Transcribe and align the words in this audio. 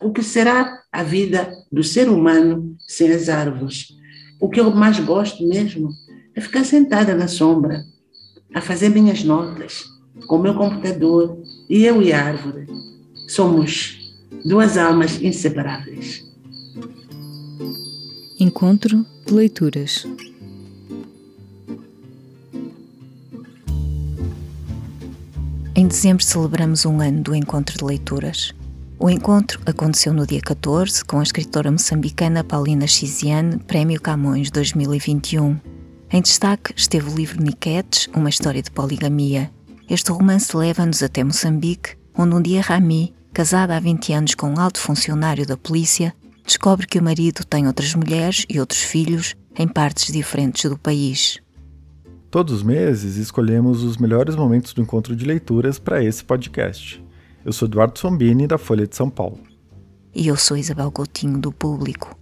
o 0.00 0.12
que 0.12 0.22
será 0.22 0.82
a 0.92 1.02
vida 1.02 1.50
do 1.70 1.82
ser 1.82 2.08
humano 2.08 2.76
sem 2.86 3.10
as 3.10 3.28
árvores. 3.28 3.88
O 4.40 4.48
que 4.48 4.60
eu 4.60 4.70
mais 4.70 5.00
gosto 5.00 5.46
mesmo 5.46 5.90
é 6.34 6.40
ficar 6.40 6.64
sentada 6.64 7.14
na 7.14 7.28
sombra, 7.28 7.82
a 8.54 8.60
fazer 8.60 8.90
minhas 8.90 9.24
notas, 9.24 9.84
com 10.26 10.36
o 10.36 10.42
meu 10.42 10.54
computador, 10.54 11.42
e 11.68 11.84
eu 11.84 12.02
e 12.02 12.12
a 12.12 12.24
árvore. 12.24 12.66
Somos 13.28 14.14
duas 14.44 14.76
almas 14.76 15.20
inseparáveis. 15.20 16.24
Encontro 18.38 19.04
de 19.24 19.32
leituras. 19.32 20.06
Em 25.74 25.86
dezembro 25.86 26.22
celebramos 26.22 26.84
um 26.86 27.00
ano 27.00 27.22
do 27.22 27.34
Encontro 27.34 27.76
de 27.76 27.84
Leituras. 27.84 28.54
O 28.98 29.10
encontro 29.10 29.60
aconteceu 29.66 30.14
no 30.14 30.26
dia 30.26 30.40
14 30.40 31.04
com 31.04 31.20
a 31.20 31.22
escritora 31.22 31.70
moçambicana 31.70 32.42
Paulina 32.42 32.86
Chiziane, 32.86 33.58
Prémio 33.58 34.00
Camões 34.00 34.50
2021. 34.50 35.60
Em 36.10 36.22
destaque 36.22 36.72
esteve 36.74 37.10
o 37.10 37.14
livro 37.14 37.42
Niquetes, 37.42 38.08
uma 38.16 38.30
história 38.30 38.62
de 38.62 38.70
poligamia. 38.70 39.50
Este 39.88 40.10
romance 40.10 40.56
leva-nos 40.56 41.02
até 41.02 41.22
Moçambique, 41.22 41.94
onde 42.16 42.34
um 42.34 42.40
dia 42.40 42.62
Rami, 42.62 43.14
casada 43.34 43.76
há 43.76 43.80
20 43.80 44.14
anos 44.14 44.34
com 44.34 44.48
um 44.48 44.58
alto 44.58 44.80
funcionário 44.80 45.46
da 45.46 45.58
polícia, 45.58 46.14
descobre 46.42 46.86
que 46.86 46.98
o 46.98 47.02
marido 47.02 47.44
tem 47.44 47.66
outras 47.66 47.94
mulheres 47.94 48.46
e 48.48 48.58
outros 48.58 48.80
filhos 48.80 49.36
em 49.58 49.68
partes 49.68 50.10
diferentes 50.10 50.70
do 50.70 50.78
país. 50.78 51.38
Todos 52.30 52.54
os 52.54 52.62
meses 52.62 53.16
escolhemos 53.16 53.84
os 53.84 53.98
melhores 53.98 54.34
momentos 54.34 54.72
do 54.72 54.80
encontro 54.80 55.14
de 55.14 55.26
leituras 55.26 55.78
para 55.78 56.02
esse 56.02 56.24
podcast. 56.24 57.05
Eu 57.46 57.52
sou 57.52 57.68
Eduardo 57.68 57.96
Sombini, 57.96 58.44
da 58.44 58.58
Folha 58.58 58.88
de 58.88 58.96
São 58.96 59.08
Paulo. 59.08 59.38
E 60.12 60.26
eu 60.26 60.34
sou 60.36 60.56
Isabel 60.56 60.90
Coutinho, 60.90 61.38
do 61.38 61.52
Público. 61.52 62.18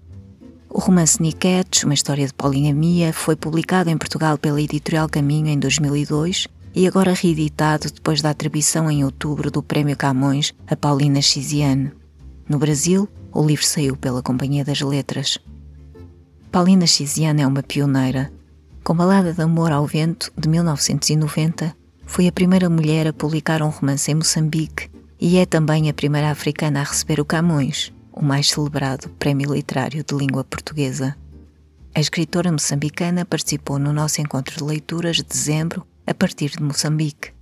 O 0.68 0.78
romance 0.78 1.22
Niquetes, 1.22 1.82
uma 1.82 1.94
história 1.94 2.26
de 2.26 2.34
poligamia, 2.34 3.10
foi 3.10 3.34
publicado 3.34 3.88
em 3.88 3.96
Portugal 3.96 4.36
pela 4.36 4.60
editorial 4.60 5.08
Caminho 5.08 5.46
em 5.46 5.58
2002 5.58 6.46
e 6.74 6.86
agora 6.86 7.14
reeditado 7.14 7.90
depois 7.90 8.20
da 8.20 8.28
atribuição 8.28 8.90
em 8.90 9.02
outubro 9.02 9.50
do 9.50 9.62
Prémio 9.62 9.96
Camões 9.96 10.52
a 10.66 10.76
Paulina 10.76 11.22
Chiziane. 11.22 11.90
No 12.46 12.58
Brasil, 12.58 13.08
o 13.32 13.42
livro 13.42 13.64
saiu 13.64 13.96
pela 13.96 14.22
Companhia 14.22 14.62
das 14.62 14.82
Letras. 14.82 15.38
Paulina 16.52 16.86
Chiziane 16.86 17.40
é 17.40 17.46
uma 17.46 17.62
pioneira. 17.62 18.30
Com 18.82 18.94
Balada 18.94 19.32
de 19.32 19.40
Amor 19.40 19.72
ao 19.72 19.86
Vento, 19.86 20.30
de 20.36 20.50
1990, 20.50 21.74
foi 22.04 22.28
a 22.28 22.32
primeira 22.32 22.68
mulher 22.68 23.06
a 23.06 23.12
publicar 23.14 23.62
um 23.62 23.70
romance 23.70 24.10
em 24.10 24.16
Moçambique 24.16 24.92
e 25.20 25.38
é 25.38 25.46
também 25.46 25.88
a 25.88 25.94
primeira 25.94 26.30
africana 26.30 26.80
a 26.80 26.84
receber 26.84 27.20
o 27.20 27.24
Camões, 27.24 27.92
o 28.12 28.22
mais 28.22 28.50
celebrado 28.50 29.08
prémio 29.10 29.54
literário 29.54 30.04
de 30.04 30.14
língua 30.14 30.44
portuguesa. 30.44 31.16
A 31.94 32.00
escritora 32.00 32.50
moçambicana 32.50 33.24
participou 33.24 33.78
no 33.78 33.92
nosso 33.92 34.20
encontro 34.20 34.56
de 34.56 34.64
leituras 34.64 35.16
de 35.16 35.22
dezembro 35.22 35.86
a 36.06 36.12
partir 36.12 36.50
de 36.50 36.62
Moçambique. 36.62 37.32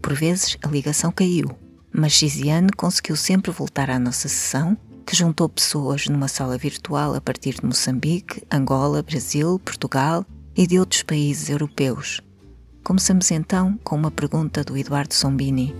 Por 0.00 0.14
vezes 0.14 0.56
a 0.62 0.68
ligação 0.68 1.12
caiu, 1.12 1.50
mas 1.92 2.12
Xiziane 2.12 2.70
conseguiu 2.76 3.16
sempre 3.16 3.50
voltar 3.50 3.90
à 3.90 3.98
nossa 3.98 4.28
sessão, 4.28 4.76
que 5.04 5.16
juntou 5.16 5.48
pessoas 5.48 6.06
numa 6.06 6.28
sala 6.28 6.58
virtual 6.58 7.14
a 7.14 7.20
partir 7.20 7.54
de 7.54 7.64
Moçambique, 7.64 8.42
Angola, 8.50 9.02
Brasil, 9.02 9.58
Portugal 9.58 10.24
e 10.56 10.66
de 10.66 10.78
outros 10.78 11.02
países 11.02 11.48
europeus. 11.48 12.20
Começamos 12.84 13.30
então 13.30 13.78
com 13.84 13.96
uma 13.96 14.10
pergunta 14.10 14.64
do 14.64 14.76
Eduardo 14.76 15.14
Sombini. 15.14 15.74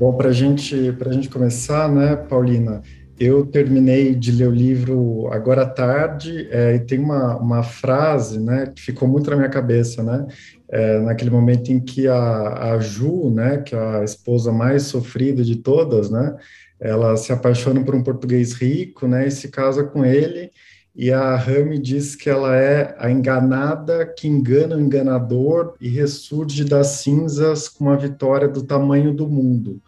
Bom, 0.00 0.14
para 0.14 0.32
gente, 0.32 0.74
a 0.98 1.12
gente 1.12 1.28
começar, 1.28 1.86
né, 1.92 2.16
Paulina, 2.16 2.80
eu 3.18 3.44
terminei 3.44 4.14
de 4.14 4.32
ler 4.32 4.48
o 4.48 4.50
livro 4.50 5.28
agora 5.30 5.64
à 5.64 5.66
tarde 5.66 6.48
é, 6.50 6.76
e 6.76 6.80
tem 6.80 6.98
uma, 6.98 7.36
uma 7.36 7.62
frase, 7.62 8.40
né, 8.40 8.72
que 8.74 8.80
ficou 8.80 9.06
muito 9.06 9.28
na 9.28 9.36
minha 9.36 9.50
cabeça, 9.50 10.02
né, 10.02 10.26
é, 10.70 11.00
naquele 11.00 11.28
momento 11.28 11.70
em 11.70 11.78
que 11.78 12.08
a, 12.08 12.72
a 12.72 12.78
Ju, 12.80 13.30
né, 13.30 13.58
que 13.58 13.74
é 13.74 13.78
a 13.78 14.02
esposa 14.02 14.50
mais 14.50 14.84
sofrida 14.84 15.44
de 15.44 15.56
todas, 15.56 16.08
né, 16.08 16.34
ela 16.80 17.14
se 17.18 17.30
apaixona 17.30 17.84
por 17.84 17.94
um 17.94 18.02
português 18.02 18.54
rico, 18.54 19.06
né, 19.06 19.28
e 19.28 19.30
se 19.30 19.48
casa 19.48 19.84
com 19.84 20.02
ele, 20.02 20.50
e 20.94 21.12
a 21.12 21.36
Rami 21.36 21.78
diz 21.78 22.16
que 22.16 22.28
ela 22.28 22.56
é 22.56 22.94
a 22.98 23.10
enganada 23.10 24.06
que 24.06 24.26
engana 24.26 24.76
o 24.76 24.80
enganador 24.80 25.74
e 25.80 25.88
ressurge 25.88 26.64
das 26.64 26.86
cinzas 27.02 27.68
com 27.68 27.84
uma 27.84 27.96
vitória 27.96 28.48
do 28.48 28.64
tamanho 28.64 29.14
do 29.14 29.28
mundo. 29.28 29.80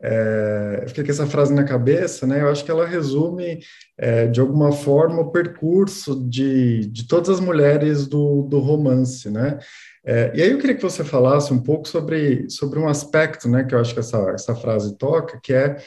É, 0.00 0.80
eu 0.82 0.88
fiquei 0.88 1.02
com 1.02 1.10
essa 1.10 1.26
frase 1.26 1.54
na 1.54 1.64
cabeça, 1.64 2.26
né? 2.26 2.42
Eu 2.42 2.50
acho 2.50 2.62
que 2.62 2.70
ela 2.70 2.86
resume, 2.86 3.60
é, 3.96 4.26
de 4.26 4.38
alguma 4.38 4.70
forma, 4.70 5.22
o 5.22 5.30
percurso 5.30 6.28
de, 6.28 6.86
de 6.86 7.08
todas 7.08 7.30
as 7.30 7.40
mulheres 7.40 8.06
do, 8.06 8.42
do 8.42 8.58
romance, 8.58 9.30
né? 9.30 9.58
É, 10.04 10.30
e 10.34 10.42
aí 10.42 10.50
eu 10.50 10.58
queria 10.58 10.76
que 10.76 10.82
você 10.82 11.02
falasse 11.02 11.52
um 11.54 11.62
pouco 11.62 11.88
sobre, 11.88 12.48
sobre 12.50 12.78
um 12.78 12.86
aspecto, 12.86 13.48
né, 13.48 13.64
que 13.64 13.74
eu 13.74 13.80
acho 13.80 13.94
que 13.94 14.00
essa, 14.00 14.18
essa 14.34 14.54
frase 14.54 14.98
toca, 14.98 15.40
que 15.42 15.54
é 15.54 15.78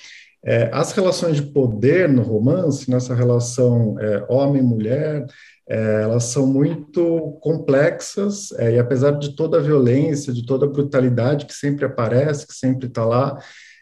é, 0.47 0.69
as 0.71 0.93
relações 0.93 1.35
de 1.35 1.41
poder 1.41 2.07
no 2.07 2.21
romance, 2.21 2.89
nessa 2.89 3.13
relação 3.13 3.99
é, 3.99 4.25
homem-mulher, 4.29 5.25
é, 5.67 6.01
elas 6.03 6.23
são 6.23 6.47
muito 6.47 7.37
complexas, 7.41 8.53
é, 8.53 8.75
e 8.75 8.79
apesar 8.79 9.11
de 9.19 9.35
toda 9.35 9.57
a 9.57 9.61
violência, 9.61 10.31
de 10.31 10.45
toda 10.45 10.65
a 10.65 10.69
brutalidade 10.69 11.45
que 11.45 11.53
sempre 11.53 11.83
aparece, 11.83 12.47
que 12.47 12.53
sempre 12.53 12.87
está 12.87 13.03
lá, 13.03 13.37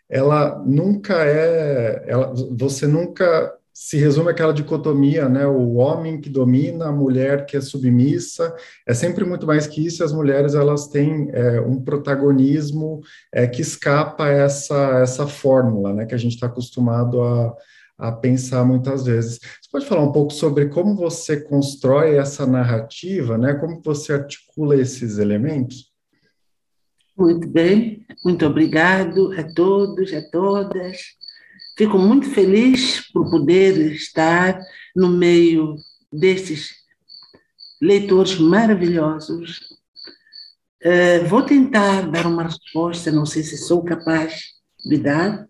ela 0.10 0.60
nunca 0.66 1.24
é, 1.24 2.04
ela, 2.08 2.34
você 2.58 2.88
nunca 2.88 3.54
se 3.78 3.98
resume 3.98 4.32
aquela 4.32 4.54
dicotomia, 4.54 5.28
né? 5.28 5.46
O 5.46 5.74
homem 5.74 6.22
que 6.22 6.30
domina, 6.30 6.86
a 6.86 6.92
mulher 6.94 7.46
que 7.46 7.58
é 7.58 7.62
submissa. 7.62 8.56
É 8.88 8.94
sempre 8.94 9.26
muito 9.26 9.46
mais 9.46 9.68
que 9.68 9.86
isso. 9.86 10.02
As 10.02 10.14
mulheres 10.14 10.56
elas 10.56 10.88
têm 10.88 11.30
é, 11.34 11.60
um 11.60 11.84
protagonismo 11.84 13.02
é, 13.34 13.46
que 13.46 13.62
escapa 13.62 14.30
essa 14.30 15.02
essa 15.02 15.28
fórmula, 15.28 15.94
né? 15.94 16.06
Que 16.06 16.16
a 16.16 16.18
gente 16.18 16.36
está 16.36 16.48
acostumado 16.48 17.22
a, 17.22 17.54
a 17.98 18.12
pensar 18.14 18.64
muitas 18.64 19.04
vezes. 19.04 19.40
Você 19.42 19.70
pode 19.70 19.86
falar 19.86 20.04
um 20.04 20.12
pouco 20.14 20.32
sobre 20.32 20.68
como 20.68 20.96
você 20.96 21.42
constrói 21.42 22.16
essa 22.16 22.46
narrativa, 22.46 23.38
né? 23.38 23.56
Como 23.56 23.82
você 23.84 24.14
articula 24.14 24.78
esses 24.78 25.18
elementos? 25.18 25.92
Muito 27.18 27.46
bem, 27.46 28.06
muito 28.24 28.46
obrigado 28.46 29.34
a 29.38 29.44
todos, 29.54 30.14
a 30.14 30.22
todas. 30.32 31.25
Fico 31.78 31.98
muito 31.98 32.30
feliz 32.30 33.02
por 33.12 33.30
poder 33.30 33.94
estar 33.94 34.60
no 34.96 35.10
meio 35.10 35.76
destes 36.12 36.74
leitores 37.82 38.38
maravilhosos. 38.40 39.60
Uh, 40.84 41.28
vou 41.28 41.44
tentar 41.44 42.10
dar 42.10 42.28
uma 42.28 42.44
resposta, 42.44 43.12
não 43.12 43.26
sei 43.26 43.44
se 43.44 43.58
sou 43.58 43.84
capaz 43.84 44.54
de 44.86 44.98
dar, 44.98 45.48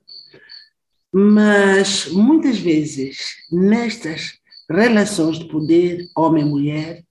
mas 1.12 2.08
muitas 2.08 2.58
vezes 2.58 3.36
nestas 3.52 4.40
relações 4.70 5.38
de 5.38 5.46
poder 5.46 6.08
homem-mulher, 6.16 7.04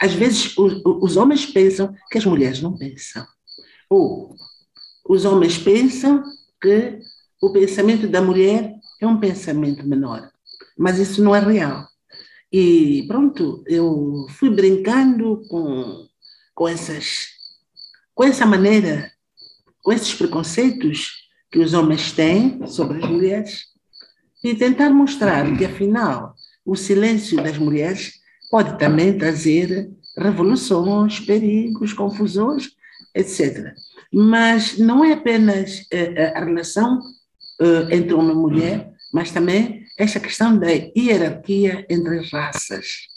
às 0.00 0.12
vezes 0.12 0.54
os 0.56 1.16
homens 1.16 1.46
pensam 1.46 1.94
que 2.10 2.18
as 2.18 2.24
mulheres 2.24 2.60
não 2.60 2.76
pensam. 2.76 3.26
Ou 3.88 4.34
os 5.08 5.24
homens 5.24 5.58
pensam 5.58 6.22
que 6.60 7.00
o 7.40 7.50
pensamento 7.52 8.06
da 8.06 8.20
mulher 8.20 8.74
é 9.00 9.06
um 9.06 9.18
pensamento 9.18 9.86
menor, 9.86 10.30
mas 10.76 10.98
isso 10.98 11.22
não 11.22 11.34
é 11.34 11.40
real. 11.40 11.88
E 12.52 13.04
pronto, 13.06 13.62
eu 13.66 14.26
fui 14.30 14.50
brincando 14.50 15.42
com, 15.48 16.06
com, 16.54 16.68
essas, 16.68 17.28
com 18.14 18.24
essa 18.24 18.44
maneira, 18.44 19.10
com 19.82 19.92
esses 19.92 20.12
preconceitos 20.14 21.28
que 21.50 21.58
os 21.58 21.72
homens 21.74 22.12
têm 22.12 22.66
sobre 22.66 23.02
as 23.02 23.08
mulheres 23.08 23.66
e 24.42 24.54
tentar 24.54 24.90
mostrar 24.90 25.56
que, 25.56 25.64
afinal, 25.64 26.34
o 26.64 26.76
silêncio 26.76 27.36
das 27.42 27.56
mulheres 27.56 28.20
pode 28.50 28.78
também 28.78 29.16
trazer 29.16 29.90
revoluções, 30.16 31.20
perigos, 31.20 31.92
confusões, 31.92 32.70
etc. 33.14 33.74
Mas 34.12 34.76
não 34.78 35.04
é 35.04 35.12
apenas 35.12 35.86
eh, 35.90 36.12
eh, 36.16 36.32
a 36.36 36.44
relação 36.44 37.00
uh, 37.60 37.92
entre 37.92 38.14
e 38.14 38.34
mulher, 38.34 38.92
mas 39.12 39.30
também 39.30 39.84
esta 39.98 40.18
questão 40.18 40.58
da 40.58 40.68
hierarquia 40.96 41.84
entre 41.88 42.18
as 42.18 42.32
raças. 42.32 43.10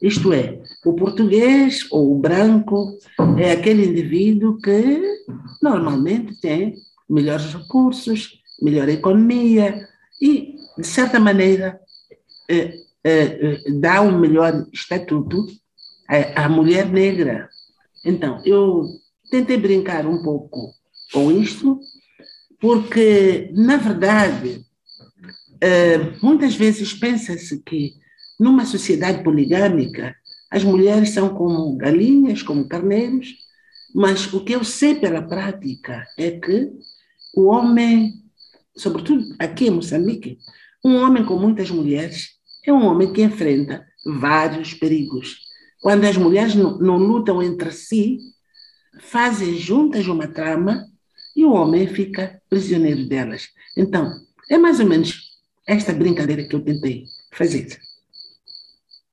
Isto 0.00 0.32
é, 0.32 0.60
o 0.84 0.94
português 0.94 1.86
ou 1.90 2.12
o 2.12 2.18
branco 2.18 2.98
é 3.38 3.52
aquele 3.52 3.86
indivíduo 3.86 4.58
que 4.58 5.00
normalmente 5.62 6.40
tem 6.40 6.74
melhores 7.08 7.54
recursos, 7.54 8.40
melhor 8.60 8.88
economia 8.88 9.86
e, 10.20 10.56
de 10.76 10.86
certa 10.86 11.20
maneira, 11.20 11.78
eh, 12.48 12.74
eh, 13.04 13.58
dá 13.80 14.00
um 14.00 14.18
melhor 14.18 14.66
estatuto 14.72 15.46
à, 16.08 16.44
à 16.46 16.48
mulher 16.48 16.88
negra. 16.88 17.48
Então, 18.04 18.42
eu 18.44 18.86
tentei 19.30 19.56
brincar 19.56 20.06
um 20.06 20.22
pouco 20.22 20.72
com 21.12 21.30
isto 21.30 21.78
porque, 22.62 23.50
na 23.54 23.76
verdade, 23.76 24.64
uh, 25.56 26.24
muitas 26.24 26.54
vezes 26.54 26.94
pensa-se 26.94 27.60
que 27.60 27.94
numa 28.38 28.64
sociedade 28.64 29.24
poligâmica 29.24 30.14
as 30.48 30.62
mulheres 30.62 31.10
são 31.10 31.30
como 31.30 31.76
galinhas, 31.76 32.40
como 32.40 32.68
carneiros, 32.68 33.34
mas 33.92 34.32
o 34.32 34.44
que 34.44 34.52
eu 34.52 34.62
sei 34.62 34.94
pela 34.94 35.20
prática 35.20 36.06
é 36.16 36.30
que 36.30 36.70
o 37.34 37.48
homem, 37.48 38.12
sobretudo 38.76 39.34
aqui 39.40 39.66
em 39.66 39.70
Moçambique, 39.70 40.38
um 40.84 40.98
homem 40.98 41.24
com 41.24 41.36
muitas 41.36 41.68
mulheres 41.68 42.28
é 42.64 42.72
um 42.72 42.86
homem 42.86 43.12
que 43.12 43.22
enfrenta 43.22 43.84
vários 44.06 44.72
perigos. 44.72 45.36
Quando 45.80 46.04
as 46.04 46.16
mulheres 46.16 46.54
não, 46.54 46.78
não 46.78 46.96
lutam 46.96 47.42
entre 47.42 47.72
si, 47.72 48.18
fazem 49.00 49.58
juntas 49.58 50.06
uma 50.06 50.28
trama 50.28 50.91
e 51.36 51.44
o 51.44 51.52
homem 51.52 51.86
fica 51.86 52.40
prisioneiro 52.48 53.06
delas. 53.06 53.48
Então, 53.76 54.10
é 54.50 54.58
mais 54.58 54.80
ou 54.80 54.86
menos 54.86 55.32
esta 55.66 55.92
brincadeira 55.92 56.44
que 56.44 56.54
eu 56.54 56.60
tentei 56.60 57.04
fazer. 57.32 57.78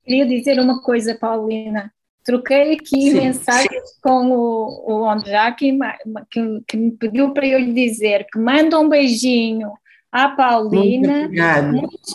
Queria 0.03 0.25
dizer 0.25 0.59
uma 0.59 0.81
coisa, 0.81 1.15
Paulina. 1.15 1.93
Troquei 2.25 2.73
aqui 2.73 3.11
sim, 3.11 3.13
mensagens 3.13 3.89
sim. 3.89 3.99
com 4.01 4.31
o, 4.31 4.99
o 5.01 5.09
André, 5.09 5.51
que, 5.53 5.77
que, 6.67 6.77
me 6.77 6.91
pediu 6.91 7.33
para 7.33 7.47
eu 7.47 7.59
lhe 7.59 7.73
dizer 7.73 8.27
que 8.31 8.37
manda 8.37 8.79
um 8.79 8.89
beijinho 8.89 9.71
à 10.11 10.29
Paulina. 10.29 11.29
Muitos, 11.71 12.13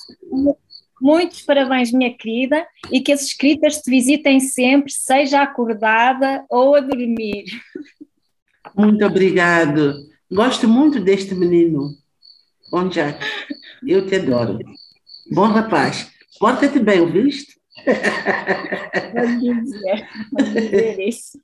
muitos 1.00 1.42
parabéns, 1.42 1.92
minha 1.92 2.14
querida, 2.16 2.66
e 2.92 3.00
que 3.00 3.12
as 3.12 3.22
escritas 3.22 3.78
te 3.78 3.90
visitem 3.90 4.40
sempre, 4.40 4.92
seja 4.92 5.42
acordada 5.42 6.44
ou 6.50 6.74
a 6.74 6.80
dormir. 6.80 7.44
Muito 8.76 9.04
obrigado. 9.04 9.94
Gosto 10.30 10.66
muito 10.66 11.00
deste 11.00 11.34
menino. 11.34 11.90
Bom 12.70 12.88
dia. 12.88 13.16
Eu 13.86 14.06
te 14.06 14.16
adoro. 14.16 14.58
Bom 15.30 15.46
rapaz. 15.46 16.10
Porta-te 16.40 16.80
bem, 16.80 17.00
ouviste? 17.00 17.54
Pode 19.12 19.38
dizer, 19.40 20.08
pode 20.30 20.52
dizer 20.52 21.00
isso. 21.00 21.40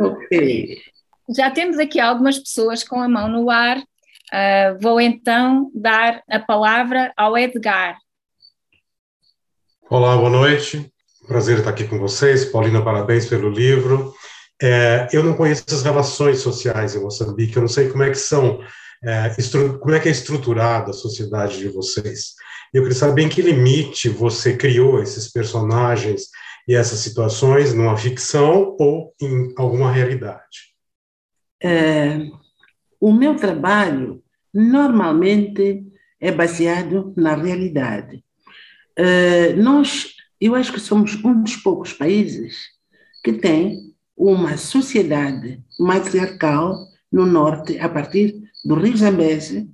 Ok. 0.00 0.78
Já 1.36 1.50
temos 1.50 1.78
aqui 1.78 1.98
algumas 1.98 2.38
pessoas 2.38 2.84
com 2.84 3.00
a 3.00 3.08
mão 3.08 3.28
no 3.28 3.50
ar. 3.50 3.78
Uh, 3.78 4.78
vou 4.80 5.00
então 5.00 5.70
dar 5.74 6.22
a 6.28 6.38
palavra 6.38 7.12
ao 7.16 7.36
Edgar. 7.36 7.98
Olá, 9.90 10.16
boa 10.16 10.30
noite. 10.30 10.92
Prazer 11.26 11.58
estar 11.58 11.70
aqui 11.70 11.88
com 11.88 11.98
vocês. 11.98 12.44
Paulina, 12.44 12.82
parabéns 12.82 13.26
pelo 13.26 13.50
livro. 13.50 14.14
É, 14.60 15.08
eu 15.12 15.22
não 15.22 15.34
conheço 15.34 15.64
as 15.68 15.82
relações 15.82 16.40
sociais 16.40 16.94
em 16.94 17.00
Moçambique, 17.00 17.56
eu 17.56 17.62
não 17.62 17.68
sei 17.68 17.88
como 17.88 18.02
é 18.02 18.10
que 18.10 18.16
são, 18.16 18.60
é, 19.04 19.30
como 19.80 19.94
é 19.94 20.00
que 20.00 20.08
é 20.08 20.12
estruturada 20.12 20.90
a 20.90 20.94
sociedade 20.94 21.58
de 21.58 21.68
vocês. 21.68 22.34
Eu 22.74 22.82
queria 22.82 22.96
saber 22.96 23.22
em 23.22 23.28
que 23.28 23.40
limite 23.40 24.08
você 24.08 24.56
criou 24.56 25.00
esses 25.00 25.30
personagens 25.30 26.24
e 26.66 26.74
essas 26.74 26.98
situações 26.98 27.72
numa 27.72 27.96
ficção 27.96 28.76
ou 28.78 29.14
em 29.22 29.54
alguma 29.56 29.90
realidade. 29.90 30.74
É, 31.62 32.28
o 33.00 33.12
meu 33.12 33.36
trabalho 33.36 34.22
normalmente 34.52 35.84
é 36.20 36.32
baseado 36.32 37.12
na 37.16 37.34
realidade. 37.34 38.24
É, 38.96 39.52
nós, 39.54 40.14
eu 40.40 40.54
acho 40.54 40.72
que 40.72 40.80
somos 40.80 41.14
um 41.24 41.42
dos 41.42 41.56
poucos 41.56 41.92
países 41.92 42.56
que 43.24 43.32
tem 43.32 43.94
uma 44.18 44.56
sociedade 44.56 45.62
matriarcal 45.78 46.88
no 47.10 47.24
norte, 47.24 47.78
a 47.78 47.88
partir 47.88 48.34
do 48.64 48.74
Rio 48.74 48.96
Zambeze, 48.96 49.70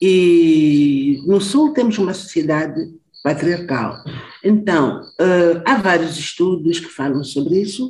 e 0.00 1.20
no 1.26 1.40
sul 1.40 1.72
temos 1.72 1.98
uma 1.98 2.14
sociedade 2.14 2.80
patriarcal. 3.22 4.02
Então, 4.42 5.00
uh, 5.02 5.62
há 5.64 5.76
vários 5.76 6.18
estudos 6.18 6.80
que 6.80 6.88
falam 6.88 7.22
sobre 7.22 7.60
isso. 7.60 7.88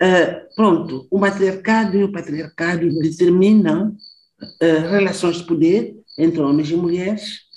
Uh, 0.00 0.54
pronto, 0.54 1.08
o 1.10 1.18
matriarcado 1.18 1.96
e 1.96 2.04
o 2.04 2.12
patriarcado 2.12 2.88
determinam 3.00 3.96
uh, 4.40 4.90
relações 4.90 5.38
de 5.38 5.44
poder 5.44 5.96
entre 6.16 6.40
homens 6.40 6.70
e 6.70 6.76
mulheres. 6.76 7.48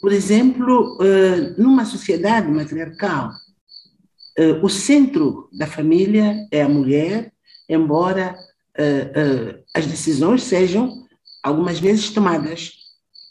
Por 0.00 0.12
exemplo, 0.12 0.98
numa 1.56 1.84
sociedade 1.84 2.48
matriarcal, 2.48 3.30
Uh, 4.38 4.62
o 4.62 4.68
centro 4.68 5.48
da 5.50 5.66
família 5.66 6.46
é 6.50 6.62
a 6.62 6.68
mulher, 6.68 7.32
embora 7.66 8.36
uh, 8.78 9.54
uh, 9.54 9.64
as 9.74 9.86
decisões 9.86 10.42
sejam 10.42 11.06
algumas 11.42 11.78
vezes 11.78 12.10
tomadas 12.10 12.72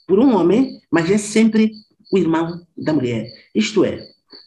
por 0.08 0.18
um 0.18 0.36
homem, 0.36 0.82
mas 0.92 1.10
é 1.12 1.18
sempre 1.20 1.72
o 2.12 2.18
irmão 2.18 2.66
da 2.76 2.92
mulher. 2.92 3.28
Isto 3.54 3.86
é, 3.86 4.00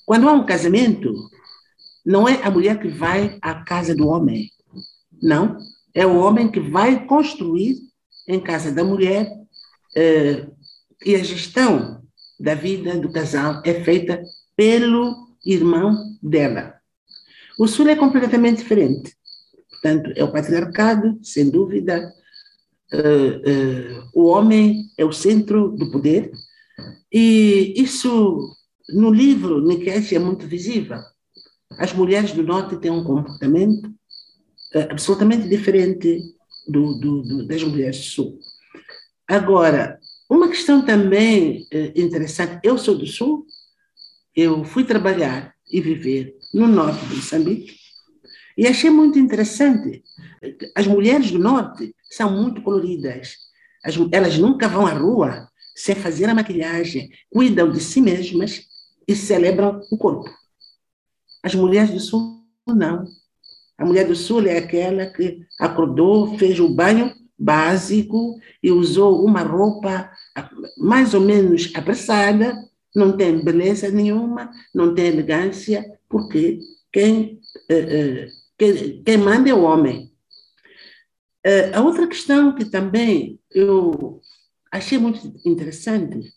quando 0.05 0.29
há 0.29 0.33
um 0.33 0.45
casamento, 0.45 1.15
não 2.05 2.29
é 2.29 2.43
a 2.43 2.51
mulher 2.51 2.81
que 2.81 2.89
vai 2.89 3.39
à 3.41 3.55
casa 3.63 3.95
do 3.95 4.09
homem, 4.09 4.51
não, 5.23 5.59
é 5.95 6.05
o 6.05 6.19
homem 6.19 6.51
que 6.51 6.61
vai 6.61 7.07
construir 7.07 7.77
em 8.27 8.41
casa 8.41 8.73
da 8.73 8.85
mulher 8.85 9.29
e 11.05 11.15
a 11.15 11.23
gestão 11.23 12.03
da 12.39 12.55
vida 12.55 12.97
do 12.97 13.11
casal 13.11 13.61
é 13.65 13.83
feita 13.83 14.23
pelo 14.57 15.15
irmão 15.45 16.08
dela. 16.23 16.79
O 17.59 17.67
Sul 17.67 17.89
é 17.89 17.97
completamente 17.97 18.59
diferente. 18.59 19.17
Portanto, 19.71 20.13
é 20.17 20.25
o 20.25 20.33
patriarcado, 20.33 21.19
sem 21.23 21.51
dúvida. 21.51 22.13
Uh, 22.93 23.99
uh, 23.99 24.11
o 24.15 24.25
homem 24.27 24.91
é 24.97 25.05
o 25.05 25.13
centro 25.13 25.71
do 25.71 25.91
poder. 25.91 26.31
E 27.13 27.75
isso, 27.77 28.55
no 28.89 29.11
livro, 29.11 29.61
Nikesh, 29.61 30.13
é 30.13 30.19
muito 30.19 30.47
visível. 30.47 30.99
As 31.73 31.93
mulheres 31.93 32.33
do 32.33 32.43
Norte 32.43 32.77
têm 32.77 32.91
um 32.91 33.05
comportamento 33.05 33.87
uh, 33.87 34.89
absolutamente 34.91 35.49
diferente 35.49 36.23
do, 36.67 36.95
do, 36.95 37.23
do, 37.23 37.47
das 37.47 37.63
mulheres 37.63 37.99
do 37.99 38.05
Sul. 38.05 38.39
Agora, 39.27 39.99
uma 40.31 40.49
questão 40.49 40.85
também 40.85 41.67
interessante: 41.95 42.61
eu 42.63 42.79
sou 42.79 42.97
do 42.97 43.07
Sul, 43.07 43.47
eu 44.35 44.65
fui 44.65 44.85
trabalhar 44.85 45.55
e 45.71 45.81
viver 45.81 46.37
no 46.53 46.67
norte 46.67 47.05
de 47.07 47.17
Moçambique 47.17 47.79
e 48.59 48.67
achei 48.67 48.91
muito 48.91 49.21
interessante. 49.21 50.03
As 50.75 50.85
mulheres 50.85 51.31
do 51.31 51.39
norte 51.39 51.95
são 52.11 52.33
muito 52.33 52.61
coloridas. 52.61 53.37
As, 53.85 53.95
elas 54.11 54.37
nunca 54.37 54.67
vão 54.67 54.85
à 54.85 54.93
rua 54.93 55.49
sem 55.77 55.95
fazer 55.95 56.25
a 56.25 56.35
maquilhagem, 56.35 57.09
cuidam 57.31 57.71
de 57.71 57.79
si 57.79 58.01
mesmas 58.01 58.67
e 59.07 59.15
celebram 59.15 59.81
o 59.93 59.97
corpo. 59.97 60.29
As 61.41 61.55
mulheres 61.55 61.91
do 61.91 62.01
sul, 62.01 62.45
não. 62.67 63.05
A 63.79 63.85
mulher 63.85 64.09
do 64.09 64.17
sul 64.17 64.45
é 64.45 64.59
aquela 64.59 65.07
que 65.07 65.39
acordou, 65.61 66.37
fez 66.37 66.59
o 66.59 66.69
banho 66.69 67.15
básico 67.39 68.41
e 68.61 68.73
usou 68.73 69.25
uma 69.25 69.43
roupa 69.43 70.11
mais 70.77 71.15
ou 71.15 71.21
menos 71.21 71.71
apressada 71.77 72.53
não 72.95 73.17
tem 73.17 73.43
beleza 73.45 73.91
nenhuma, 73.91 74.51
não 74.75 74.95
tem 74.95 75.07
elegância, 75.07 75.85
porque 76.09 76.59
quem, 76.93 77.41
eh, 77.69 78.29
eh, 78.59 79.03
quem, 79.05 79.19
manda 79.19 79.49
é 79.51 79.55
o 79.55 79.63
homem. 79.63 80.13
Eh, 81.45 81.73
a 81.75 81.83
outra 81.83 82.07
questão 82.07 82.55
que 82.55 82.65
também 82.65 83.39
eu 83.51 84.21
achei 84.73 84.99
muito 84.99 85.21
interessante, 85.47 86.33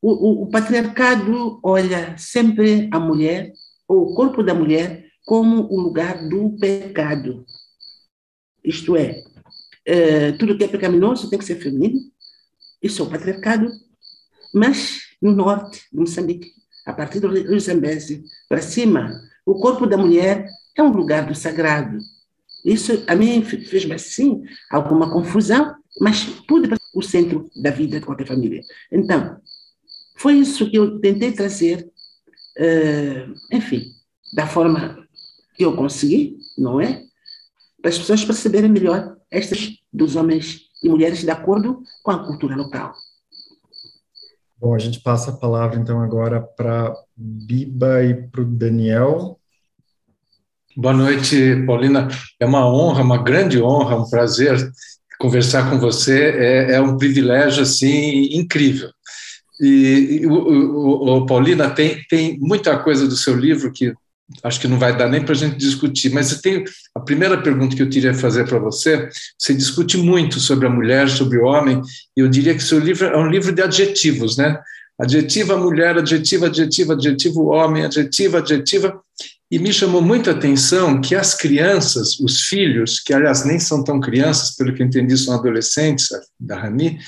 o, 0.00 0.12
o, 0.12 0.42
o 0.44 0.50
patriarcado 0.50 1.60
olha 1.62 2.16
sempre 2.16 2.88
a 2.92 2.98
mulher, 2.98 3.52
ou 3.86 4.12
o 4.12 4.14
corpo 4.14 4.42
da 4.42 4.54
mulher, 4.54 5.06
como 5.26 5.62
o 5.70 5.80
lugar 5.80 6.28
do 6.28 6.56
pecado. 6.58 7.44
Isto 8.64 8.96
é, 8.96 9.22
tudo 10.38 10.56
que 10.56 10.64
é 10.64 10.68
pecaminoso 10.68 11.28
tem 11.28 11.38
que 11.38 11.44
ser 11.44 11.56
feminino, 11.56 11.98
isso 12.82 13.02
é 13.02 13.04
o 13.04 13.10
patriarcado, 13.10 13.70
mas 14.54 15.09
no 15.20 15.32
norte 15.32 15.86
de 15.92 15.98
Moçambique, 15.98 16.52
a 16.86 16.92
partir 16.92 17.20
do 17.20 17.28
rio 17.28 17.58
para 18.48 18.62
cima, 18.62 19.12
o 19.44 19.54
corpo 19.54 19.86
da 19.86 19.96
mulher 19.96 20.46
é 20.76 20.82
um 20.82 20.92
lugar 20.92 21.26
do 21.26 21.34
sagrado. 21.34 21.98
Isso 22.64 23.04
a 23.06 23.14
mim 23.14 23.42
fez 23.42 23.90
assim 23.90 24.42
alguma 24.70 25.10
confusão, 25.12 25.74
mas 26.00 26.24
pude 26.46 26.68
o 26.94 27.02
centro 27.02 27.50
da 27.56 27.70
vida 27.70 28.00
de 28.00 28.06
qualquer 28.06 28.26
família. 28.26 28.62
Então, 28.90 29.40
foi 30.16 30.34
isso 30.34 30.70
que 30.70 30.76
eu 30.76 31.00
tentei 31.00 31.32
trazer, 31.32 31.90
uh, 32.58 33.56
enfim, 33.56 33.92
da 34.34 34.46
forma 34.46 35.06
que 35.56 35.64
eu 35.64 35.74
consegui, 35.74 36.38
não 36.58 36.80
é? 36.80 37.02
Para 37.80 37.90
as 37.90 37.98
pessoas 37.98 38.24
perceberem 38.24 38.70
melhor 38.70 39.16
estas 39.30 39.78
dos 39.92 40.16
homens 40.16 40.68
e 40.82 40.88
mulheres 40.88 41.20
de 41.20 41.30
acordo 41.30 41.82
com 42.02 42.10
a 42.10 42.26
cultura 42.26 42.56
local. 42.56 42.94
Bom, 44.60 44.74
a 44.74 44.78
gente 44.78 45.00
passa 45.00 45.30
a 45.30 45.36
palavra 45.36 45.80
então 45.80 46.02
agora 46.02 46.38
para 46.38 46.94
Biba 47.16 48.04
e 48.04 48.14
para 48.28 48.42
o 48.42 48.44
Daniel. 48.44 49.40
Boa 50.76 50.92
noite, 50.92 51.64
Paulina. 51.66 52.08
É 52.38 52.44
uma 52.44 52.70
honra, 52.70 53.02
uma 53.02 53.22
grande 53.22 53.62
honra, 53.62 53.96
um 53.96 54.10
prazer 54.10 54.70
conversar 55.18 55.70
com 55.70 55.78
você 55.78 56.30
é, 56.36 56.72
é 56.72 56.80
um 56.80 56.98
privilégio 56.98 57.62
assim 57.62 58.34
incrível. 58.34 58.90
E, 59.58 60.20
e 60.20 60.26
o, 60.26 60.32
o, 60.32 61.16
o, 61.16 61.26
Paulina 61.26 61.70
tem, 61.70 62.02
tem 62.08 62.38
muita 62.38 62.78
coisa 62.78 63.06
do 63.08 63.16
seu 63.16 63.34
livro 63.34 63.72
que 63.72 63.94
acho 64.42 64.60
que 64.60 64.68
não 64.68 64.78
vai 64.78 64.96
dar 64.96 65.08
nem 65.08 65.22
para 65.22 65.32
a 65.32 65.36
gente 65.36 65.56
discutir, 65.56 66.10
mas 66.12 66.30
eu 66.32 66.40
tenho 66.40 66.64
a 66.94 67.00
primeira 67.00 67.40
pergunta 67.40 67.74
que 67.74 67.82
eu 67.82 67.88
queria 67.88 68.14
fazer 68.14 68.46
para 68.46 68.58
você. 68.58 69.08
Você 69.38 69.54
discute 69.54 69.96
muito 69.96 70.38
sobre 70.38 70.66
a 70.66 70.70
mulher, 70.70 71.08
sobre 71.08 71.38
o 71.38 71.44
homem, 71.44 71.80
e 72.16 72.20
eu 72.20 72.28
diria 72.28 72.54
que 72.54 72.62
seu 72.62 72.78
livro 72.78 73.06
é 73.06 73.16
um 73.16 73.28
livro 73.28 73.52
de 73.52 73.62
adjetivos, 73.62 74.36
né? 74.36 74.58
Adjetiva 75.00 75.56
mulher, 75.56 75.96
adjetiva, 75.96 76.46
adjetiva, 76.46 76.92
adjetivo 76.92 77.46
homem, 77.46 77.84
adjetiva, 77.84 78.38
adjetiva. 78.38 79.00
E 79.50 79.58
me 79.58 79.72
chamou 79.72 80.00
muita 80.00 80.30
atenção 80.30 81.00
que 81.00 81.14
as 81.14 81.34
crianças, 81.34 82.20
os 82.20 82.42
filhos, 82.42 83.00
que 83.00 83.12
aliás 83.12 83.44
nem 83.44 83.58
são 83.58 83.82
tão 83.82 83.98
crianças, 83.98 84.54
pelo 84.54 84.74
que 84.74 84.82
eu 84.82 84.86
entendi, 84.86 85.16
são 85.16 85.34
adolescentes 85.34 86.08
da 86.38 86.60
Rami, 86.60 86.98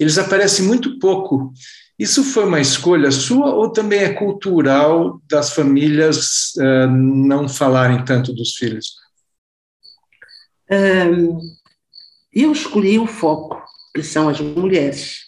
eles 0.00 0.18
aparecem 0.18 0.64
muito 0.64 0.98
pouco. 0.98 1.52
Isso 2.02 2.24
foi 2.24 2.44
uma 2.46 2.60
escolha 2.60 3.12
sua 3.12 3.54
ou 3.54 3.70
também 3.70 4.00
é 4.00 4.12
cultural 4.12 5.22
das 5.30 5.54
famílias 5.54 6.52
uh, 6.56 6.88
não 6.90 7.48
falarem 7.48 8.04
tanto 8.04 8.34
dos 8.34 8.56
filhos? 8.56 8.96
Um, 10.68 11.38
eu 12.32 12.50
escolhi 12.50 12.98
o 12.98 13.06
foco, 13.06 13.62
que 13.94 14.02
são 14.02 14.28
as 14.28 14.40
mulheres. 14.40 15.20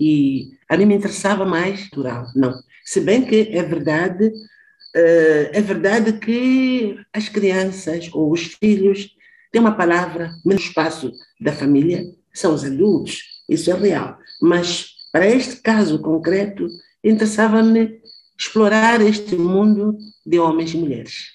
E 0.00 0.52
a 0.66 0.78
mim 0.78 0.86
me 0.86 0.94
interessava 0.94 1.44
mais 1.44 1.82
cultural, 1.90 2.24
não. 2.34 2.54
Se 2.86 3.02
bem 3.02 3.26
que 3.26 3.50
é 3.52 3.62
verdade, 3.62 4.28
uh, 4.28 5.46
é 5.52 5.60
verdade 5.60 6.14
que 6.14 6.98
as 7.12 7.28
crianças 7.28 8.08
ou 8.14 8.32
os 8.32 8.44
filhos 8.44 9.10
têm 9.52 9.60
uma 9.60 9.76
palavra 9.76 10.30
no 10.42 10.54
espaço 10.54 11.12
da 11.38 11.52
família, 11.52 12.02
são 12.32 12.54
os 12.54 12.64
adultos, 12.64 13.44
isso 13.46 13.70
é 13.70 13.74
real. 13.74 14.16
Mas 14.40 14.91
para 15.12 15.26
este 15.26 15.56
caso 15.56 16.00
concreto, 16.00 16.66
interessava-me 17.04 18.00
explorar 18.38 19.00
este 19.02 19.36
mundo 19.36 19.96
de 20.24 20.38
homens 20.38 20.72
e 20.72 20.78
mulheres. 20.78 21.32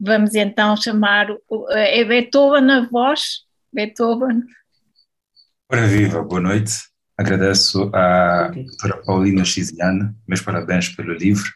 Vamos 0.00 0.34
então 0.34 0.76
chamar 0.76 1.28
é 1.70 2.04
Beethoven 2.04 2.70
a 2.70 2.88
voz. 2.88 3.44
Beethoven. 3.72 4.42
Ora 5.70 5.86
viva, 5.86 6.22
boa 6.22 6.40
noite. 6.40 6.72
Agradeço 7.18 7.90
à 7.94 8.48
doutora 8.48 9.02
Paulina 9.04 9.44
Xiziane, 9.44 10.14
meus 10.26 10.40
parabéns 10.40 10.88
pelo 10.88 11.12
livro. 11.12 11.50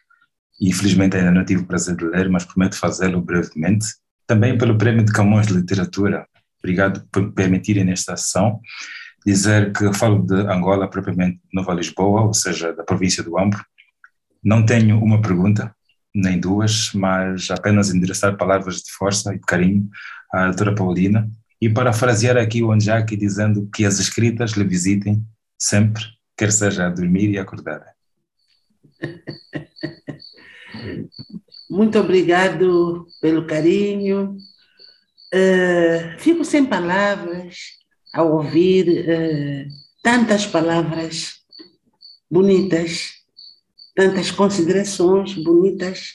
Infelizmente 0.60 1.16
ainda 1.16 1.30
não 1.30 1.44
tive 1.44 1.62
o 1.62 1.66
prazer 1.66 1.96
de 1.96 2.04
ler, 2.04 2.28
mas 2.28 2.44
prometo 2.44 2.76
fazê-lo 2.76 3.20
brevemente. 3.20 3.86
Também 4.26 4.56
pelo 4.58 4.76
Prémio 4.76 5.04
de 5.04 5.12
Camões 5.12 5.46
de 5.46 5.54
Literatura. 5.54 6.26
Obrigado 6.58 7.06
por 7.10 7.22
me 7.22 7.32
permitirem 7.32 7.84
nesta 7.84 8.12
ação 8.14 8.60
dizer 9.24 9.72
que 9.72 9.92
falo 9.92 10.24
de 10.24 10.34
Angola, 10.34 10.88
propriamente 10.88 11.40
Nova 11.52 11.74
Lisboa, 11.74 12.22
ou 12.22 12.34
seja, 12.34 12.72
da 12.72 12.84
província 12.84 13.22
do 13.22 13.38
Ambro. 13.38 13.64
Não 14.42 14.64
tenho 14.64 14.98
uma 15.02 15.20
pergunta, 15.20 15.74
nem 16.14 16.40
duas, 16.40 16.92
mas 16.94 17.50
apenas 17.50 17.90
endereçar 17.90 18.36
palavras 18.36 18.76
de 18.76 18.90
força 18.92 19.34
e 19.34 19.38
de 19.38 19.44
carinho 19.44 19.88
à 20.32 20.46
doutora 20.46 20.74
Paulina 20.74 21.30
e 21.60 21.68
parafrasear 21.68 22.38
aqui 22.38 22.62
o 22.62 22.72
Anjaki 22.72 23.16
dizendo 23.16 23.68
que 23.74 23.84
as 23.84 23.98
escritas 23.98 24.52
lhe 24.52 24.64
visitem 24.64 25.22
sempre, 25.58 26.02
quer 26.36 26.50
seja 26.50 26.86
a 26.86 26.90
dormir 26.90 27.30
e 27.30 27.38
acordar. 27.38 27.84
Muito 31.68 31.98
obrigado 31.98 33.06
pelo 33.20 33.46
carinho. 33.46 34.38
Uh, 35.32 36.18
fico 36.18 36.44
sem 36.44 36.64
palavras 36.64 37.79
ao 38.12 38.32
ouvir 38.32 38.88
uh, 38.88 39.68
tantas 40.02 40.46
palavras 40.46 41.40
bonitas, 42.30 43.14
tantas 43.94 44.30
considerações 44.30 45.34
bonitas 45.34 46.12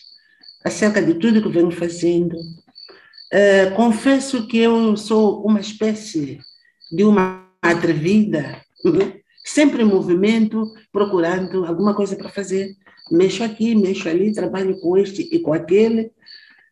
acerca 0.64 1.02
de 1.02 1.14
tudo 1.16 1.42
que 1.42 1.50
venho 1.50 1.72
fazendo. 1.72 2.36
Uh, 2.36 3.76
confesso 3.76 4.48
que 4.48 4.58
eu 4.58 4.96
sou 4.98 5.46
uma 5.46 5.60
espécie 5.60 6.40
de 6.92 7.04
uma 7.04 7.46
atrevida, 7.62 8.62
sempre 9.44 9.84
em 9.84 9.86
movimento, 9.86 10.74
procurando 10.92 11.66
alguma 11.66 11.94
coisa 11.94 12.16
para 12.16 12.30
fazer. 12.30 12.76
Mexo 13.12 13.44
aqui, 13.44 13.76
mexo 13.76 14.10
ali, 14.10 14.34
trabalho 14.34 14.80
com 14.80 14.98
este 14.98 15.28
e 15.32 15.40
com 15.40 15.54
aquele. 15.54 16.12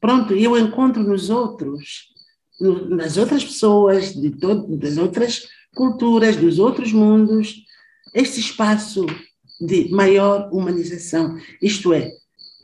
Pronto, 0.01 0.33
eu 0.33 0.57
encontro 0.57 1.03
nos 1.03 1.29
outros 1.29 2.12
nas 2.59 3.17
outras 3.17 3.43
pessoas, 3.43 4.13
de 4.13 4.29
das 4.77 4.97
outras 4.97 5.47
culturas, 5.75 6.35
dos 6.35 6.59
outros 6.59 6.91
mundos, 6.91 7.65
este 8.13 8.39
espaço 8.39 9.05
de 9.59 9.89
maior 9.89 10.49
humanização. 10.51 11.37
Isto 11.61 11.93
é, 11.93 12.11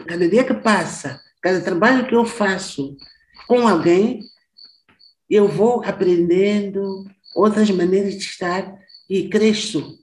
cada 0.05 0.27
dia 0.27 0.43
que 0.43 0.53
passa, 0.53 1.19
cada 1.41 1.61
trabalho 1.61 2.07
que 2.07 2.15
eu 2.15 2.25
faço 2.25 2.95
com 3.47 3.67
alguém, 3.67 4.21
eu 5.29 5.47
vou 5.47 5.83
aprendendo 5.83 7.05
outras 7.35 7.69
maneiras 7.71 8.13
de 8.13 8.23
estar 8.23 8.77
e 9.09 9.27
cresço 9.27 9.99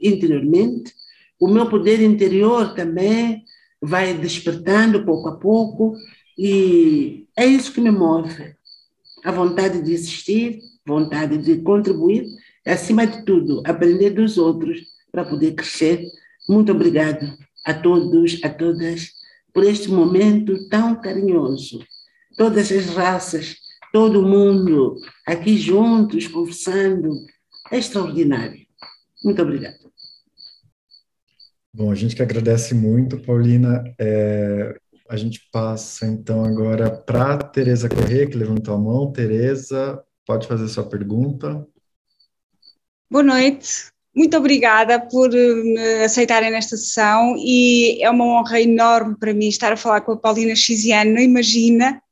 interiormente. 0.00 0.94
O 1.38 1.48
meu 1.48 1.68
poder 1.68 2.00
interior 2.00 2.74
também 2.74 3.44
vai 3.80 4.14
despertando 4.14 5.04
pouco 5.04 5.28
a 5.28 5.36
pouco 5.36 5.94
e 6.38 7.26
é 7.36 7.44
isso 7.44 7.72
que 7.72 7.80
me 7.80 7.90
move 7.90 8.54
a 9.24 9.30
vontade 9.30 9.82
de 9.82 9.92
existir, 9.92 10.60
vontade 10.86 11.38
de 11.38 11.62
contribuir, 11.62 12.26
acima 12.66 13.06
de 13.06 13.24
tudo, 13.24 13.62
aprender 13.64 14.10
dos 14.10 14.38
outros 14.38 14.80
para 15.10 15.24
poder 15.24 15.54
crescer. 15.54 16.04
Muito 16.48 16.72
obrigado 16.72 17.26
a 17.64 17.74
todos, 17.74 18.40
a 18.42 18.48
todas, 18.48 19.10
por 19.52 19.64
este 19.64 19.88
momento 19.88 20.68
tão 20.68 21.00
carinhoso. 21.00 21.84
Todas 22.36 22.72
as 22.72 22.86
raças, 22.86 23.56
todo 23.92 24.26
mundo 24.26 24.96
aqui 25.26 25.56
juntos, 25.56 26.26
conversando, 26.26 27.14
é 27.70 27.78
extraordinário. 27.78 28.66
Muito 29.22 29.40
obrigado. 29.42 29.92
Bom, 31.74 31.90
a 31.90 31.94
gente 31.94 32.16
que 32.16 32.22
agradece 32.22 32.74
muito, 32.74 33.18
Paulina. 33.18 33.82
É, 33.98 34.78
a 35.08 35.16
gente 35.16 35.40
passa 35.52 36.06
então 36.06 36.44
agora 36.44 36.90
para 36.90 37.38
Tereza 37.38 37.88
Corrêa, 37.88 38.26
que 38.26 38.36
levantou 38.36 38.74
a 38.74 38.78
mão. 38.78 39.12
Tereza, 39.12 40.02
pode 40.26 40.46
fazer 40.46 40.68
sua 40.68 40.88
pergunta. 40.88 41.66
Boa 43.10 43.22
noite. 43.22 43.92
Muito 44.14 44.36
obrigada 44.36 45.00
por 45.00 45.30
me 45.30 46.04
aceitarem 46.04 46.50
nesta 46.50 46.76
sessão 46.76 47.34
e 47.38 48.02
é 48.02 48.10
uma 48.10 48.24
honra 48.24 48.60
enorme 48.60 49.16
para 49.18 49.32
mim 49.32 49.48
estar 49.48 49.72
a 49.72 49.76
falar 49.76 50.02
com 50.02 50.12
a 50.12 50.16
Paulina 50.16 50.54
Xiziane. 50.54 51.12
Não 51.12 51.20
imagina 51.20 52.02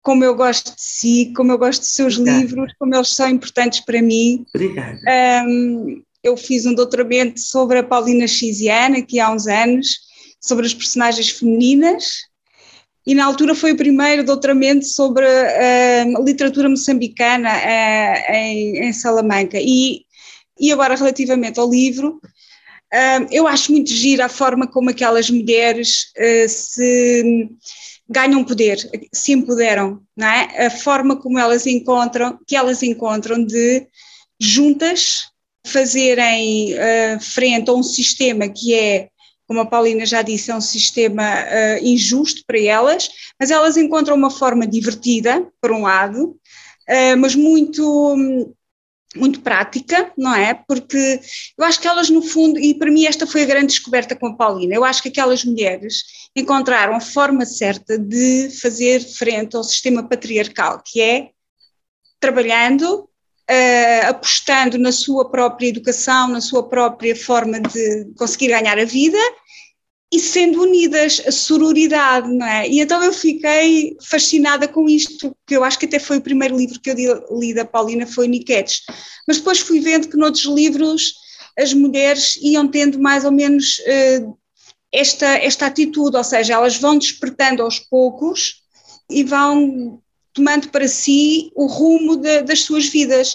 como 0.00 0.24
eu 0.24 0.34
gosto 0.34 0.74
de 0.74 0.82
si, 0.82 1.32
como 1.36 1.52
eu 1.52 1.58
gosto 1.58 1.80
dos 1.80 1.94
seus 1.94 2.18
Obrigada. 2.18 2.40
livros, 2.40 2.72
como 2.78 2.94
eles 2.94 3.10
são 3.10 3.28
importantes 3.28 3.80
para 3.80 4.02
mim. 4.02 4.44
Obrigada. 4.54 4.98
Um, 5.46 6.02
eu 6.22 6.36
fiz 6.36 6.64
um 6.64 6.74
doutoramento 6.74 7.38
sobre 7.38 7.78
a 7.78 7.82
Paulina 7.82 8.26
Xiziane 8.26 9.00
aqui 9.00 9.20
há 9.20 9.30
uns 9.30 9.46
anos, 9.46 10.00
sobre 10.40 10.66
as 10.66 10.74
personagens 10.74 11.28
femininas 11.28 12.31
e 13.06 13.14
na 13.14 13.24
altura 13.24 13.54
foi 13.54 13.72
o 13.72 13.76
primeiro 13.76 14.24
doutoramento 14.24 14.86
sobre 14.86 15.24
uh, 15.24 16.24
literatura 16.24 16.68
moçambicana 16.68 17.50
uh, 17.50 18.32
em, 18.32 18.78
em, 18.84 18.92
Salamanca. 18.92 19.58
E, 19.60 20.04
e 20.58 20.70
agora, 20.72 20.94
relativamente 20.94 21.58
ao 21.58 21.68
livro, 21.68 22.20
uh, 22.20 23.26
eu 23.30 23.48
acho 23.48 23.72
muito 23.72 23.90
gira 23.90 24.26
a 24.26 24.28
forma 24.28 24.68
como 24.68 24.90
aquelas 24.90 25.28
mulheres 25.28 26.12
se 26.48 27.48
ganham 28.08 28.44
poder, 28.44 28.78
se 29.12 29.32
empoderam, 29.32 30.00
não 30.16 30.28
é? 30.28 30.66
A 30.66 30.70
forma 30.70 31.16
como 31.16 31.38
elas 31.38 31.66
encontram, 31.66 32.38
que 32.46 32.54
elas 32.54 32.82
encontram 32.82 33.44
de 33.44 33.86
juntas 34.38 35.24
fazerem 35.64 36.74
frente 37.20 37.70
a 37.70 37.72
um 37.72 37.82
sistema 37.82 38.48
que 38.48 38.74
é 38.74 39.08
como 39.52 39.60
a 39.60 39.66
Paulina 39.66 40.06
já 40.06 40.22
disse, 40.22 40.50
é 40.50 40.56
um 40.56 40.62
sistema 40.62 41.22
uh, 41.22 41.84
injusto 41.84 42.42
para 42.46 42.58
elas, 42.58 43.10
mas 43.38 43.50
elas 43.50 43.76
encontram 43.76 44.16
uma 44.16 44.30
forma 44.30 44.66
divertida, 44.66 45.46
por 45.60 45.70
um 45.70 45.82
lado, 45.82 46.30
uh, 46.30 47.16
mas 47.18 47.34
muito, 47.34 48.16
muito 49.14 49.42
prática, 49.42 50.10
não 50.16 50.34
é? 50.34 50.54
Porque 50.54 51.20
eu 51.58 51.64
acho 51.66 51.78
que 51.78 51.86
elas, 51.86 52.08
no 52.08 52.22
fundo, 52.22 52.58
e 52.58 52.72
para 52.72 52.90
mim 52.90 53.04
esta 53.04 53.26
foi 53.26 53.42
a 53.42 53.46
grande 53.46 53.66
descoberta 53.66 54.16
com 54.16 54.28
a 54.28 54.34
Paulina, 54.34 54.74
eu 54.74 54.86
acho 54.86 55.02
que 55.02 55.10
aquelas 55.10 55.44
mulheres 55.44 56.02
encontraram 56.34 56.94
a 56.94 57.00
forma 57.00 57.44
certa 57.44 57.98
de 57.98 58.48
fazer 58.58 59.00
frente 59.00 59.54
ao 59.54 59.62
sistema 59.62 60.02
patriarcal, 60.02 60.82
que 60.82 60.98
é 60.98 61.28
trabalhando, 62.18 63.06
uh, 63.50 64.08
apostando 64.08 64.78
na 64.78 64.92
sua 64.92 65.30
própria 65.30 65.68
educação, 65.68 66.28
na 66.28 66.40
sua 66.40 66.66
própria 66.66 67.14
forma 67.14 67.60
de 67.60 68.06
conseguir 68.16 68.48
ganhar 68.48 68.78
a 68.78 68.84
vida 68.86 69.18
e 70.12 70.20
sendo 70.20 70.60
unidas, 70.60 71.22
a 71.26 71.32
sororidade, 71.32 72.28
não 72.28 72.46
é? 72.46 72.68
E 72.68 72.80
então 72.80 73.02
eu 73.02 73.14
fiquei 73.14 73.96
fascinada 74.02 74.68
com 74.68 74.86
isto, 74.86 75.34
que 75.46 75.56
eu 75.56 75.64
acho 75.64 75.78
que 75.78 75.86
até 75.86 75.98
foi 75.98 76.18
o 76.18 76.22
primeiro 76.22 76.54
livro 76.54 76.78
que 76.78 76.90
eu 76.90 77.38
li 77.38 77.54
da 77.54 77.64
Paulina, 77.64 78.06
foi 78.06 78.28
Niquetes. 78.28 78.82
Mas 79.26 79.38
depois 79.38 79.60
fui 79.60 79.80
vendo 79.80 80.08
que 80.08 80.16
noutros 80.16 80.44
livros 80.44 81.14
as 81.58 81.72
mulheres 81.72 82.38
iam 82.42 82.68
tendo 82.68 82.98
mais 82.98 83.24
ou 83.24 83.32
menos 83.32 83.78
uh, 83.78 84.36
esta, 84.92 85.26
esta 85.38 85.66
atitude, 85.66 86.16
ou 86.16 86.24
seja, 86.24 86.54
elas 86.54 86.76
vão 86.76 86.98
despertando 86.98 87.62
aos 87.62 87.78
poucos 87.78 88.62
e 89.10 89.24
vão 89.24 89.98
tomando 90.34 90.68
para 90.68 90.88
si 90.88 91.50
o 91.54 91.66
rumo 91.66 92.16
de, 92.16 92.42
das 92.42 92.60
suas 92.60 92.86
vidas. 92.86 93.34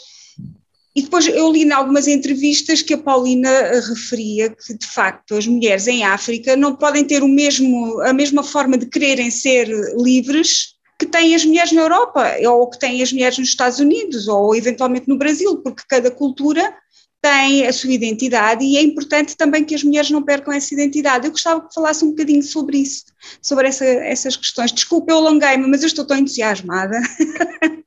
E 0.97 1.01
depois 1.03 1.27
eu 1.27 1.51
li 1.51 1.61
em 1.61 1.71
algumas 1.71 2.07
entrevistas 2.07 2.81
que 2.81 2.95
a 2.95 2.97
Paulina 2.97 3.51
referia 3.87 4.49
que, 4.49 4.73
de 4.73 4.87
facto, 4.87 5.35
as 5.35 5.45
mulheres 5.45 5.85
em 5.85 6.03
África 6.03 6.55
não 6.55 6.75
podem 6.75 7.05
ter 7.05 7.21
o 7.21 7.27
mesmo, 7.27 8.01
a 8.01 8.11
mesma 8.11 8.41
forma 8.41 8.79
de 8.79 8.87
quererem 8.87 9.29
ser 9.29 9.69
livres 9.95 10.73
que 10.99 11.05
têm 11.05 11.35
as 11.35 11.45
mulheres 11.45 11.71
na 11.71 11.83
Europa, 11.83 12.35
ou 12.49 12.67
que 12.67 12.79
têm 12.79 13.03
as 13.03 13.13
mulheres 13.13 13.37
nos 13.37 13.49
Estados 13.49 13.77
Unidos, 13.77 14.27
ou 14.27 14.55
eventualmente 14.55 15.07
no 15.07 15.19
Brasil, 15.19 15.57
porque 15.57 15.83
cada 15.87 16.09
cultura 16.09 16.73
tem 17.21 17.67
a 17.67 17.73
sua 17.73 17.91
identidade 17.91 18.65
e 18.65 18.75
é 18.75 18.81
importante 18.81 19.37
também 19.37 19.63
que 19.63 19.75
as 19.75 19.83
mulheres 19.83 20.09
não 20.09 20.23
percam 20.23 20.51
essa 20.51 20.73
identidade. 20.73 21.27
Eu 21.27 21.31
gostava 21.31 21.61
que 21.61 21.75
falasse 21.75 22.03
um 22.03 22.09
bocadinho 22.09 22.41
sobre 22.41 22.79
isso, 22.79 23.03
sobre 23.39 23.67
essa, 23.67 23.85
essas 23.85 24.35
questões. 24.35 24.71
Desculpe, 24.71 25.11
eu 25.11 25.17
alonguei-me, 25.17 25.67
mas 25.67 25.83
eu 25.83 25.87
estou 25.87 26.05
tão 26.05 26.17
entusiasmada. 26.17 26.99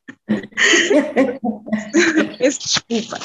Peço 2.38 2.61
desculpa. 2.61 3.19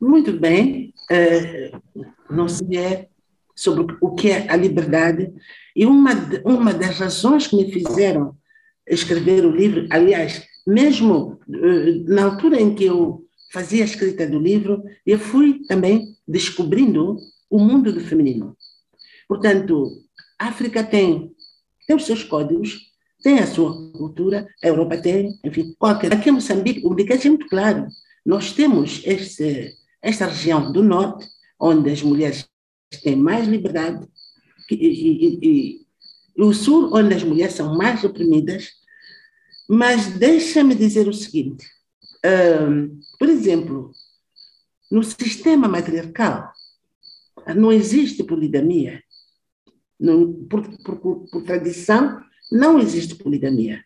Muito 0.00 0.32
bem. 0.32 0.92
Uh, 1.10 1.80
não 2.30 2.48
sei 2.48 2.76
é 2.76 3.08
sobre 3.54 3.96
o 4.00 4.14
que 4.14 4.30
é 4.30 4.50
a 4.50 4.56
liberdade. 4.56 5.32
E 5.74 5.86
uma, 5.86 6.12
uma 6.44 6.74
das 6.74 6.98
razões 6.98 7.46
que 7.46 7.56
me 7.56 7.72
fizeram 7.72 8.36
escrever 8.86 9.44
o 9.44 9.50
livro, 9.50 9.86
aliás, 9.90 10.46
mesmo 10.66 11.40
uh, 11.48 12.04
na 12.06 12.24
altura 12.24 12.60
em 12.60 12.74
que 12.74 12.84
eu 12.84 13.24
fazia 13.52 13.82
a 13.82 13.86
escrita 13.86 14.26
do 14.26 14.38
livro, 14.38 14.82
eu 15.06 15.18
fui 15.18 15.60
também 15.66 16.14
descobrindo 16.26 17.16
o 17.48 17.58
mundo 17.58 17.92
do 17.92 18.00
feminino. 18.00 18.56
Portanto, 19.28 19.90
a 20.38 20.48
África 20.48 20.84
tem, 20.84 21.32
tem 21.86 21.96
os 21.96 22.04
seus 22.04 22.22
códigos, 22.22 22.85
tem 23.26 23.40
a 23.40 23.46
sua 23.48 23.90
cultura, 23.90 24.46
a 24.62 24.68
Europa 24.68 24.98
tem, 24.98 25.36
enfim, 25.42 25.74
qualquer. 25.80 26.14
Aqui 26.14 26.28
em 26.28 26.32
Moçambique, 26.34 26.86
o 26.86 26.90
Moçambique 26.90 27.26
é 27.26 27.28
muito 27.28 27.48
claro. 27.48 27.88
Nós 28.24 28.52
temos 28.52 29.02
este, 29.04 29.74
esta 30.00 30.26
região 30.26 30.70
do 30.70 30.80
norte, 30.80 31.26
onde 31.58 31.90
as 31.90 32.00
mulheres 32.02 32.48
têm 33.02 33.16
mais 33.16 33.48
liberdade, 33.48 34.06
e, 34.70 34.76
e, 34.76 35.38
e, 35.42 35.86
e 36.36 36.40
o 36.40 36.54
sul, 36.54 36.96
onde 36.96 37.16
as 37.16 37.24
mulheres 37.24 37.54
são 37.56 37.76
mais 37.76 38.04
oprimidas. 38.04 38.68
Mas 39.68 40.06
deixa-me 40.06 40.76
dizer 40.76 41.08
o 41.08 41.12
seguinte: 41.12 41.66
um, 42.24 43.00
por 43.18 43.28
exemplo, 43.28 43.90
no 44.88 45.02
sistema 45.02 45.66
matriarcal, 45.66 46.52
não 47.56 47.72
existe 47.72 48.22
poligamia. 48.22 49.02
Por, 50.48 50.62
por, 50.84 51.26
por 51.28 51.42
tradição, 51.42 52.24
não 52.50 52.78
existe 52.78 53.14
poligamia, 53.14 53.82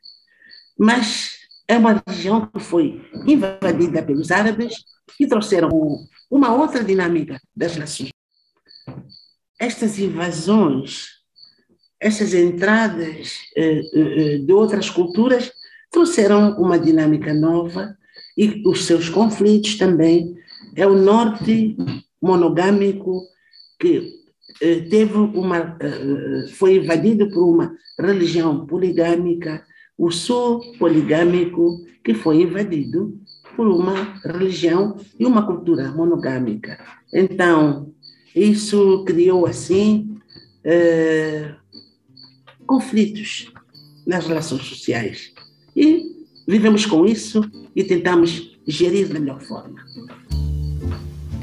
mas 0.79 1.41
é 1.67 1.77
uma 1.77 2.03
região 2.07 2.47
que 2.47 2.61
foi 2.61 3.01
invadida 3.27 4.03
pelos 4.03 4.31
árabes 4.31 4.85
e 5.19 5.27
trouxeram 5.27 5.69
uma 6.31 6.53
outra 6.55 6.83
dinâmica 6.83 7.41
das 7.55 7.75
relações. 7.75 8.11
Estas 9.59 9.99
invasões, 9.99 11.09
essas 12.01 12.35
entradas 12.35 13.39
eh, 13.57 13.83
eh, 13.95 14.39
de 14.39 14.53
outras 14.53 14.89
culturas 14.91 15.53
trouxeram 15.91 16.57
uma 16.59 16.79
dinâmica 16.79 17.35
nova 17.35 17.97
e 18.37 18.63
os 18.67 18.87
seus 18.87 19.09
conflitos 19.09 19.77
também. 19.77 20.35
É 20.75 20.87
o 20.87 20.97
norte 20.97 21.77
monogâmico 22.23 23.23
que 23.79 23.99
eh, 23.99 24.20
teve 24.59 25.15
uma, 25.15 25.77
eh, 25.81 26.47
foi 26.55 26.77
invadido 26.77 27.31
por 27.31 27.43
uma 27.43 27.75
religião 27.99 28.67
poligâmica, 28.67 29.65
o 29.97 30.11
sul 30.11 30.61
poligâmico, 30.79 31.85
que 32.03 32.15
foi 32.15 32.43
invadido 32.43 33.21
por 33.57 33.67
uma 33.69 34.15
religião 34.25 34.97
e 35.19 35.27
uma 35.27 35.47
cultura 35.47 35.91
monogâmica. 35.93 36.79
Então, 37.13 37.93
isso 38.35 39.05
criou, 39.05 39.47
assim, 39.47 40.17
eh, 40.65 41.55
conflitos 42.67 43.53
nas 44.07 44.27
relações 44.27 44.63
sociais. 44.63 45.33
E 45.77 46.05
vivemos 46.47 46.87
com 46.87 47.05
isso 47.05 47.43
e 47.75 47.85
tentamos 47.85 48.59
gerir 48.67 49.09
da 49.09 49.21
melhor 49.21 49.41
forma. 49.41 49.85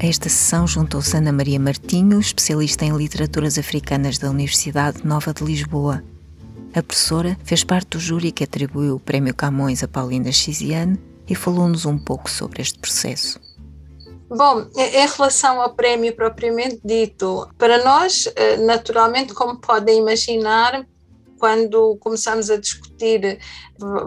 A 0.00 0.06
esta 0.06 0.28
sessão 0.28 0.64
juntou-se 0.64 1.16
Ana 1.16 1.32
Maria 1.32 1.58
Martinho, 1.58 2.20
especialista 2.20 2.84
em 2.84 2.96
literaturas 2.96 3.58
africanas 3.58 4.16
da 4.16 4.30
Universidade 4.30 5.04
Nova 5.04 5.34
de 5.34 5.42
Lisboa. 5.42 6.04
A 6.72 6.80
professora 6.80 7.36
fez 7.42 7.64
parte 7.64 7.90
do 7.90 7.98
júri 7.98 8.30
que 8.30 8.44
atribuiu 8.44 8.94
o 8.94 9.00
Prémio 9.00 9.34
Camões 9.34 9.82
a 9.82 9.88
Paulina 9.88 10.30
Chiziane 10.30 11.00
e 11.28 11.34
falou-nos 11.34 11.84
um 11.84 11.98
pouco 11.98 12.30
sobre 12.30 12.62
este 12.62 12.78
processo. 12.78 13.40
Bom, 14.28 14.68
em 14.76 15.06
relação 15.08 15.60
ao 15.60 15.74
prémio 15.74 16.14
propriamente 16.14 16.78
dito, 16.84 17.48
para 17.58 17.82
nós, 17.82 18.28
eh, 18.36 18.56
naturalmente, 18.58 19.34
como 19.34 19.56
podem 19.56 19.98
imaginar, 19.98 20.86
quando 21.38 21.96
começamos 22.00 22.50
a 22.50 22.56
discutir, 22.56 23.38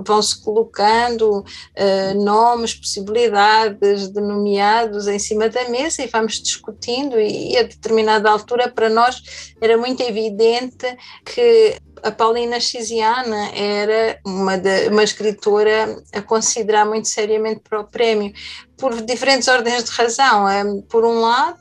vão-se 0.06 0.44
colocando 0.44 1.40
uh, 1.40 2.24
nomes, 2.24 2.74
possibilidades 2.74 4.10
de 4.10 4.22
nomeados 4.22 5.08
em 5.08 5.18
cima 5.18 5.50
da 5.50 5.68
mesa 5.70 6.04
e 6.04 6.08
vamos 6.08 6.42
discutindo, 6.42 7.20
e 7.20 7.58
a 7.58 7.64
determinada 7.64 8.30
altura, 8.30 8.70
para 8.70 8.90
nós, 8.90 9.54
era 9.62 9.78
muito 9.78 10.02
evidente 10.02 10.98
que 11.26 11.78
a 12.04 12.12
Paulina 12.12 12.60
Chiziana 12.60 13.52
era 13.54 14.20
uma, 14.26 14.58
de, 14.58 14.88
uma 14.90 15.04
escritora 15.04 16.02
a 16.14 16.22
considerar 16.22 16.86
muito 16.86 17.08
seriamente 17.08 17.62
para 17.62 17.80
o 17.80 17.88
prémio, 17.88 18.34
por 18.78 19.00
diferentes 19.02 19.48
ordens 19.48 19.84
de 19.84 19.92
razão. 19.92 20.46
Por 20.90 21.06
um 21.06 21.22
lado, 21.22 21.60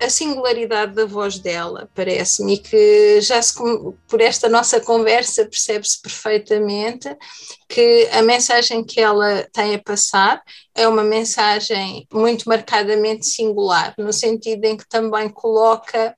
a 0.00 0.08
singularidade 0.08 0.94
da 0.94 1.04
voz 1.04 1.38
dela, 1.38 1.88
parece-me, 1.94 2.58
que 2.58 3.20
já 3.20 3.40
se, 3.42 3.54
por 4.08 4.20
esta 4.20 4.48
nossa 4.48 4.80
conversa 4.80 5.44
percebe-se 5.44 6.00
perfeitamente 6.00 7.14
que 7.68 8.08
a 8.12 8.22
mensagem 8.22 8.82
que 8.82 9.00
ela 9.00 9.46
tem 9.52 9.74
a 9.74 9.82
passar 9.82 10.42
é 10.74 10.88
uma 10.88 11.04
mensagem 11.04 12.06
muito 12.12 12.48
marcadamente 12.48 13.26
singular, 13.26 13.94
no 13.98 14.12
sentido 14.12 14.64
em 14.64 14.76
que 14.76 14.88
também 14.88 15.28
coloca 15.28 16.16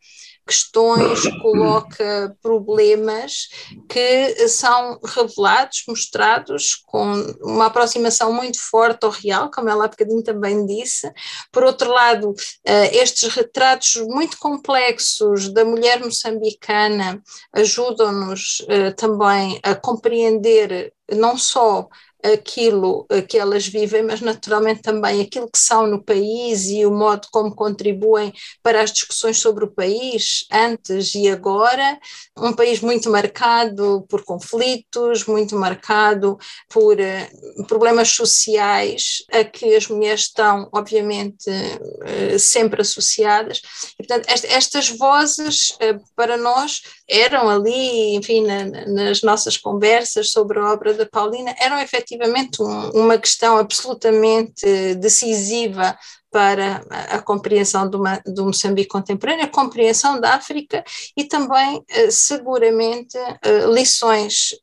questões, 0.53 1.21
coloca 1.41 2.37
problemas 2.43 3.49
que 3.89 4.49
são 4.49 5.01
revelados, 5.03 5.85
mostrados 5.89 6.77
com 6.87 7.13
uma 7.41 7.67
aproximação 7.67 8.33
muito 8.33 8.61
forte 8.61 9.05
ao 9.05 9.11
real, 9.11 9.51
como 9.51 9.71
ela 9.71 9.87
há 9.87 9.89
bocadinho 9.89 10.23
também 10.23 10.67
disse. 10.67 11.11
Por 11.51 11.65
outro 11.65 11.91
lado, 11.91 12.35
eh, 12.65 12.97
estes 12.99 13.35
retratos 13.35 13.97
muito 14.07 14.37
complexos 14.39 15.49
da 15.53 15.65
mulher 15.65 16.01
moçambicana 16.01 17.23
ajudam-nos 17.55 18.65
eh, 18.69 18.91
também 18.93 19.59
a 19.63 19.75
compreender 19.75 20.93
não 21.11 21.37
só 21.37 21.89
aquilo 22.23 23.07
que 23.29 23.39
elas 23.39 23.67
vivem, 23.67 24.03
mas 24.03 24.21
naturalmente 24.21 24.83
também 24.83 25.21
aquilo 25.21 25.51
que 25.51 25.59
são 25.59 25.87
no 25.87 26.03
país 26.03 26.67
e 26.67 26.87
o 26.87 26.91
modo 26.91 27.29
como 27.33 27.55
contribuem 27.55 28.33
para 28.63 28.81
as 28.81 28.93
discussões 28.93 29.39
sobre 29.39 29.65
o 29.65 29.71
país, 29.71 30.47
antes 30.51 31.15
e 31.15 31.29
agora. 31.29 31.99
Um 32.37 32.53
país 32.53 32.81
muito 32.81 33.11
marcado 33.11 34.07
por 34.09 34.25
conflitos, 34.25 35.27
muito 35.27 35.57
marcado 35.57 36.39
por 36.69 36.97
uh, 36.97 37.67
problemas 37.67 38.09
sociais 38.09 39.25
a 39.33 39.45
que 39.45 39.75
as 39.75 39.89
mulheres 39.89 40.23
estão, 40.23 40.69
obviamente, 40.73 41.51
uh, 41.51 42.39
sempre 42.39 42.83
associadas. 42.83 43.61
E, 43.99 44.07
portanto, 44.07 44.29
est 44.29 44.45
estas 44.45 44.89
vozes, 44.91 45.77
para 46.15 46.37
nós, 46.37 46.83
eram 47.13 47.49
ali, 47.49 48.17
enfim, 48.17 48.45
na, 48.47 48.65
nas 48.87 49.23
nossas 49.23 49.57
conversas 49.57 50.31
sobre 50.31 50.59
a 50.59 50.73
obra 50.73 50.95
da 50.95 51.07
Paulina, 51.07 51.55
eram 51.61 51.79
efetivamente 51.79 52.63
um, 52.63 52.91
uma 52.91 53.19
questão 53.19 53.59
absolutamente 53.59 54.65
decisiva 54.97 55.97
para 56.33 56.83
a, 56.89 57.21
compreensão 57.21 57.89
do, 57.89 58.03
do 58.27 58.47
Moçambique 58.47 58.89
contemporâneo, 58.89 59.45
a 59.45 59.49
compreensão 59.49 60.19
da 60.19 60.35
África 60.35 60.83
e 61.15 61.25
também, 61.25 61.85
eh, 61.91 62.11
seguramente, 62.11 63.19
eh, 63.19 63.67
lições 63.67 64.55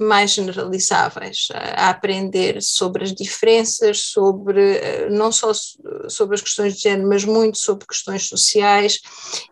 mais 0.00 0.30
generalizáveis, 0.30 1.48
a 1.52 1.90
aprender 1.90 2.62
sobre 2.62 3.04
as 3.04 3.12
diferenças, 3.12 4.02
sobre 4.06 4.76
eh, 4.76 5.10
não 5.10 5.30
só 5.30 5.52
sobre 6.08 6.36
as 6.36 6.40
questões 6.40 6.76
de 6.76 6.82
género, 6.82 7.08
mas 7.08 7.24
muito 7.24 7.58
sobre 7.58 7.86
questões 7.86 8.28
sociais. 8.28 9.00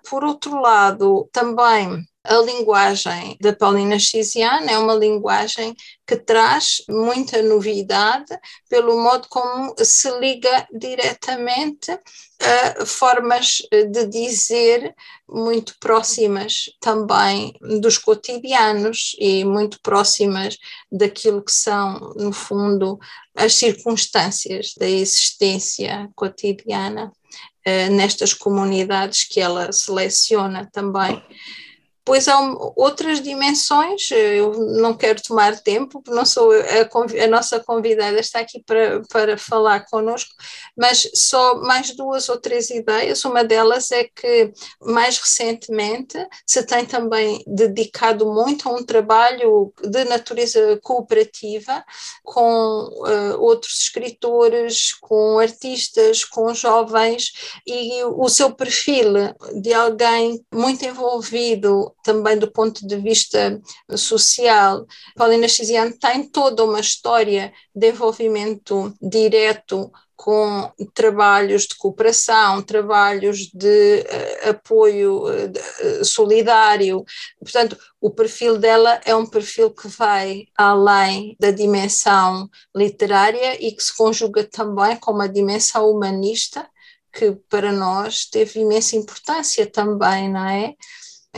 Por 0.08 0.24
outro 0.24 0.60
lado, 0.60 1.28
também 1.32 2.06
a 2.28 2.42
linguagem 2.42 3.36
da 3.40 3.52
Paulina 3.52 3.98
Xiziane 3.98 4.72
é 4.72 4.78
uma 4.78 4.94
linguagem 4.94 5.74
que 6.06 6.16
traz 6.16 6.82
muita 6.88 7.42
novidade 7.42 8.38
pelo 8.68 9.00
modo 9.00 9.26
como 9.28 9.74
se 9.78 10.10
liga 10.18 10.66
diretamente 10.72 11.90
a 12.40 12.84
formas 12.84 13.58
de 13.70 14.06
dizer 14.06 14.94
muito 15.28 15.74
próximas 15.80 16.70
também 16.80 17.54
dos 17.80 17.98
cotidianos 17.98 19.16
e 19.18 19.44
muito 19.44 19.80
próximas 19.80 20.56
daquilo 20.90 21.42
que 21.42 21.52
são, 21.52 22.12
no 22.16 22.32
fundo, 22.32 22.98
as 23.34 23.54
circunstâncias 23.54 24.74
da 24.78 24.88
existência 24.88 26.08
cotidiana 26.14 27.10
eh, 27.64 27.88
nestas 27.88 28.32
comunidades 28.32 29.24
que 29.24 29.40
ela 29.40 29.72
seleciona 29.72 30.68
também 30.72 31.20
Pois 32.06 32.28
há 32.28 32.38
outras 32.76 33.20
dimensões, 33.20 34.12
eu 34.12 34.52
não 34.80 34.96
quero 34.96 35.20
tomar 35.20 35.58
tempo, 35.58 36.00
não 36.06 36.24
sou 36.24 36.52
a, 36.52 37.24
a, 37.24 37.26
nossa 37.26 37.58
convidada 37.58 38.20
está 38.20 38.38
aqui 38.38 38.62
para, 38.64 39.02
para 39.10 39.36
falar 39.36 39.84
connosco, 39.86 40.32
mas 40.76 41.10
só 41.16 41.56
mais 41.56 41.96
duas 41.96 42.28
ou 42.28 42.38
três 42.38 42.70
ideias. 42.70 43.24
Uma 43.24 43.42
delas 43.42 43.90
é 43.90 44.04
que, 44.04 44.52
mais 44.80 45.18
recentemente, 45.18 46.16
se 46.46 46.62
tem 46.64 46.86
também 46.86 47.42
dedicado 47.44 48.32
muito 48.32 48.68
a 48.68 48.72
um 48.72 48.84
trabalho 48.84 49.74
de 49.82 50.04
natureza 50.04 50.78
cooperativa 50.84 51.84
com 52.22 52.88
uh, 52.88 53.40
outros 53.40 53.80
escritores, 53.80 54.94
com 54.94 55.40
artistas, 55.40 56.24
com 56.24 56.54
jovens, 56.54 57.32
e 57.66 58.04
o 58.04 58.28
seu 58.28 58.52
perfil 58.54 59.12
de 59.60 59.74
alguém 59.74 60.40
muito 60.54 60.84
envolvido 60.84 61.95
também 62.06 62.38
do 62.38 62.48
ponto 62.48 62.86
de 62.86 62.96
vista 62.96 63.60
social. 63.96 64.86
Paulina 65.16 65.48
Xiziane 65.48 65.98
tem 65.98 66.22
toda 66.28 66.64
uma 66.64 66.78
história 66.78 67.52
de 67.74 67.88
envolvimento 67.88 68.94
direto 69.02 69.90
com 70.14 70.72
trabalhos 70.94 71.66
de 71.66 71.74
cooperação, 71.76 72.62
trabalhos 72.62 73.50
de 73.52 74.04
uh, 74.46 74.50
apoio 74.50 75.24
uh, 75.24 76.04
solidário. 76.04 77.04
Portanto, 77.40 77.76
o 78.00 78.10
perfil 78.10 78.56
dela 78.56 79.00
é 79.04 79.14
um 79.14 79.26
perfil 79.26 79.70
que 79.70 79.88
vai 79.88 80.46
além 80.56 81.36
da 81.40 81.50
dimensão 81.50 82.48
literária 82.74 83.62
e 83.62 83.72
que 83.72 83.82
se 83.82 83.94
conjuga 83.94 84.44
também 84.44 84.96
com 84.96 85.10
uma 85.10 85.28
dimensão 85.28 85.90
humanista 85.90 86.66
que 87.12 87.32
para 87.48 87.72
nós 87.72 88.26
teve 88.26 88.60
imensa 88.60 88.94
importância 88.94 89.66
também, 89.66 90.30
não 90.30 90.46
é? 90.48 90.74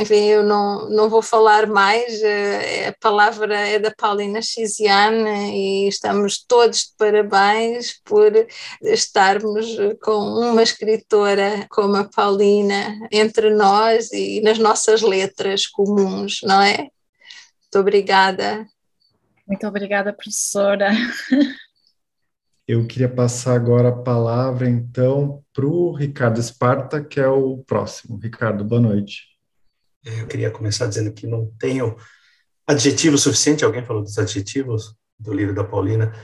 Enfim, 0.01 0.25
eu 0.27 0.43
não, 0.43 0.89
não 0.91 1.09
vou 1.09 1.23
falar 1.23 1.67
mais, 1.67 2.23
eh, 2.23 2.89
a 2.89 2.93
palavra 3.01 3.59
é 3.59 3.79
da 3.79 3.91
Paulina 3.91 4.41
Xiziane 4.41 5.53
e 5.55 5.89
estamos 5.89 6.45
todos 6.45 6.79
de 6.79 6.97
parabéns 6.97 8.01
por 8.05 8.33
estarmos 8.83 9.67
com 10.03 10.19
uma 10.19 10.63
escritora 10.63 11.67
como 11.71 11.97
a 11.97 12.05
Paulina 12.05 12.99
entre 13.11 13.51
nós 13.51 14.13
e 14.13 14.41
nas 14.41 14.59
nossas 14.59 15.03
letras 15.03 15.67
comuns, 15.67 16.41
não 16.43 16.63
é? 16.63 16.77
Muito 16.77 17.79
obrigada. 17.79 18.67
Muito 19.47 19.67
obrigada, 19.67 20.13
professora. 20.13 20.91
Eu 22.69 22.87
queria 22.87 23.09
passar 23.09 23.55
agora 23.55 23.89
a 23.89 24.03
palavra, 24.03 24.69
então, 24.69 25.43
para 25.55 25.67
o 25.67 25.91
Ricardo 25.91 26.39
Esparta, 26.39 27.03
que 27.03 27.19
é 27.19 27.27
o 27.27 27.65
próximo. 27.65 28.19
Ricardo, 28.19 28.63
boa 28.63 28.83
noite. 28.83 29.38
Eu 30.05 30.27
queria 30.27 30.51
começar 30.51 30.87
dizendo 30.87 31.13
que 31.13 31.27
não 31.27 31.53
tenho 31.59 31.97
adjetivo 32.67 33.17
suficiente, 33.17 33.65
alguém 33.65 33.85
falou 33.85 34.03
dos 34.03 34.19
adjetivos 34.19 34.95
do 35.19 35.33
livro 35.33 35.55
da 35.55 35.65
Paulina, 35.65 36.15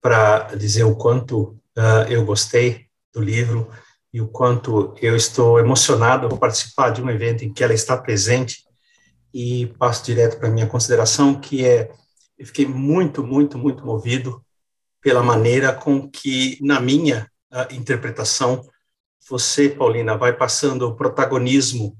para 0.00 0.54
dizer 0.54 0.84
o 0.84 0.96
quanto 0.96 1.60
uh, 1.76 2.08
eu 2.08 2.24
gostei 2.24 2.86
do 3.12 3.20
livro 3.20 3.70
e 4.12 4.20
o 4.20 4.28
quanto 4.28 4.94
eu 5.00 5.14
estou 5.14 5.60
emocionado 5.60 6.28
por 6.28 6.38
participar 6.38 6.90
de 6.90 7.02
um 7.02 7.10
evento 7.10 7.44
em 7.44 7.52
que 7.52 7.62
ela 7.62 7.74
está 7.74 7.96
presente. 7.96 8.64
E 9.32 9.66
passo 9.78 10.04
direto 10.04 10.38
para 10.38 10.48
a 10.48 10.50
minha 10.50 10.66
consideração, 10.66 11.40
que 11.40 11.64
é, 11.64 11.92
eu 12.36 12.46
fiquei 12.46 12.66
muito, 12.66 13.22
muito, 13.22 13.56
muito 13.56 13.84
movido 13.86 14.44
pela 15.00 15.22
maneira 15.22 15.72
com 15.72 16.10
que, 16.10 16.58
na 16.60 16.80
minha 16.80 17.30
uh, 17.52 17.72
interpretação, 17.72 18.66
você, 19.28 19.68
Paulina, 19.68 20.16
vai 20.16 20.32
passando 20.32 20.88
o 20.88 20.96
protagonismo 20.96 21.96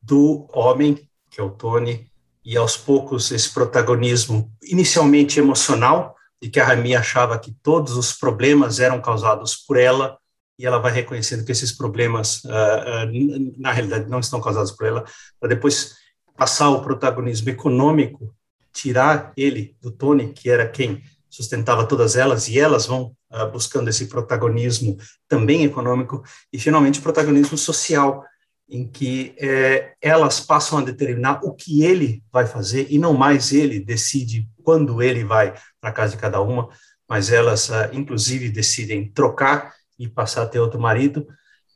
do 0.00 0.46
homem, 0.52 1.08
que 1.30 1.40
é 1.40 1.44
o 1.44 1.50
Tony, 1.50 2.10
e 2.44 2.56
aos 2.56 2.76
poucos 2.76 3.30
esse 3.30 3.52
protagonismo 3.52 4.50
inicialmente 4.62 5.38
emocional, 5.38 6.16
de 6.40 6.48
que 6.48 6.60
a 6.60 6.64
Rami 6.64 6.94
achava 6.94 7.38
que 7.38 7.52
todos 7.62 7.96
os 7.96 8.12
problemas 8.12 8.78
eram 8.78 9.00
causados 9.00 9.56
por 9.56 9.76
ela, 9.76 10.16
e 10.58 10.66
ela 10.66 10.78
vai 10.78 10.92
reconhecendo 10.92 11.44
que 11.44 11.52
esses 11.52 11.72
problemas, 11.72 12.42
uh, 12.44 12.48
uh, 12.48 13.54
na 13.58 13.72
realidade, 13.72 14.08
não 14.08 14.20
estão 14.20 14.40
causados 14.40 14.72
por 14.72 14.86
ela, 14.86 15.04
para 15.38 15.48
depois 15.48 15.94
passar 16.36 16.70
o 16.70 16.80
protagonismo 16.80 17.50
econômico, 17.50 18.34
tirar 18.72 19.32
ele 19.36 19.76
do 19.80 19.90
Tony, 19.90 20.32
que 20.32 20.48
era 20.48 20.68
quem 20.68 21.02
sustentava 21.28 21.86
todas 21.86 22.16
elas, 22.16 22.48
e 22.48 22.58
elas 22.58 22.86
vão 22.86 23.14
uh, 23.30 23.50
buscando 23.50 23.88
esse 23.88 24.06
protagonismo 24.06 24.96
também 25.28 25.64
econômico, 25.64 26.22
e 26.52 26.58
finalmente 26.58 26.98
o 26.98 27.02
protagonismo 27.02 27.58
social, 27.58 28.24
em 28.68 28.86
que 28.86 29.34
é, 29.38 29.94
elas 30.00 30.40
passam 30.40 30.78
a 30.78 30.84
determinar 30.84 31.40
o 31.42 31.54
que 31.54 31.82
ele 31.82 32.22
vai 32.30 32.46
fazer 32.46 32.86
e 32.90 32.98
não 32.98 33.14
mais 33.14 33.52
ele 33.52 33.80
decide 33.80 34.46
quando 34.62 35.02
ele 35.02 35.24
vai 35.24 35.54
para 35.80 35.92
casa 35.92 36.14
de 36.14 36.20
cada 36.20 36.40
uma, 36.42 36.68
mas 37.08 37.32
elas, 37.32 37.70
uh, 37.70 37.88
inclusive, 37.92 38.50
decidem 38.50 39.10
trocar 39.10 39.74
e 39.98 40.06
passar 40.06 40.42
a 40.42 40.46
ter 40.46 40.58
outro 40.58 40.78
marido. 40.78 41.26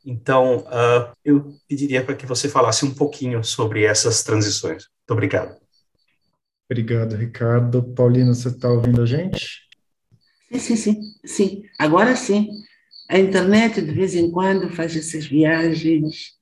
Então, 0.05 0.57
uh, 0.59 1.11
eu 1.25 1.55
pediria 1.67 2.03
para 2.03 2.15
que 2.15 2.27
você 2.27 2.47
falasse 2.47 2.85
um 2.85 2.93
pouquinho 2.93 3.43
sobre 3.43 3.83
essas 3.83 4.21
transições. 4.21 4.83
Muito 4.83 5.11
obrigado. 5.11 5.57
Obrigado, 6.69 7.15
Ricardo. 7.15 7.81
Paulina, 7.81 8.33
você 8.33 8.49
está 8.49 8.69
ouvindo 8.69 9.01
a 9.01 9.05
gente? 9.05 9.63
Sim, 10.51 10.59
sim, 10.59 10.75
sim, 10.75 11.01
sim. 11.25 11.63
Agora 11.79 12.15
sim. 12.15 12.47
A 13.09 13.17
internet, 13.17 13.81
de 13.81 13.91
vez 13.91 14.13
em 14.13 14.29
quando, 14.29 14.69
faz 14.69 14.95
essas 14.95 15.25
viagens 15.25 16.33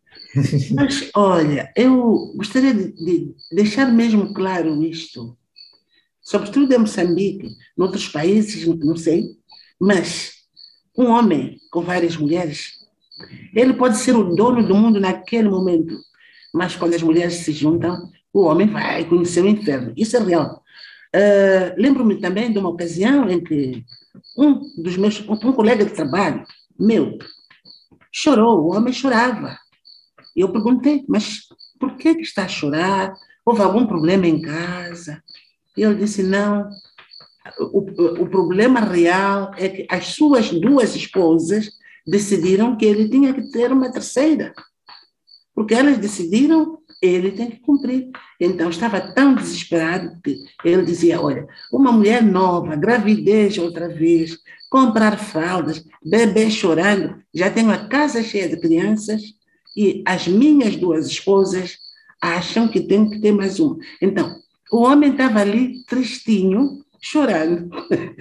mas, 0.74 1.10
olha, 1.16 1.72
eu 1.76 2.34
gostaria 2.36 2.74
de, 2.74 2.92
de, 2.94 3.36
deixar 3.52 3.92
mesmo 3.92 4.34
claro 4.34 4.82
isto, 4.84 5.38
sobretudo 6.22 6.74
em 6.74 6.78
Moçambique, 6.78 7.48
em 7.48 7.82
outros 7.82 8.08
países, 8.08 8.66
não 8.66 8.96
sei, 8.96 9.26
mas 9.80 10.34
um 10.98 11.08
homem 11.08 11.58
com 11.72 11.82
várias 11.82 12.16
mulheres, 12.16 12.82
ele 13.54 13.74
pode 13.74 13.98
ser 13.98 14.16
o 14.16 14.36
dono 14.36 14.66
do 14.66 14.76
mundo 14.76 15.00
naquele 15.00 15.50
momento, 15.50 15.98
mas 16.54 16.76
quando 16.76 16.94
as 16.94 17.02
mulheres 17.02 17.36
se 17.36 17.52
juntam, 17.52 18.10
o 18.34 18.44
homem 18.44 18.68
vai 18.68 19.06
conhecer 19.06 19.44
o 19.44 19.48
inferno. 19.48 19.94
Isso 19.96 20.16
é 20.18 20.20
real. 20.24 20.64
Uh, 21.14 21.76
Lembro-me 21.78 22.20
também 22.20 22.52
de 22.52 22.58
uma 22.58 22.70
ocasião 22.70 23.30
em 23.30 23.44
que 23.44 23.84
um 24.38 24.62
dos 24.82 24.96
meus, 24.98 25.20
um, 25.28 25.34
um 25.34 25.54
colega 25.54 25.84
de 25.84 25.92
trabalho 25.92 26.46
meu 26.80 27.18
chorou, 28.12 28.62
o 28.62 28.76
homem 28.76 28.94
chorava 28.94 29.58
eu 30.36 30.52
perguntei, 30.52 31.04
mas 31.08 31.42
por 31.80 31.96
que, 31.96 32.10
está 32.10 32.44
a 32.46 32.48
chorar? 32.48 33.14
Houve 33.46 33.62
algum 33.62 33.86
problema 33.86 34.28
em 34.28 34.42
casa? 34.42 35.22
Ele 35.76 35.96
disse, 35.96 36.24
não, 36.24 36.70
o, 37.60 37.80
o 38.22 38.30
problema 38.30 38.80
real 38.80 39.52
é 39.58 39.68
que 39.68 39.88
as 39.90 40.08
suas 40.08 40.52
duas 40.52 40.96
esposas 40.96 41.70
decidiram 42.06 42.76
que 42.76 42.86
ele 42.86 43.10
tinha 43.10 43.34
que 43.34 43.50
ter 43.52 43.72
uma 43.72 43.92
terceira. 43.92 44.54
Porque 45.54 45.74
elas 45.74 45.98
decidiram, 45.98 46.80
ele 47.02 47.32
tem 47.32 47.52
que 47.52 47.60
cumprir. 47.60 48.10
Então, 48.40 48.70
estava 48.70 49.02
tão 49.02 49.36
desesperado 49.36 50.20
que 50.24 50.40
ele 50.64 50.84
dizia: 50.84 51.22
Olha, 51.22 51.48
uma 51.72 51.92
mulher 51.92 52.24
nova, 52.24 52.76
gravidez 52.76 53.58
outra 53.58 53.90
vez, 53.90 54.38
comprar 54.70 55.18
fraldas, 55.20 55.84
bebê 56.04 56.50
chorando, 56.50 57.22
já 57.34 57.52
tenho 57.52 57.72
a 57.72 57.88
casa 57.90 58.24
cheia 58.24 58.48
de 58.48 58.60
crianças, 58.60 59.22
e 59.76 60.04
as 60.06 60.28
minhas 60.28 60.76
duas 60.76 61.08
esposas 61.08 61.78
acham 62.22 62.68
que 62.68 62.82
tem 62.82 63.10
que 63.10 63.20
ter 63.20 63.32
mais 63.32 63.60
uma. 63.60 63.78
Então, 64.02 64.36
o 64.72 64.84
homem 64.84 65.12
estava 65.12 65.40
ali 65.40 65.84
tristinho, 65.86 66.84
chorando, 67.02 67.70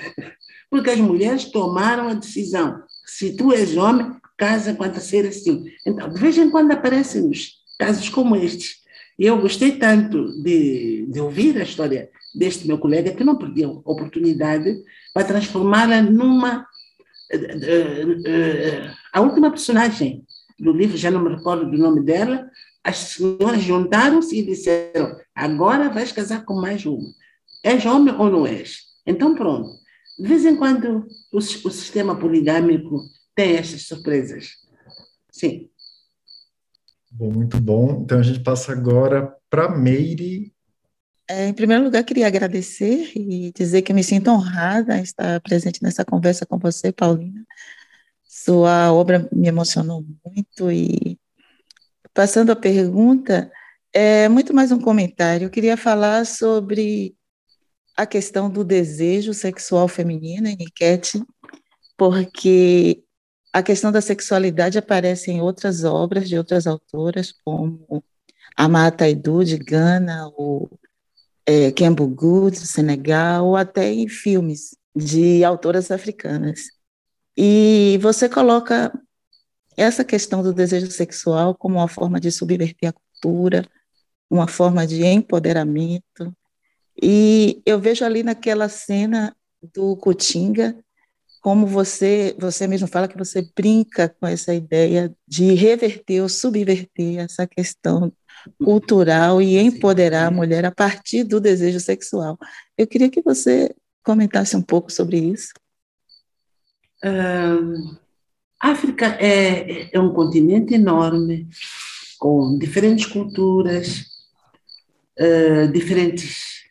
porque 0.71 0.91
as 0.91 0.99
mulheres 0.99 1.45
tomaram 1.47 2.09
a 2.09 2.15
decisão. 2.15 2.83
Se 3.05 3.37
tu 3.37 3.53
és 3.53 3.77
homem, 3.77 4.11
casa 4.37 4.75
com 4.75 4.85
a 4.85 4.89
terceira 4.89 5.31
sim. 5.31 5.65
Então, 5.87 6.09
de 6.09 6.19
vez 6.19 6.39
em 6.39 6.51
quando 6.51 6.73
aparecem 6.73 7.23
nos 7.23 7.61
casos 7.79 8.09
como 8.09 8.35
estes. 8.37 8.81
E 9.19 9.27
eu 9.27 9.39
gostei 9.39 9.73
tanto 9.73 10.43
de, 10.43 11.07
de 11.07 11.21
ouvir 11.21 11.59
a 11.59 11.65
história 11.65 12.09
deste 12.35 12.67
meu 12.67 12.79
colega 12.79 13.13
que 13.13 13.25
não 13.25 13.37
perdi 13.37 13.65
a 13.65 13.69
oportunidade 13.69 14.83
para 15.13 15.27
transformá-la 15.27 16.01
numa 16.01 16.61
uh, 16.61 17.37
uh, 17.37 18.13
uh, 18.13 18.91
A 19.13 19.21
última 19.21 19.51
personagem 19.51 20.25
do 20.61 20.73
livro, 20.73 20.97
já 20.97 21.11
não 21.11 21.23
me 21.23 21.35
recordo 21.35 21.71
do 21.71 21.79
nome 21.79 22.03
dela, 22.03 22.51
as 22.85 22.97
senhoras 22.97 23.63
juntaram-se 23.63 24.39
e 24.39 24.45
disseram: 24.45 25.17
agora 25.35 25.91
vais 25.91 26.13
casar 26.13 26.45
com 26.45 26.55
mais 26.55 26.85
uma. 26.87 27.09
És 27.63 27.85
homem 27.85 28.15
ou 28.15 28.31
não 28.31 28.47
és? 28.47 28.81
Então, 29.07 29.35
pronto. 29.35 29.71
De 30.19 30.29
vez 30.29 30.45
em 30.45 30.57
quando, 30.57 31.07
o, 31.33 31.39
o 31.39 31.41
sistema 31.41 32.19
poligâmico 32.19 33.03
tem 33.35 33.57
estas 33.57 33.87
surpresas. 33.87 34.51
Sim. 35.31 35.69
Bom, 37.11 37.33
muito 37.33 37.61
bom. 37.61 38.03
Então, 38.03 38.19
a 38.19 38.23
gente 38.23 38.41
passa 38.41 38.73
agora 38.73 39.35
para 39.49 39.69
Meire. 39.69 40.53
É, 41.29 41.49
em 41.49 41.55
primeiro 41.55 41.85
lugar, 41.85 42.03
queria 42.05 42.27
agradecer 42.27 43.13
e 43.15 43.53
dizer 43.53 43.83
que 43.83 43.93
me 43.93 44.03
sinto 44.03 44.31
honrada 44.31 44.99
em 44.99 45.03
estar 45.03 45.41
presente 45.41 45.83
nessa 45.83 46.05
conversa 46.05 46.45
com 46.45 46.59
você, 46.59 46.93
Paulina. 46.93 47.45
Sua 48.43 48.91
obra 48.91 49.29
me 49.31 49.49
emocionou 49.49 50.03
muito 50.25 50.73
e, 50.73 51.19
passando 52.15 52.51
a 52.51 52.57
pergunta, 52.57 53.53
é 53.93 54.31
muito 54.31 54.55
mais 54.55 54.73
um 54.73 54.81
comentário. 54.81 55.45
Eu 55.45 55.51
queria 55.51 55.77
falar 55.77 56.25
sobre 56.25 57.15
a 57.95 58.07
questão 58.07 58.49
do 58.49 58.65
desejo 58.65 59.35
sexual 59.35 59.87
feminino 59.89 60.49
em 60.49 60.57
Niket, 60.57 61.23
porque 61.99 63.05
a 63.53 63.63
questão 63.63 63.93
da 63.93 64.01
sexualidade 64.01 64.79
aparece 64.79 65.31
em 65.31 65.43
outras 65.43 65.85
obras 65.85 66.27
de 66.27 66.39
outras 66.39 66.67
autoras, 66.67 67.35
como 67.45 68.03
Amata 68.57 69.05
Aidu, 69.05 69.45
de 69.45 69.59
Gana, 69.59 70.33
ou 70.35 70.71
é, 71.45 71.71
Kembugu, 71.73 72.51
de 72.51 72.67
Senegal, 72.67 73.49
ou 73.49 73.57
até 73.57 73.93
em 73.93 74.09
filmes 74.09 74.75
de 74.97 75.45
autoras 75.45 75.91
africanas. 75.91 76.80
E 77.37 77.99
você 78.03 78.29
coloca 78.29 78.93
essa 79.77 80.05
questão 80.05 80.43
do 80.43 80.53
desejo 80.53 80.91
sexual 80.91 81.55
como 81.55 81.77
uma 81.77 81.89
forma 81.89 82.21
de 82.21 82.31
subverter 82.31 82.91
a 82.91 82.93
cultura, 82.93 83.67
uma 84.29 84.47
forma 84.47 84.87
de 84.87 85.05
empoderamento. 85.05 86.35
E 87.03 87.63
eu 87.65 87.81
vejo 87.81 88.05
ali 88.05 88.23
naquela 88.23 88.69
cena 88.69 89.35
do 89.75 89.97
Cotinga, 89.97 90.77
como 91.41 91.67
você, 91.67 92.37
você 92.39 92.67
mesmo 92.67 92.87
fala 92.87 93.09
que 93.09 93.17
você 93.17 93.49
brinca 93.57 94.09
com 94.09 94.27
essa 94.27 94.53
ideia 94.53 95.15
de 95.27 95.55
reverter 95.55 96.21
ou 96.21 96.29
subverter 96.29 97.19
essa 97.19 97.47
questão 97.47 98.13
cultural 98.63 99.41
e 99.41 99.59
empoderar 99.59 100.27
a 100.27 100.31
mulher 100.31 100.65
a 100.65 100.71
partir 100.71 101.25
do 101.25 101.41
desejo 101.41 101.81
sexual. 101.81 102.39
Eu 102.77 102.87
queria 102.87 103.11
que 103.11 103.23
você 103.23 103.75
comentasse 104.05 104.57
um 104.57 104.63
pouco 104.63 104.93
sobre 104.93 105.19
isso. 105.19 105.53
Uh, 107.05 107.99
África 108.61 109.07
é, 109.19 109.89
é 109.95 109.99
um 109.99 110.13
continente 110.13 110.75
enorme, 110.75 111.49
com 112.19 112.59
diferentes 112.59 113.07
culturas, 113.07 114.05
uh, 115.19 115.73
diferentes 115.73 116.65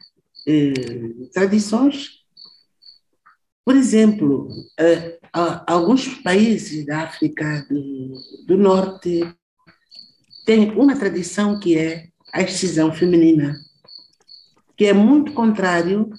uh, 0.48 1.30
tradições. 1.34 2.20
Por 3.66 3.76
exemplo, 3.76 4.50
alguns 5.68 6.08
países 6.24 6.88
da 6.88 7.04
África 7.04 7.68
do, 7.70 8.14
do 8.48 8.58
Norte 8.58 9.22
têm 10.44 10.72
uma 10.72 10.98
tradição 10.98 11.60
que 11.60 11.78
é 11.78 12.08
a 12.34 12.42
excisão 12.42 12.92
feminina, 12.92 13.56
que 14.76 14.86
é 14.86 14.94
muito 14.94 15.34
contrário 15.34 16.10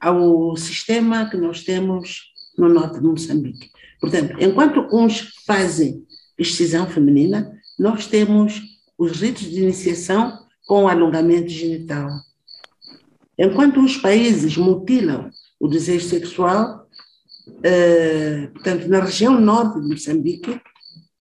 ao 0.00 0.56
sistema 0.56 1.28
que 1.28 1.36
nós 1.36 1.62
temos 1.64 2.33
no 2.56 2.68
norte 2.68 3.00
de 3.00 3.04
Moçambique. 3.04 3.70
Portanto, 4.00 4.36
enquanto 4.40 4.86
uns 4.92 5.32
fazem 5.46 6.04
excisão 6.38 6.86
feminina, 6.86 7.52
nós 7.78 8.06
temos 8.06 8.62
os 8.98 9.20
ritos 9.20 9.42
de 9.42 9.62
iniciação 9.62 10.38
com 10.66 10.88
alongamento 10.88 11.48
genital. 11.48 12.08
Enquanto 13.38 13.80
os 13.80 13.96
países 13.96 14.56
mutilam 14.56 15.30
o 15.58 15.68
desejo 15.68 16.06
sexual, 16.06 16.86
eh, 17.62 18.48
portanto, 18.52 18.88
na 18.88 19.00
região 19.00 19.40
norte 19.40 19.80
de 19.80 19.88
Moçambique, 19.88 20.60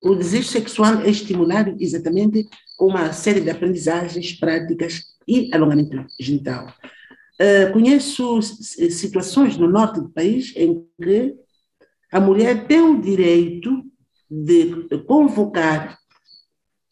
o 0.04 0.15
desejo 0.15 0.48
sexual 0.48 1.02
é 1.02 1.10
estimulado 1.10 1.76
exatamente 1.80 2.48
com 2.78 2.88
uma 2.88 3.13
série 3.13 3.41
de 3.41 3.50
aprendizagens 3.50 4.34
práticas 4.34 5.04
e 5.28 5.50
alongamento 5.54 6.06
genital. 6.20 6.74
Uh, 7.41 7.73
conheço 7.73 8.39
situações 8.41 9.58
no 9.58 9.67
norte 9.67 9.99
do 9.99 10.10
país 10.10 10.54
em 10.56 10.86
que 11.01 11.34
a 12.12 12.19
mulher 12.19 12.67
tem 12.67 12.82
o 12.82 13.01
direito 13.01 13.84
de 14.30 14.88
convocar 15.08 15.97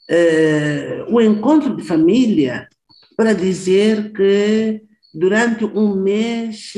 uh, 0.10 1.14
o 1.14 1.22
encontro 1.22 1.76
de 1.76 1.84
família 1.84 2.68
para 3.16 3.34
dizer 3.34 4.12
que 4.12 4.82
durante 5.14 5.66
um 5.66 5.94
mês 5.94 6.74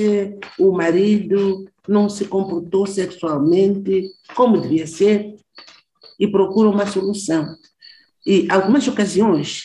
o 0.59 0.73
marido 0.73 1.63
não 1.87 2.09
se 2.09 2.25
comportou 2.25 2.85
sexualmente 2.85 4.09
como 4.35 4.59
devia 4.59 4.85
ser 4.85 5.33
e 6.19 6.27
procura 6.27 6.69
uma 6.69 6.85
solução. 6.85 7.55
E 8.25 8.47
algumas 8.51 8.85
ocasiões, 8.87 9.63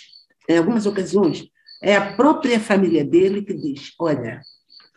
em 0.48 0.58
algumas 0.58 0.86
ocasiões, 0.86 1.48
é 1.82 1.96
a 1.96 2.14
própria 2.14 2.58
família 2.58 3.04
dele 3.04 3.42
que 3.42 3.54
diz: 3.54 3.92
olha, 3.98 4.40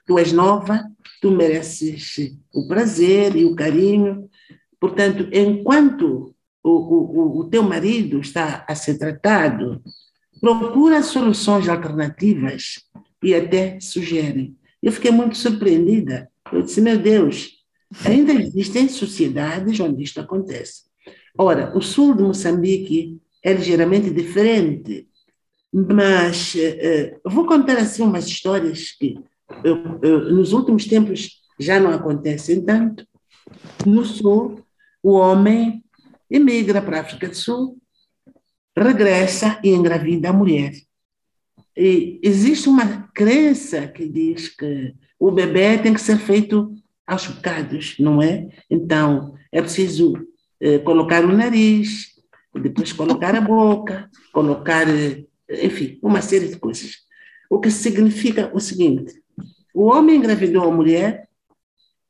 tu 0.05 0.17
és 0.17 0.31
nova, 0.31 0.83
tu 1.21 1.31
mereces 1.31 2.15
o 2.53 2.67
prazer 2.67 3.35
e 3.35 3.45
o 3.45 3.55
carinho. 3.55 4.29
Portanto, 4.79 5.27
enquanto 5.31 6.33
o, 6.63 6.69
o, 6.69 7.39
o 7.39 7.49
teu 7.49 7.63
marido 7.63 8.19
está 8.19 8.65
a 8.67 8.75
ser 8.75 8.97
tratado, 8.97 9.81
procura 10.39 11.03
soluções 11.03 11.67
alternativas 11.67 12.79
e 13.21 13.35
até 13.35 13.79
sugere. 13.79 14.55
Eu 14.81 14.91
fiquei 14.91 15.11
muito 15.11 15.37
surpreendida. 15.37 16.29
Eu 16.51 16.61
disse, 16.61 16.79
meu 16.81 16.97
Deus, 16.97 17.59
ainda 18.05 18.33
existem 18.33 18.87
sociedades 18.87 19.79
onde 19.79 20.03
isto 20.03 20.19
acontece. 20.19 20.83
Ora, 21.37 21.75
o 21.77 21.81
sul 21.81 22.15
de 22.15 22.23
Moçambique 22.23 23.19
é 23.43 23.53
ligeiramente 23.53 24.09
diferente, 24.09 25.07
mas 25.71 26.55
uh, 26.55 27.29
vou 27.29 27.45
contar 27.45 27.77
assim 27.77 28.03
umas 28.03 28.25
histórias 28.25 28.91
que 28.91 29.17
uh, 29.65 30.31
nos 30.31 30.53
últimos 30.53 30.85
tempos 30.85 31.41
já 31.59 31.79
não 31.79 31.91
acontecem 31.91 32.63
tanto. 32.63 33.05
No 33.85 34.05
sul, 34.05 34.63
o 35.03 35.13
homem 35.13 35.83
emigra 36.29 36.81
para 36.81 36.97
a 36.97 37.01
África 37.01 37.27
do 37.27 37.35
Sul, 37.35 37.77
regressa 38.77 39.59
e 39.63 39.69
engravida 39.69 40.29
a 40.29 40.33
mulher. 40.33 40.73
E 41.75 42.19
existe 42.23 42.69
uma 42.69 43.09
crença 43.13 43.87
que 43.87 44.07
diz 44.07 44.49
que 44.49 44.93
o 45.19 45.31
bebê 45.31 45.77
tem 45.77 45.93
que 45.93 46.01
ser 46.01 46.17
feito 46.17 46.73
aos 47.05 47.27
bocados, 47.27 47.95
não 47.99 48.21
é? 48.21 48.47
Então, 48.69 49.33
é 49.51 49.61
preciso 49.61 50.13
eh, 50.61 50.79
colocar 50.79 51.25
o 51.25 51.35
nariz, 51.35 52.15
depois 52.53 52.93
colocar 52.93 53.35
a 53.35 53.41
boca, 53.41 54.09
colocar 54.31 54.85
enfim, 55.49 55.99
uma 56.01 56.21
série 56.21 56.47
de 56.47 56.57
coisas. 56.57 56.97
O 57.49 57.59
que 57.59 57.71
significa 57.71 58.51
o 58.53 58.59
seguinte: 58.59 59.21
o 59.73 59.85
homem 59.85 60.17
engravidou 60.17 60.63
a 60.63 60.71
mulher 60.71 61.27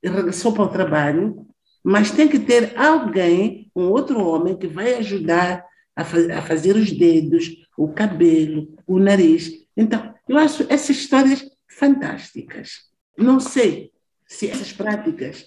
e 0.04 0.10
regressou 0.10 0.54
para 0.54 0.64
o 0.64 0.70
trabalho, 0.70 1.46
mas 1.84 2.12
tem 2.12 2.28
que 2.28 2.40
ter 2.40 2.78
alguém, 2.78 3.72
um 3.76 3.90
outro 3.90 4.20
homem, 4.20 4.58
que 4.58 4.68
vai 4.68 4.96
ajudar 4.96 5.66
a, 5.96 6.02
a 6.02 6.42
fazer 6.42 6.76
os 6.76 6.92
dedos, 6.92 7.50
o 7.78 7.88
cabelo, 7.88 8.76
o 8.86 9.00
nariz. 9.00 9.52
Então, 9.76 10.14
eu 10.28 10.38
acho 10.38 10.66
essas 10.70 10.98
histórias 10.98 11.44
fantásticas. 11.68 12.90
Não 13.18 13.40
sei 13.40 13.92
se 14.28 14.50
essas 14.50 14.72
práticas, 14.72 15.46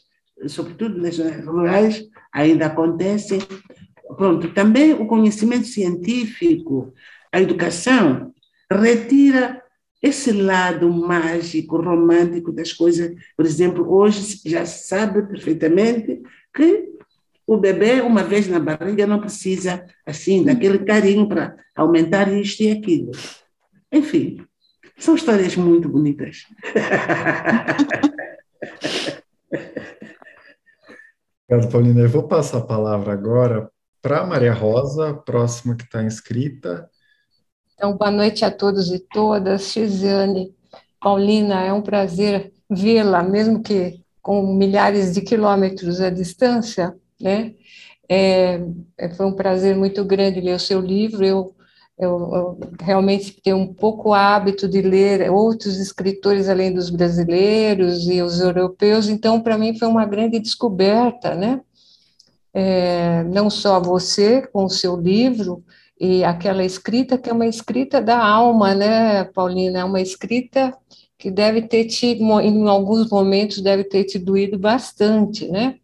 sobretudo 0.48 0.98
nas 0.98 1.16
zonas 1.16 1.44
rurais, 1.44 2.04
ainda 2.32 2.66
acontecem. 2.66 3.40
Pronto, 4.16 4.52
também 4.52 4.92
o 4.92 5.06
conhecimento 5.06 5.66
científico, 5.66 6.92
a 7.32 7.40
educação 7.40 8.32
retira 8.70 9.62
esse 10.02 10.32
lado 10.32 10.90
mágico, 10.90 11.80
romântico 11.80 12.52
das 12.52 12.72
coisas. 12.72 13.14
Por 13.36 13.46
exemplo, 13.46 13.88
hoje 13.92 14.40
já 14.44 14.66
se 14.66 14.88
sabe 14.88 15.22
perfeitamente 15.22 16.20
que 16.54 16.90
o 17.46 17.56
bebê, 17.56 18.00
uma 18.00 18.22
vez 18.22 18.48
na 18.48 18.58
barriga, 18.58 19.06
não 19.06 19.20
precisa, 19.20 19.86
assim, 20.04 20.44
daquele 20.44 20.80
carinho 20.80 21.28
para 21.28 21.56
aumentar 21.74 22.32
isto 22.32 22.62
e 22.62 22.70
aquilo. 22.70 23.12
Enfim, 23.90 24.44
são 24.98 25.14
histórias 25.14 25.56
muito 25.56 25.88
bonitas. 25.88 26.44
Obrigado, 31.48 31.70
Paulina. 31.70 32.00
Eu 32.00 32.08
vou 32.08 32.26
passar 32.26 32.58
a 32.58 32.66
palavra 32.66 33.12
agora 33.12 33.70
para 34.00 34.26
Maria 34.26 34.52
Rosa, 34.54 35.14
próxima 35.14 35.76
que 35.76 35.84
está 35.84 36.02
inscrita. 36.02 36.88
Então, 37.82 37.96
boa 37.96 38.12
noite 38.12 38.44
a 38.44 38.50
todos 38.50 38.92
e 38.92 39.00
todas. 39.00 39.62
Xiziane, 39.72 40.54
Paulina, 41.00 41.64
é 41.64 41.72
um 41.72 41.82
prazer 41.82 42.52
vê-la, 42.70 43.24
mesmo 43.24 43.60
que 43.60 44.00
com 44.22 44.54
milhares 44.54 45.12
de 45.12 45.20
quilômetros 45.20 46.00
à 46.00 46.08
distância, 46.08 46.94
né? 47.20 47.54
É, 48.08 48.60
é, 48.96 49.08
foi 49.08 49.26
um 49.26 49.32
prazer 49.32 49.74
muito 49.74 50.04
grande 50.04 50.40
ler 50.40 50.54
o 50.54 50.60
seu 50.60 50.80
livro. 50.80 51.24
Eu, 51.24 51.56
eu, 51.98 52.10
eu 52.32 52.60
realmente 52.80 53.40
tenho 53.42 53.56
um 53.56 53.74
pouco 53.74 54.14
hábito 54.14 54.68
de 54.68 54.80
ler 54.80 55.28
outros 55.28 55.80
escritores 55.80 56.48
além 56.48 56.72
dos 56.72 56.88
brasileiros 56.88 58.08
e 58.08 58.22
os 58.22 58.38
europeus, 58.38 59.08
então 59.08 59.40
para 59.40 59.58
mim 59.58 59.76
foi 59.76 59.88
uma 59.88 60.06
grande 60.06 60.38
descoberta, 60.38 61.34
né? 61.34 61.60
É, 62.54 63.24
não 63.24 63.50
só 63.50 63.80
você 63.80 64.40
com 64.40 64.66
o 64.66 64.70
seu 64.70 64.94
livro 64.94 65.64
e 66.04 66.24
aquela 66.24 66.64
escrita 66.64 67.16
que 67.16 67.30
é 67.30 67.32
uma 67.32 67.46
escrita 67.46 68.02
da 68.02 68.18
alma, 68.18 68.74
né, 68.74 69.22
Paulina? 69.22 69.78
É 69.78 69.84
uma 69.84 70.00
escrita 70.00 70.76
que 71.16 71.30
deve 71.30 71.62
ter 71.62 71.84
te, 71.84 72.06
em 72.06 72.68
alguns 72.68 73.08
momentos, 73.08 73.60
deve 73.60 73.84
ter 73.84 74.02
te 74.02 74.18
doído 74.18 74.58
bastante, 74.58 75.46
né? 75.46 75.76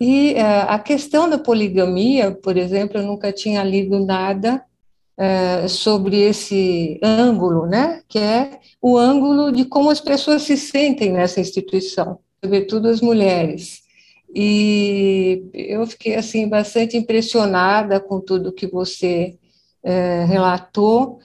E 0.00 0.34
uh, 0.34 0.66
a 0.68 0.78
questão 0.78 1.28
da 1.28 1.36
poligamia, 1.36 2.30
por 2.30 2.56
exemplo, 2.56 2.98
eu 2.98 3.02
nunca 3.04 3.32
tinha 3.32 3.64
lido 3.64 3.98
nada 3.98 4.62
uh, 5.18 5.68
sobre 5.68 6.20
esse 6.20 7.00
ângulo, 7.02 7.66
né? 7.66 8.02
Que 8.08 8.20
é 8.20 8.60
o 8.80 8.96
ângulo 8.96 9.50
de 9.50 9.64
como 9.64 9.90
as 9.90 10.00
pessoas 10.00 10.42
se 10.42 10.56
sentem 10.56 11.10
nessa 11.10 11.40
instituição, 11.40 12.20
sobretudo 12.40 12.86
as 12.86 13.00
mulheres. 13.00 13.80
E 14.32 15.42
eu 15.52 15.84
fiquei 15.88 16.14
assim 16.14 16.48
bastante 16.48 16.96
impressionada 16.96 17.98
com 17.98 18.20
tudo 18.20 18.52
que 18.52 18.68
você 18.68 19.36
uh, 19.84 20.26
relatou 20.26 21.20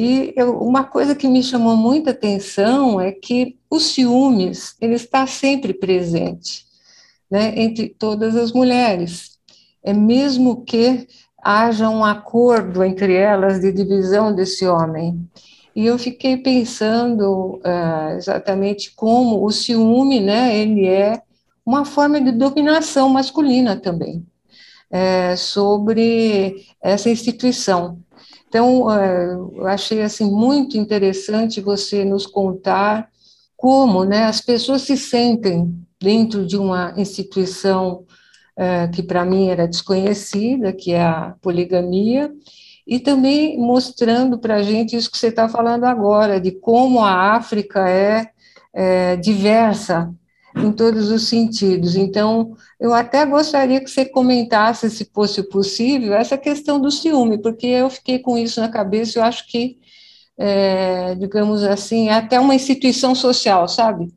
e 0.00 0.32
eu, 0.36 0.56
uma 0.60 0.84
coisa 0.84 1.12
que 1.12 1.26
me 1.26 1.42
chamou 1.42 1.76
muita 1.76 2.12
atenção 2.12 3.00
é 3.00 3.10
que 3.10 3.58
o 3.68 3.80
ciúmes 3.80 4.76
ele 4.80 4.94
está 4.94 5.26
sempre 5.26 5.74
presente, 5.74 6.64
né, 7.28 7.52
entre 7.60 7.88
todas 7.88 8.36
as 8.36 8.52
mulheres. 8.52 9.38
É 9.82 9.92
mesmo 9.92 10.64
que 10.64 11.08
haja 11.42 11.90
um 11.90 12.04
acordo 12.04 12.84
entre 12.84 13.12
elas 13.12 13.60
de 13.60 13.72
divisão 13.72 14.32
desse 14.32 14.64
homem. 14.68 15.28
E 15.74 15.86
eu 15.86 15.98
fiquei 15.98 16.36
pensando 16.36 17.56
uh, 17.56 18.16
exatamente 18.16 18.94
como 18.94 19.44
o 19.44 19.50
ciúme, 19.50 20.20
né, 20.20 20.56
ele 20.56 20.86
é 20.86 21.20
uma 21.66 21.84
forma 21.84 22.20
de 22.20 22.30
dominação 22.30 23.08
masculina 23.08 23.74
também, 23.74 24.24
é, 24.90 25.36
sobre 25.36 26.66
essa 26.82 27.10
instituição. 27.10 27.98
Então, 28.48 28.90
é, 28.90 29.34
eu 29.34 29.66
achei 29.66 30.02
assim 30.02 30.30
muito 30.30 30.76
interessante 30.78 31.60
você 31.60 32.04
nos 32.04 32.26
contar 32.26 33.08
como 33.56 34.04
né, 34.04 34.24
as 34.24 34.40
pessoas 34.40 34.82
se 34.82 34.96
sentem 34.96 35.74
dentro 36.00 36.46
de 36.46 36.56
uma 36.56 36.94
instituição 36.96 38.04
é, 38.56 38.88
que 38.88 39.02
para 39.02 39.24
mim 39.24 39.48
era 39.48 39.68
desconhecida, 39.68 40.72
que 40.72 40.92
é 40.92 41.02
a 41.02 41.34
poligamia, 41.42 42.32
e 42.86 42.98
também 42.98 43.58
mostrando 43.58 44.38
para 44.38 44.56
a 44.56 44.62
gente 44.62 44.96
isso 44.96 45.10
que 45.10 45.18
você 45.18 45.28
está 45.28 45.48
falando 45.48 45.84
agora, 45.84 46.40
de 46.40 46.52
como 46.52 47.00
a 47.00 47.34
África 47.36 47.88
é, 47.88 48.30
é 48.72 49.16
diversa 49.16 50.12
em 50.64 50.72
todos 50.72 51.10
os 51.10 51.28
sentidos. 51.28 51.96
Então, 51.96 52.56
eu 52.80 52.92
até 52.92 53.24
gostaria 53.24 53.80
que 53.80 53.90
você 53.90 54.04
comentasse, 54.04 54.90
se 54.90 55.04
fosse 55.12 55.42
possível, 55.48 56.14
essa 56.14 56.36
questão 56.36 56.80
do 56.80 56.90
ciúme, 56.90 57.38
porque 57.40 57.66
eu 57.66 57.90
fiquei 57.90 58.18
com 58.18 58.36
isso 58.36 58.60
na 58.60 58.68
cabeça, 58.68 59.18
eu 59.18 59.22
acho 59.22 59.46
que, 59.48 59.78
é, 60.36 61.14
digamos 61.14 61.62
assim, 61.62 62.08
é 62.08 62.14
até 62.14 62.38
uma 62.38 62.54
instituição 62.54 63.14
social, 63.14 63.68
sabe? 63.68 64.08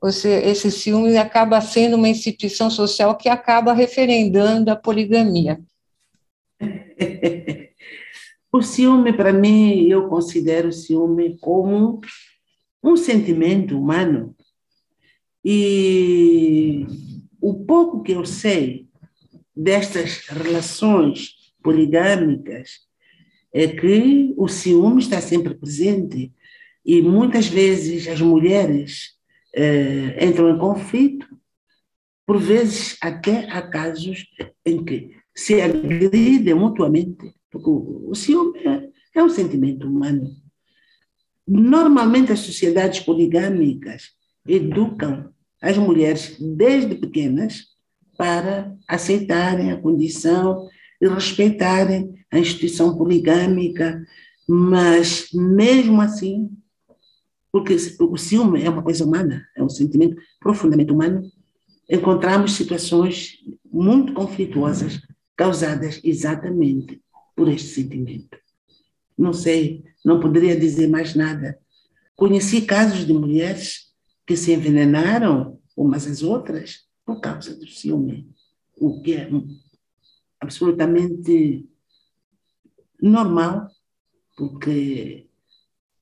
Você, 0.00 0.28
esse 0.44 0.70
ciúme 0.70 1.16
acaba 1.16 1.60
sendo 1.60 1.96
uma 1.96 2.08
instituição 2.08 2.68
social 2.68 3.16
que 3.16 3.28
acaba 3.28 3.72
referendando 3.72 4.70
a 4.70 4.76
poligamia. 4.76 5.60
O 8.54 8.60
ciúme, 8.60 9.14
para 9.14 9.32
mim, 9.32 9.86
eu 9.88 10.10
considero 10.10 10.68
o 10.68 10.72
ciúme 10.72 11.38
como 11.38 12.02
um 12.84 12.96
sentimento 12.98 13.78
humano 13.78 14.36
e 15.44 16.86
o 17.40 17.64
pouco 17.64 18.02
que 18.02 18.12
eu 18.12 18.24
sei 18.24 18.86
destas 19.54 20.26
relações 20.28 21.52
poligâmicas 21.62 22.80
é 23.52 23.68
que 23.68 24.32
o 24.36 24.48
ciúme 24.48 25.00
está 25.00 25.20
sempre 25.20 25.54
presente 25.54 26.32
e 26.84 27.02
muitas 27.02 27.46
vezes 27.46 28.08
as 28.08 28.20
mulheres 28.20 29.16
eh, 29.54 30.24
entram 30.24 30.50
em 30.50 30.58
conflito, 30.58 31.26
por 32.26 32.38
vezes 32.38 32.96
até 33.00 33.50
há 33.50 33.62
casos 33.62 34.26
em 34.64 34.84
que 34.84 35.10
se 35.34 35.60
agridem 35.60 36.54
mutuamente, 36.54 37.34
porque 37.50 37.68
o, 37.68 38.14
ciúme 38.14 38.58
é, 38.60 38.88
é 39.14 39.22
um 39.22 39.28
sentimento 39.28 39.86
humano. 39.86 40.30
Normalmente 41.46 42.32
as 42.32 42.40
sociedades 42.40 43.00
poligâmicas 43.00 44.14
educam 44.46 45.32
as 45.60 45.78
mulheres 45.78 46.36
desde 46.40 46.94
pequenas 46.94 47.66
para 48.16 48.76
aceitarem 48.88 49.70
a 49.70 49.80
condição 49.80 50.68
e 51.00 51.08
respeitarem 51.08 52.14
a 52.30 52.38
instituição 52.38 52.96
poligâmica, 52.96 54.04
mas 54.48 55.28
mesmo 55.32 56.00
assim, 56.00 56.50
porque 57.50 57.76
o 58.00 58.16
ciúme 58.16 58.62
é 58.62 58.70
uma 58.70 58.82
coisa 58.82 59.04
humana, 59.04 59.46
é 59.56 59.62
um 59.62 59.68
sentimento 59.68 60.16
profundamente 60.40 60.92
humano, 60.92 61.22
encontramos 61.88 62.54
situações 62.54 63.38
muito 63.70 64.12
conflituosas 64.14 65.00
causadas 65.36 66.00
exatamente 66.02 67.00
por 67.36 67.48
este 67.48 67.68
sentimento. 67.68 68.38
Não 69.16 69.32
sei, 69.32 69.84
não 70.04 70.20
poderia 70.20 70.58
dizer 70.58 70.88
mais 70.88 71.14
nada. 71.14 71.58
Conheci 72.16 72.62
casos 72.62 73.06
de 73.06 73.12
mulheres 73.12 73.91
que 74.26 74.36
se 74.36 74.52
envenenaram 74.52 75.58
umas 75.76 76.06
às 76.06 76.22
outras 76.22 76.86
por 77.04 77.20
causa 77.20 77.54
do 77.54 77.66
ciúme, 77.66 78.28
o 78.76 79.02
que 79.02 79.14
é 79.14 79.28
absolutamente 80.40 81.68
normal, 83.00 83.68
porque 84.36 85.26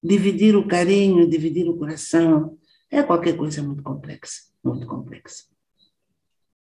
dividir 0.02 0.56
o 0.56 0.66
carinho, 0.66 1.28
dividir 1.28 1.68
o 1.68 1.76
coração 1.76 2.58
é 2.90 3.02
qualquer 3.02 3.36
coisa 3.36 3.62
muito 3.62 3.82
complexa, 3.82 4.50
muito 4.62 4.86
complexa. 4.86 5.44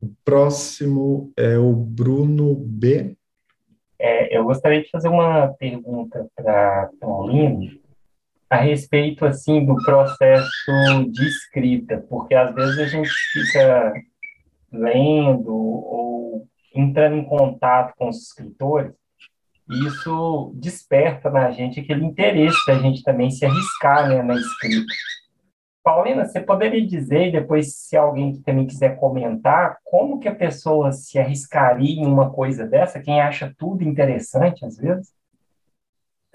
O 0.02 0.10
próximo 0.24 1.32
é 1.36 1.58
o 1.58 1.74
Bruno 1.74 2.56
B. 2.56 3.18
É, 3.98 4.38
eu 4.38 4.46
gostaria 4.46 4.82
de 4.82 4.90
fazer 4.90 5.10
uma 5.10 5.50
pergunta 5.50 6.30
para 6.36 6.90
Paulino 7.00 7.79
a 8.50 8.58
respeito 8.58 9.26
assim 9.26 9.66
do 9.66 9.76
processo 9.84 10.50
de 11.12 11.28
escrita, 11.28 12.04
porque 12.10 12.34
às 12.34 12.54
vezes 12.54 12.80
a 12.80 12.88
gente 12.88 13.10
fica 13.32 13.94
lendo 14.72 15.54
ou 15.54 16.48
entrando 16.74 17.16
em 17.16 17.26
contato 17.26 17.94
com 17.96 18.10
os 18.10 18.18
escritores, 18.24 18.94
e 19.70 19.86
isso 19.86 20.52
desperta 20.56 21.30
na 21.30 21.52
gente 21.52 21.80
aquele 21.80 22.04
interesse 22.04 22.58
da 22.66 22.76
gente 22.80 23.04
também 23.04 23.30
se 23.30 23.46
arriscar 23.46 24.10
né, 24.10 24.24
na 24.24 24.34
escrita. 24.34 24.92
Paulina, 25.84 26.26
você 26.26 26.40
poderia 26.40 26.86
dizer, 26.86 27.32
depois 27.32 27.76
se 27.76 27.96
alguém 27.96 28.42
também 28.42 28.66
quiser 28.66 28.98
comentar, 29.00 29.78
como 29.84 30.20
que 30.20 30.28
a 30.28 30.36
pessoa 30.36 30.92
se 30.92 31.18
arriscaria 31.18 32.02
em 32.02 32.06
uma 32.06 32.32
coisa 32.32 32.66
dessa, 32.66 33.00
quem 33.00 33.22
acha 33.22 33.54
tudo 33.58 33.84
interessante 33.84 34.66
às 34.66 34.78
vezes? 34.78 35.14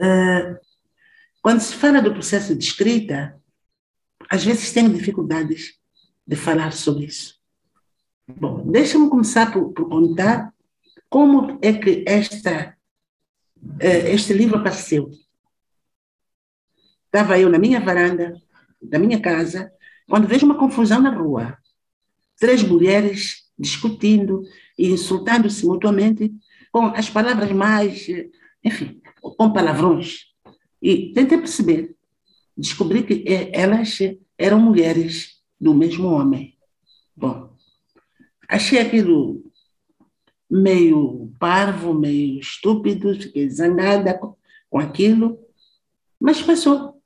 Uh, 0.01 0.59
quando 1.45 1.61
se 1.61 1.75
fala 1.75 2.01
do 2.01 2.11
processo 2.11 2.57
de 2.57 2.65
escrita, 2.65 3.39
às 4.31 4.43
vezes 4.43 4.73
tem 4.73 4.91
dificuldades 4.91 5.79
de 6.27 6.37
falar 6.37 6.73
sobre 6.73 7.05
isso. 7.05 7.39
Bom, 8.27 8.67
deixa-me 8.71 9.11
começar 9.11 9.53
por, 9.53 9.71
por, 9.75 9.87
contar 9.87 10.55
como 11.07 11.59
é 11.61 11.75
que 11.75 12.03
esta, 12.09 12.75
eh, 13.79 14.11
este 14.15 14.33
livro 14.33 14.57
apareceu. 14.57 15.11
Estava 17.05 17.39
eu 17.39 17.51
na 17.51 17.59
minha 17.59 17.79
varanda, 17.79 18.41
da 18.81 18.99
minha 18.99 19.21
casa, 19.21 19.71
quando 20.09 20.27
vejo 20.27 20.47
uma 20.47 20.57
confusão 20.57 21.03
na 21.03 21.11
rua. 21.11 21.59
Três 22.39 22.63
mulheres 22.63 23.51
discutindo 23.59 24.45
e 24.79 24.89
insultando-se 24.89 25.67
mutuamente 25.67 26.33
com 26.73 26.87
as 26.87 27.11
palavras 27.11 27.53
mais, 27.53 28.07
enfim, 28.65 29.03
com 29.21 29.53
palavrões. 29.53 30.34
E 30.85 31.15
tentei 31.15 31.39
perceber, 31.39 31.97
descobri 32.55 33.03
que 33.05 33.25
é, 33.27 33.59
elas 33.59 33.99
eram 34.37 34.61
mulheres 34.61 35.43
do 35.59 35.73
mesmo 35.73 36.09
homem. 36.09 36.59
Bom, 37.17 37.57
achei 38.47 38.79
aquilo 38.79 39.43
meio 40.51 41.33
parvo, 41.39 41.95
meio 41.95 42.39
estúpido, 42.39 43.19
fiquei 43.19 43.49
zangada 43.49 44.21
com 44.69 44.79
aquilo, 44.79 45.39
mas 46.21 46.43
passou. 46.43 47.03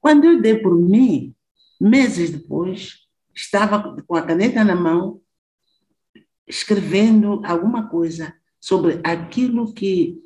Quando 0.00 0.24
eu 0.24 0.40
dei 0.40 0.56
por 0.56 0.76
mim, 0.76 1.34
meses 1.80 2.30
depois, 2.30 3.00
estava 3.34 4.00
com 4.06 4.14
a 4.14 4.22
caneta 4.22 4.62
na 4.62 4.76
mão, 4.76 5.20
escrevendo 6.46 7.44
alguma 7.44 7.88
coisa 7.88 8.32
sobre 8.60 9.00
aquilo 9.02 9.74
que 9.74 10.22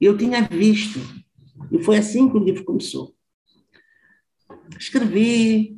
eu 0.00 0.16
tinha 0.16 0.40
visto. 0.42 1.23
E 1.70 1.82
foi 1.82 1.98
assim 1.98 2.28
que 2.28 2.36
o 2.36 2.44
livro 2.44 2.64
começou. 2.64 3.14
Escrevi, 4.78 5.76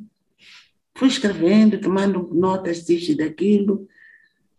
fui 0.95 1.07
escrevendo, 1.07 1.79
tomando 1.79 2.33
notas 2.33 2.83
disso 2.83 3.11
e 3.11 3.15
daquilo, 3.15 3.87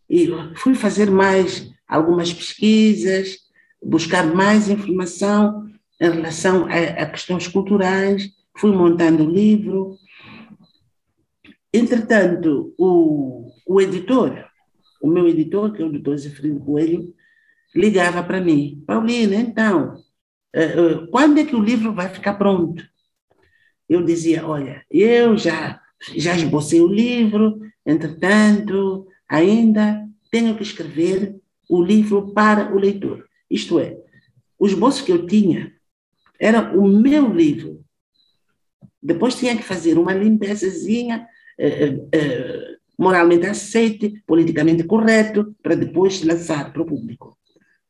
e 0.09 0.29
fui 0.57 0.75
fazer 0.75 1.11
mais 1.11 1.71
algumas 1.87 2.33
pesquisas, 2.33 3.39
buscar 3.83 4.27
mais 4.35 4.69
informação 4.69 5.69
em 6.01 6.11
relação 6.11 6.67
a, 6.67 7.03
a 7.03 7.07
questões 7.07 7.49
culturais, 7.49 8.31
fui 8.57 8.73
montando 8.73 9.25
o 9.25 9.31
livro. 9.31 9.97
Entretanto, 11.73 12.75
o, 12.79 13.51
o 13.67 13.81
editor, 13.81 14.47
o 15.03 15.09
meu 15.09 15.29
editor, 15.29 15.73
que 15.73 15.83
é 15.83 15.85
o 15.85 15.93
doutor 15.93 16.17
Zefrino 16.17 16.61
Coelho, 16.61 17.15
ligava 17.75 18.23
para 18.23 18.41
mim, 18.41 18.83
Paulina, 18.87 19.35
então, 19.35 20.03
quando 21.11 21.39
é 21.39 21.45
que 21.45 21.57
o 21.57 21.63
livro 21.63 21.93
vai 21.93 22.09
ficar 22.09 22.35
pronto? 22.35 22.83
Eu 23.89 24.05
dizia, 24.05 24.47
olha, 24.47 24.85
eu 24.91 25.37
já, 25.37 25.81
já 26.17 26.35
esbocei 26.37 26.81
o 26.81 26.89
livro, 26.89 27.61
entretanto, 27.85 29.07
ainda 29.29 30.07
tenho 30.31 30.57
que 30.57 30.63
escrever 30.63 31.37
o 31.69 31.83
livro 31.83 32.33
para 32.33 32.75
o 32.75 32.79
leitor. 32.79 33.27
Isto 33.51 33.79
é, 33.79 33.97
o 34.59 34.67
esboço 34.67 35.05
que 35.05 35.13
eu 35.13 35.27
tinha 35.27 35.73
era 36.39 36.77
o 36.77 36.87
meu 36.87 37.33
livro. 37.33 37.85
Depois 39.03 39.35
tinha 39.37 39.57
que 39.57 39.63
fazer 39.63 39.99
uma 39.99 40.13
limpezazinha, 40.13 41.27
eh, 41.59 41.99
eh, 42.13 42.77
moralmente 42.99 43.47
aceite, 43.47 44.23
politicamente 44.27 44.85
correto, 44.85 45.55
para 45.63 45.77
depois 45.77 46.23
lançar 46.23 46.73
para 46.73 46.83
o 46.83 46.87
público. 46.87 47.39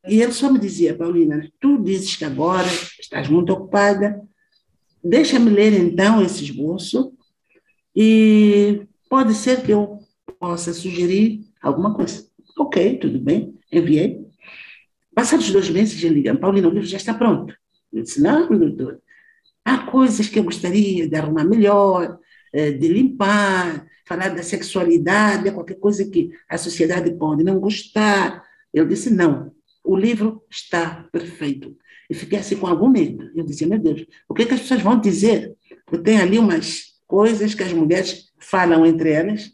E 0.07 0.21
ele 0.21 0.31
só 0.31 0.51
me 0.51 0.59
dizia, 0.59 0.95
Paulina, 0.95 1.47
tu 1.59 1.77
dizes 1.81 2.15
que 2.15 2.25
agora 2.25 2.67
estás 2.99 3.27
muito 3.27 3.51
ocupada, 3.51 4.21
deixa-me 5.03 5.49
ler 5.49 5.73
então 5.73 6.21
esse 6.21 6.43
esboço 6.43 7.13
e 7.95 8.87
pode 9.09 9.33
ser 9.33 9.61
que 9.63 9.71
eu 9.71 9.99
possa 10.39 10.73
sugerir 10.73 11.41
alguma 11.61 11.93
coisa. 11.93 12.25
Ok, 12.57 12.97
tudo 12.97 13.19
bem, 13.19 13.57
enviei. 13.71 14.25
Passados 15.13 15.51
dois 15.51 15.69
meses, 15.69 16.01
ele 16.01 16.15
liga, 16.15 16.35
Paulina, 16.35 16.67
o 16.67 16.71
livro 16.71 16.87
já 16.87 16.97
está 16.97 17.13
pronto. 17.13 17.53
Eu 17.91 18.03
disse, 18.03 18.21
não, 18.21 18.47
doutor, 18.47 19.01
há 19.65 19.79
coisas 19.79 20.29
que 20.29 20.39
eu 20.39 20.43
gostaria 20.43 21.09
de 21.09 21.15
arrumar 21.15 21.43
melhor, 21.43 22.17
eh, 22.53 22.71
de 22.71 22.87
limpar, 22.87 23.85
falar 24.05 24.29
da 24.29 24.43
sexualidade, 24.43 25.51
qualquer 25.51 25.79
coisa 25.79 26.09
que 26.09 26.31
a 26.47 26.57
sociedade 26.57 27.11
pode 27.17 27.43
não 27.43 27.59
gostar. 27.59 28.43
Eu 28.73 28.87
disse, 28.87 29.13
não, 29.13 29.51
o 29.89 29.95
livro 29.95 30.43
está 30.51 31.07
perfeito. 31.11 31.75
E 32.07 32.13
fiquei 32.13 32.37
assim 32.37 32.55
com 32.55 32.67
algum 32.67 32.87
medo. 32.87 33.31
Eu 33.35 33.43
dizia, 33.43 33.67
meu 33.67 33.79
Deus, 33.79 34.05
o 34.27 34.35
que, 34.35 34.43
é 34.43 34.45
que 34.45 34.53
as 34.53 34.61
pessoas 34.61 34.81
vão 34.81 34.99
dizer? 34.99 35.55
Porque 35.83 36.03
tem 36.03 36.19
ali 36.19 36.37
umas 36.37 36.99
coisas 37.07 37.55
que 37.55 37.63
as 37.63 37.73
mulheres 37.73 38.31
falam 38.37 38.85
entre 38.85 39.11
elas, 39.11 39.51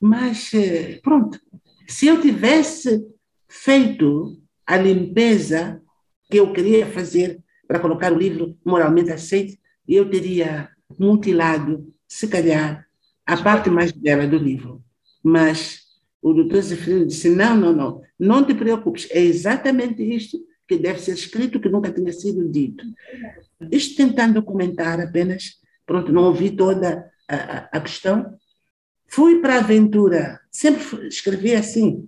mas 0.00 0.52
eh, 0.54 0.98
pronto. 1.04 1.40
Se 1.86 2.08
eu 2.08 2.20
tivesse 2.20 3.06
feito 3.48 4.42
a 4.66 4.76
limpeza 4.76 5.80
que 6.28 6.38
eu 6.38 6.52
queria 6.52 6.86
fazer 6.86 7.38
para 7.68 7.78
colocar 7.78 8.12
o 8.12 8.18
livro 8.18 8.58
moralmente 8.64 9.12
aceito, 9.12 9.56
eu 9.86 10.10
teria 10.10 10.68
mutilado, 10.98 11.92
se 12.08 12.26
calhar, 12.26 12.84
a 13.24 13.36
parte 13.36 13.70
mais 13.70 13.92
bela 13.92 14.26
do 14.26 14.36
livro. 14.36 14.82
Mas 15.22 15.79
o 16.22 16.34
doutor 16.34 16.62
Zefrino 16.62 17.06
disse: 17.06 17.28
não, 17.30 17.56
não, 17.56 17.72
não, 17.72 18.02
não 18.18 18.44
te 18.44 18.54
preocupes, 18.54 19.08
é 19.10 19.20
exatamente 19.20 20.02
isto 20.02 20.38
que 20.68 20.78
deve 20.78 21.00
ser 21.00 21.14
escrito, 21.14 21.58
que 21.58 21.68
nunca 21.68 21.90
tinha 21.90 22.12
sido 22.12 22.48
dito. 22.48 22.84
Isto 23.72 23.96
tentando 23.96 24.42
comentar 24.42 25.00
apenas, 25.00 25.58
pronto, 25.84 26.12
não 26.12 26.24
ouvi 26.24 26.50
toda 26.50 27.10
a, 27.28 27.76
a 27.76 27.80
questão. 27.80 28.34
Fui 29.08 29.40
para 29.40 29.56
a 29.56 29.58
aventura, 29.58 30.40
sempre 30.50 31.08
escrevi 31.08 31.54
assim. 31.54 32.06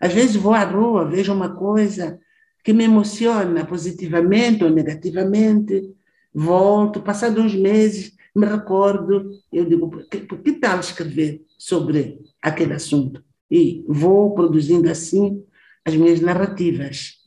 Às 0.00 0.12
vezes 0.12 0.34
vou 0.34 0.52
à 0.52 0.64
rua, 0.64 1.08
vejo 1.08 1.32
uma 1.32 1.54
coisa 1.54 2.18
que 2.64 2.72
me 2.72 2.84
emociona 2.84 3.64
positivamente 3.64 4.64
ou 4.64 4.70
negativamente, 4.70 5.94
volto, 6.34 7.02
passados 7.02 7.44
uns 7.44 7.54
meses, 7.54 8.16
me 8.34 8.46
recordo, 8.46 9.30
eu 9.52 9.64
digo, 9.64 9.88
por 9.90 10.08
que, 10.08 10.18
por 10.18 10.38
que 10.40 10.52
tal 10.52 10.80
escrever 10.80 11.44
sobre 11.58 12.18
aquele 12.40 12.72
assunto? 12.72 13.22
E 13.52 13.84
vou 13.86 14.34
produzindo 14.34 14.90
assim 14.90 15.44
as 15.84 15.94
minhas 15.94 16.22
narrativas. 16.22 17.18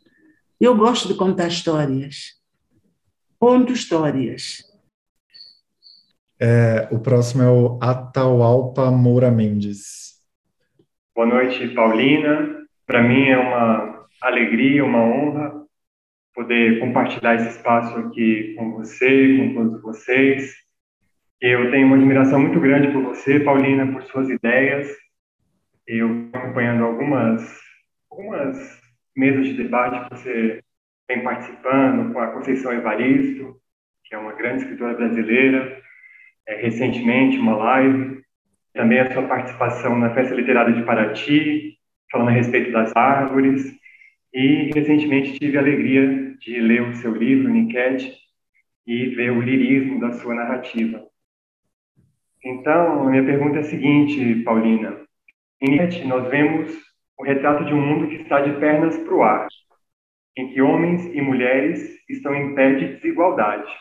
Eu 0.59 0.75
gosto 0.75 1.07
de 1.07 1.13
contar 1.13 1.47
histórias. 1.49 2.41
Conto 3.37 3.71
histórias. 3.71 4.63
É, 6.39 6.87
o 6.91 6.97
próximo 6.99 7.43
é 7.43 7.49
o 7.51 7.77
Atahualpa 7.79 8.89
Moura 8.89 9.29
Mendes. 9.29 10.15
Boa 11.15 11.27
noite, 11.27 11.67
Paulina. 11.75 12.65
Para 12.87 13.03
mim 13.03 13.27
é 13.27 13.37
uma 13.37 14.07
alegria, 14.19 14.83
uma 14.83 15.03
honra 15.03 15.63
poder 16.33 16.79
compartilhar 16.79 17.35
esse 17.35 17.49
espaço 17.49 17.95
aqui 17.99 18.55
com 18.57 18.71
você, 18.73 19.37
com 19.37 19.53
todos 19.53 19.81
vocês. 19.83 20.55
Eu 21.39 21.69
tenho 21.69 21.85
uma 21.85 21.97
admiração 21.97 22.39
muito 22.39 22.59
grande 22.59 22.91
por 22.91 23.03
você, 23.03 23.39
Paulina, 23.39 23.85
por 23.91 24.01
suas 24.03 24.27
ideias, 24.27 24.89
eu 25.87 26.29
acompanhando 26.33 26.83
algumas, 26.83 27.59
algumas 28.09 28.81
mesas 29.15 29.47
de 29.47 29.53
debate 29.53 30.09
que 30.09 30.15
você 30.15 30.63
vem 31.07 31.23
participando 31.23 32.11
com 32.11 32.19
a 32.19 32.27
Conceição 32.27 32.73
Evaristo, 32.73 33.55
que 34.03 34.15
é 34.15 34.17
uma 34.17 34.33
grande 34.33 34.63
escritora 34.63 34.93
brasileira, 34.93 35.81
é, 36.47 36.61
recentemente 36.61 37.37
uma 37.37 37.55
live, 37.55 38.23
também 38.73 38.99
a 38.99 39.11
sua 39.13 39.23
participação 39.23 39.97
na 39.97 40.13
Festa 40.13 40.35
Literária 40.35 40.73
de 40.73 40.83
Paraty, 40.83 41.77
falando 42.11 42.29
a 42.29 42.33
respeito 42.33 42.71
das 42.71 42.91
árvores, 42.95 43.73
e 44.33 44.71
recentemente 44.73 45.39
tive 45.39 45.57
a 45.57 45.61
alegria 45.61 46.35
de 46.39 46.59
ler 46.59 46.81
o 46.81 46.95
seu 46.95 47.15
livro, 47.15 47.49
Niket, 47.49 48.13
e 48.85 49.07
ver 49.15 49.31
o 49.31 49.41
lirismo 49.41 49.99
da 49.99 50.11
sua 50.13 50.35
narrativa. 50.35 51.03
Então, 52.43 53.07
a 53.07 53.09
minha 53.09 53.23
pergunta 53.23 53.57
é 53.57 53.59
a 53.61 53.63
seguinte, 53.63 54.43
Paulina. 54.43 55.04
Em 55.61 55.71
Nietzsche, 55.71 56.05
nós 56.05 56.29
vemos 56.29 56.71
o 57.17 57.23
retrato 57.23 57.63
de 57.65 57.73
um 57.73 57.81
mundo 57.81 58.09
que 58.09 58.21
está 58.21 58.41
de 58.41 58.59
pernas 58.59 58.97
para 58.97 59.15
o 59.15 59.23
ar, 59.23 59.47
em 60.37 60.53
que 60.53 60.61
homens 60.61 61.05
e 61.05 61.21
mulheres 61.21 61.97
estão 62.09 62.35
em 62.35 62.53
pé 62.53 62.73
de 62.73 62.95
desigualdade. 62.95 63.71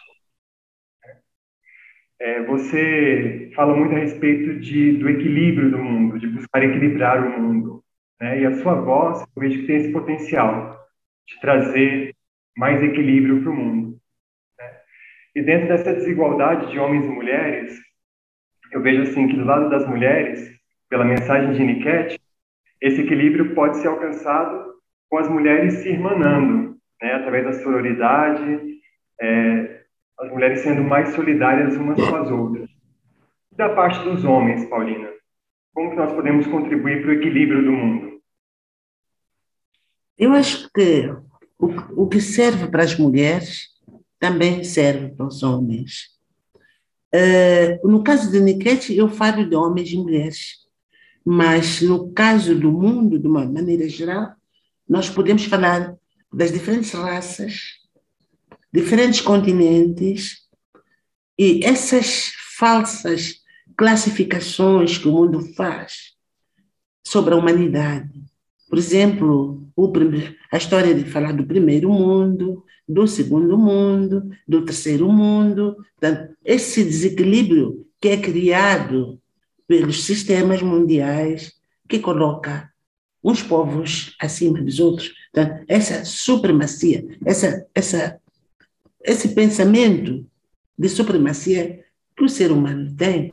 É, 2.20 2.42
você 2.44 3.50
fala 3.56 3.76
muito 3.76 3.94
a 3.94 3.98
respeito 3.98 4.60
de, 4.60 4.92
do 4.98 5.08
equilíbrio 5.08 5.70
do 5.70 5.78
mundo, 5.78 6.18
de 6.18 6.28
buscar 6.28 6.62
equilibrar 6.62 7.26
o 7.26 7.40
mundo. 7.40 7.84
Né? 8.20 8.40
E 8.40 8.46
a 8.46 8.54
sua 8.62 8.74
voz, 8.74 9.20
eu 9.20 9.40
vejo 9.42 9.60
que 9.60 9.66
tem 9.66 9.76
esse 9.76 9.92
potencial 9.92 10.78
de 11.26 11.40
trazer 11.40 12.14
mais 12.56 12.80
equilíbrio 12.82 13.42
para 13.42 13.50
o 13.50 13.56
mundo. 13.56 14.00
Né? 14.58 14.80
E 15.34 15.42
dentro 15.42 15.68
dessa 15.68 15.92
desigualdade 15.92 16.70
de 16.70 16.78
homens 16.78 17.04
e 17.04 17.08
mulheres, 17.08 17.78
eu 18.70 18.80
vejo 18.80 19.02
assim 19.02 19.26
que 19.26 19.36
do 19.36 19.44
lado 19.44 19.68
das 19.68 19.86
mulheres 19.88 20.54
pela 20.94 21.04
mensagem 21.04 21.52
de 21.52 21.58
Niket, 21.58 22.20
esse 22.80 23.00
equilíbrio 23.00 23.52
pode 23.52 23.78
ser 23.78 23.88
alcançado 23.88 24.74
com 25.10 25.18
as 25.18 25.28
mulheres 25.28 25.74
se 25.82 25.88
irmanando, 25.88 26.76
né, 27.02 27.14
através 27.14 27.44
da 27.44 27.52
sororidade, 27.64 28.78
é, 29.20 29.82
as 30.20 30.30
mulheres 30.30 30.60
sendo 30.60 30.84
mais 30.84 31.08
solidárias 31.08 31.74
umas 31.74 31.98
com 32.00 32.14
as 32.14 32.30
outras. 32.30 32.70
E 33.50 33.56
da 33.56 33.70
parte 33.70 34.04
dos 34.04 34.24
homens, 34.24 34.66
Paulina, 34.66 35.10
como 35.74 35.90
que 35.90 35.96
nós 35.96 36.12
podemos 36.12 36.46
contribuir 36.46 37.02
para 37.02 37.10
o 37.10 37.14
equilíbrio 37.14 37.64
do 37.64 37.72
mundo? 37.72 38.20
Eu 40.16 40.30
acho 40.30 40.70
que 40.72 41.12
o, 41.58 42.06
que 42.06 42.20
serve 42.20 42.68
para 42.68 42.84
as 42.84 42.96
mulheres 42.96 43.64
também 44.20 44.62
serve 44.62 45.08
para 45.08 45.26
os 45.26 45.42
homens. 45.42 46.14
Uh, 47.12 47.90
no 47.90 48.04
caso 48.04 48.30
de 48.30 48.38
Niket, 48.38 48.90
eu 48.90 49.08
falo 49.08 49.44
de 49.44 49.56
homens 49.56 49.90
e 49.90 49.96
mulheres. 49.96 50.63
Mas, 51.24 51.80
no 51.80 52.12
caso 52.12 52.54
do 52.54 52.70
mundo, 52.70 53.18
de 53.18 53.26
uma 53.26 53.46
maneira 53.46 53.88
geral, 53.88 54.34
nós 54.86 55.08
podemos 55.08 55.44
falar 55.44 55.96
das 56.32 56.52
diferentes 56.52 56.92
raças, 56.92 57.78
diferentes 58.72 59.20
continentes, 59.20 60.44
e 61.38 61.64
essas 61.64 62.32
falsas 62.58 63.42
classificações 63.76 64.98
que 64.98 65.08
o 65.08 65.12
mundo 65.12 65.40
faz 65.54 66.12
sobre 67.04 67.34
a 67.34 67.36
humanidade. 67.36 68.22
Por 68.68 68.78
exemplo, 68.78 69.66
a 70.52 70.56
história 70.56 70.94
de 70.94 71.04
falar 71.04 71.32
do 71.32 71.46
primeiro 71.46 71.90
mundo, 71.90 72.64
do 72.88 73.06
segundo 73.06 73.56
mundo, 73.56 74.28
do 74.46 74.64
terceiro 74.64 75.10
mundo, 75.10 75.76
esse 76.44 76.84
desequilíbrio 76.84 77.86
que 78.00 78.08
é 78.08 78.16
criado 78.16 79.20
pelos 79.66 80.04
sistemas 80.04 80.62
mundiais 80.62 81.52
que 81.88 81.98
coloca 81.98 82.70
uns 83.22 83.42
povos 83.42 84.14
acima 84.20 84.60
dos 84.60 84.78
outros. 84.80 85.12
Portanto, 85.32 85.64
essa 85.66 86.04
supremacia, 86.04 87.06
essa, 87.24 87.66
essa, 87.74 88.20
esse 89.02 89.28
pensamento 89.28 90.26
de 90.78 90.88
supremacia 90.88 91.84
que 92.16 92.24
o 92.24 92.28
ser 92.28 92.52
humano 92.52 92.94
tem. 92.94 93.32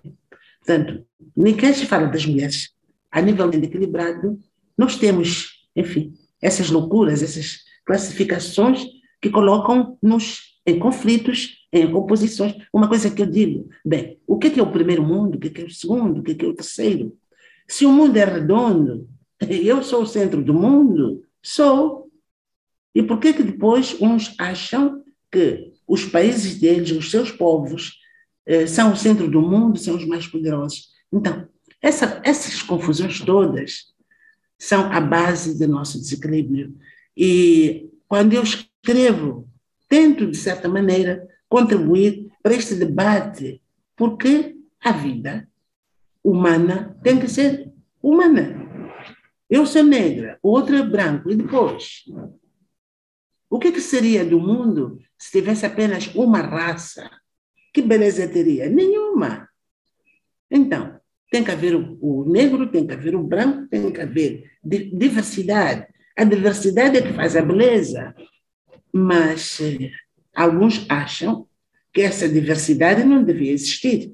Portanto, 0.60 1.06
ninguém 1.36 1.74
se 1.74 1.86
fala 1.86 2.08
das 2.08 2.26
mulheres. 2.26 2.70
A 3.12 3.22
nível 3.22 3.50
equilibrado, 3.52 4.40
nós 4.78 4.96
temos, 4.96 5.68
enfim, 5.76 6.14
essas 6.42 6.70
loucuras, 6.70 7.22
essas 7.22 7.60
classificações 7.86 8.86
que 9.22 9.30
colocam-nos 9.30 10.51
em 10.66 10.80
conflitos, 10.80 11.66
em 11.72 11.94
oposições. 11.94 12.56
Uma 12.74 12.88
coisa 12.88 13.10
que 13.10 13.22
eu 13.22 13.26
digo, 13.26 13.70
bem, 13.86 14.20
o 14.28 14.38
que 14.38 14.60
é 14.60 14.64
o 14.64 14.72
primeiro 14.72 15.04
mundo, 15.04 15.36
o 15.36 15.40
que 15.40 15.62
é 15.62 15.66
o 15.66 15.70
segundo, 15.70 16.20
o 16.20 16.24
que 16.24 16.46
é 16.46 16.48
o 16.48 16.54
terceiro? 16.54 17.18
Se 17.68 17.86
o 17.86 17.92
mundo 17.92 18.18
é 18.18 18.26
redondo, 18.26 19.08
eu 19.50 19.82
sou 19.84 20.04
o 20.04 20.08
centro 20.08 20.44
do 20.44 20.54
mundo? 20.54 21.24
Sou. 21.42 22.10
E 22.94 23.02
por 23.02 23.20
que 23.20 23.34
que 23.34 23.44
depois 23.44 23.96
uns 24.02 24.36
acham 24.38 25.04
que 25.32 25.72
os 25.88 26.06
países 26.06 26.60
deles, 26.60 26.92
os 26.92 27.10
seus 27.10 27.32
povos, 27.32 27.98
eh, 28.46 28.68
são 28.68 28.92
o 28.92 28.98
centro 28.98 29.30
do 29.30 29.42
mundo, 29.42 29.80
são 29.80 29.96
os 29.96 30.06
mais 30.06 30.28
poderosos? 30.28 30.90
Então, 31.12 31.48
essa, 31.82 32.22
essas 32.24 32.62
confusões 32.62 33.20
todas 33.22 33.92
são 34.60 34.92
a 34.92 35.02
base 35.02 35.58
do 35.58 35.68
nosso 35.68 35.98
desequilíbrio. 35.98 36.76
E 37.18 37.90
quando 38.08 38.34
eu 38.34 38.44
escrevo, 38.44 39.50
tento, 39.92 40.26
de 40.32 40.38
certa 40.38 40.70
maneira, 40.70 41.28
contribuir 41.50 42.32
para 42.42 42.54
este 42.54 42.76
debate, 42.76 43.62
porque 43.94 44.56
a 44.80 44.94
vida 44.94 45.50
humana 46.24 46.98
tem 47.04 47.20
que 47.20 47.28
ser 47.28 47.70
humana. 48.02 48.56
Eu 49.50 49.66
sou 49.66 49.84
negra, 49.84 50.40
o 50.42 50.50
outro 50.50 50.78
é 50.78 50.82
branco, 50.82 51.30
e 51.30 51.36
depois? 51.36 52.06
O 53.50 53.60
que, 53.60 53.70
que 53.70 53.82
seria 53.82 54.24
do 54.24 54.40
mundo 54.40 54.98
se 55.18 55.30
tivesse 55.30 55.66
apenas 55.66 56.08
uma 56.16 56.40
raça? 56.40 57.12
Que 57.74 57.82
beleza 57.82 58.26
teria? 58.30 58.70
Nenhuma. 58.70 59.50
Então, 60.50 61.02
tem 61.30 61.44
que 61.44 61.52
haver 61.52 61.76
o, 61.76 62.26
negro, 62.30 62.72
tem 62.72 62.88
que 62.88 62.94
haver 62.94 63.14
o 63.14 63.24
branco, 63.24 63.68
tem 63.68 63.92
que 63.92 64.00
haver 64.00 64.52
diversidade. 64.64 65.86
A 66.18 66.24
diversidade 66.24 66.98
é 66.98 67.02
que 67.02 67.14
faz 67.14 67.36
a 67.36 67.42
beleza. 67.42 68.16
Mas 68.94 69.60
eh, 69.62 69.92
alguns 70.36 70.86
acham 70.90 71.48
que 71.94 72.02
essa 72.02 72.28
diversidade 72.28 73.04
não 73.04 73.24
devia 73.24 73.52
existir. 73.52 74.14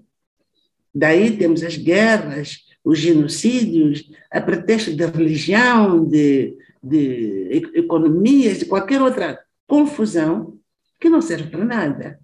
Daí 0.94 1.38
temos 1.38 1.64
as 1.64 1.78
guerras, 1.78 2.66
os 2.84 3.00
genocídios, 3.00 4.10
a 4.32 4.42
pretexto 4.42 4.96
de 4.96 5.06
religião, 5.06 6.06
de, 6.06 6.58
de 6.82 7.70
economias, 7.76 8.60
de 8.60 8.66
qualquer 8.66 9.02
outra 9.02 9.40
confusão 9.68 10.58
que 11.00 11.10
não 11.10 11.22
serve 11.22 11.50
para 11.50 11.66
nada. 11.66 12.20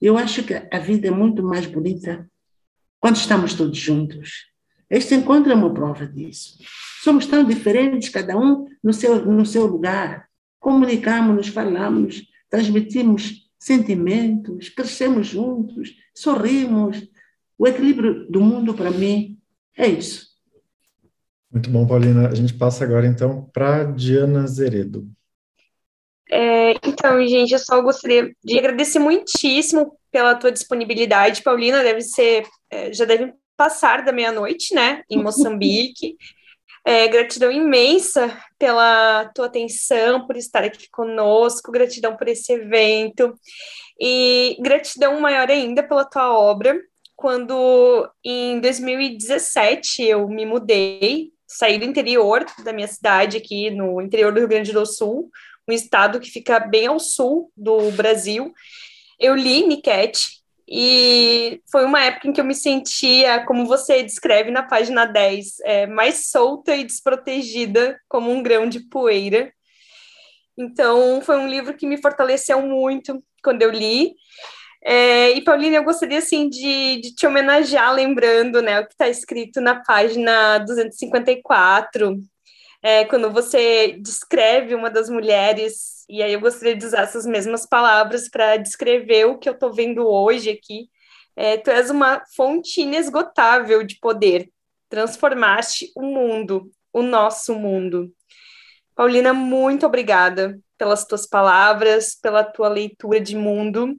Eu 0.00 0.16
acho 0.16 0.42
que 0.42 0.54
a 0.54 0.78
vida 0.78 1.08
é 1.08 1.10
muito 1.10 1.42
mais 1.42 1.66
bonita 1.66 2.28
quando 2.98 3.16
estamos 3.16 3.54
todos 3.54 3.78
juntos. 3.78 4.46
Este 4.88 5.14
encontro 5.14 5.52
é 5.52 5.54
uma 5.54 5.72
prova 5.72 6.06
disso. 6.06 6.58
Somos 7.02 7.26
tão 7.26 7.44
diferentes, 7.44 8.08
cada 8.08 8.36
um 8.36 8.66
no 8.82 8.92
seu, 8.92 9.24
no 9.24 9.46
seu 9.46 9.66
lugar. 9.66 10.28
Comunicamos, 10.60 11.48
falamos, 11.48 12.22
transmitimos 12.48 13.50
sentimentos, 13.58 14.68
crescemos 14.68 15.26
juntos, 15.26 15.96
sorrimos. 16.14 17.02
O 17.58 17.66
equilíbrio 17.66 18.30
do 18.30 18.40
mundo, 18.40 18.72
para 18.72 18.90
mim, 18.90 19.38
é 19.76 19.88
isso. 19.88 20.28
Muito 21.50 21.68
bom, 21.68 21.86
Paulina. 21.86 22.28
A 22.28 22.34
gente 22.34 22.54
passa 22.54 22.84
agora, 22.84 23.06
então, 23.06 23.50
para 23.52 23.84
Diana 23.84 24.46
Zeredo. 24.46 25.10
É, 26.30 26.72
então, 26.86 27.26
gente, 27.26 27.52
eu 27.52 27.58
só 27.58 27.82
gostaria 27.82 28.32
de 28.42 28.58
agradecer 28.58 29.00
muitíssimo 29.00 29.98
pela 30.12 30.36
tua 30.36 30.52
disponibilidade, 30.52 31.42
Paulina. 31.42 31.82
Deve 31.82 32.02
ser, 32.02 32.46
é, 32.70 32.92
já 32.92 33.04
deve 33.04 33.32
passar 33.56 34.04
da 34.04 34.12
meia-noite, 34.12 34.74
né, 34.74 35.02
em 35.10 35.22
Moçambique. 35.22 36.16
É, 36.84 37.06
gratidão 37.08 37.52
imensa 37.52 38.36
pela 38.58 39.30
tua 39.34 39.46
atenção, 39.46 40.26
por 40.26 40.36
estar 40.36 40.64
aqui 40.64 40.88
conosco, 40.90 41.70
gratidão 41.70 42.16
por 42.16 42.26
esse 42.26 42.52
evento, 42.52 43.34
e 44.00 44.56
gratidão 44.60 45.20
maior 45.20 45.50
ainda 45.50 45.82
pela 45.82 46.04
tua 46.04 46.32
obra, 46.32 46.80
quando 47.14 48.10
em 48.24 48.60
2017 48.60 50.02
eu 50.02 50.26
me 50.26 50.46
mudei, 50.46 51.30
saí 51.46 51.78
do 51.78 51.84
interior 51.84 52.46
da 52.64 52.72
minha 52.72 52.88
cidade, 52.88 53.36
aqui 53.36 53.70
no 53.70 54.00
interior 54.00 54.32
do 54.32 54.38
Rio 54.38 54.48
Grande 54.48 54.72
do 54.72 54.86
Sul, 54.86 55.30
um 55.68 55.72
estado 55.72 56.18
que 56.18 56.30
fica 56.30 56.58
bem 56.58 56.86
ao 56.86 56.98
sul 56.98 57.52
do 57.54 57.90
Brasil. 57.90 58.52
Eu 59.18 59.34
li 59.34 59.66
Niquete 59.66 60.39
e 60.72 61.60
foi 61.68 61.84
uma 61.84 62.00
época 62.00 62.28
em 62.28 62.32
que 62.32 62.40
eu 62.40 62.44
me 62.44 62.54
sentia, 62.54 63.44
como 63.44 63.66
você 63.66 64.04
descreve 64.04 64.52
na 64.52 64.62
página 64.62 65.04
10, 65.04 65.58
é, 65.64 65.86
mais 65.88 66.30
solta 66.30 66.76
e 66.76 66.84
desprotegida, 66.84 68.00
como 68.08 68.30
um 68.30 68.40
grão 68.40 68.68
de 68.68 68.78
poeira. 68.78 69.52
Então, 70.56 71.20
foi 71.22 71.38
um 71.38 71.48
livro 71.48 71.74
que 71.74 71.86
me 71.86 72.00
fortaleceu 72.00 72.62
muito 72.62 73.20
quando 73.42 73.62
eu 73.62 73.70
li. 73.70 74.14
É, 74.84 75.32
e, 75.32 75.42
Paulina, 75.42 75.76
eu 75.76 75.84
gostaria, 75.84 76.18
assim, 76.18 76.48
de, 76.48 77.00
de 77.00 77.14
te 77.16 77.26
homenagear, 77.26 77.92
lembrando, 77.92 78.62
né, 78.62 78.78
o 78.78 78.86
que 78.86 78.92
está 78.92 79.08
escrito 79.08 79.60
na 79.60 79.82
página 79.82 80.58
254, 80.58 82.16
é, 82.82 83.04
quando 83.04 83.30
você 83.30 83.92
descreve 84.00 84.74
uma 84.74 84.90
das 84.90 85.10
mulheres, 85.10 86.04
e 86.08 86.22
aí 86.22 86.32
eu 86.32 86.40
gostaria 86.40 86.76
de 86.76 86.84
usar 86.84 87.02
essas 87.02 87.26
mesmas 87.26 87.66
palavras 87.66 88.28
para 88.28 88.56
descrever 88.56 89.26
o 89.26 89.38
que 89.38 89.48
eu 89.48 89.52
estou 89.52 89.72
vendo 89.72 90.06
hoje 90.06 90.50
aqui. 90.50 90.88
É, 91.36 91.56
tu 91.56 91.70
és 91.70 91.90
uma 91.90 92.22
fonte 92.34 92.80
inesgotável 92.80 93.84
de 93.84 93.98
poder, 93.98 94.50
transformaste 94.88 95.92
o 95.94 96.02
mundo, 96.02 96.70
o 96.92 97.02
nosso 97.02 97.54
mundo. 97.54 98.12
Paulina, 98.94 99.32
muito 99.32 99.86
obrigada 99.86 100.58
pelas 100.76 101.04
tuas 101.04 101.26
palavras, 101.26 102.14
pela 102.14 102.42
tua 102.42 102.68
leitura 102.68 103.20
de 103.20 103.36
mundo. 103.36 103.96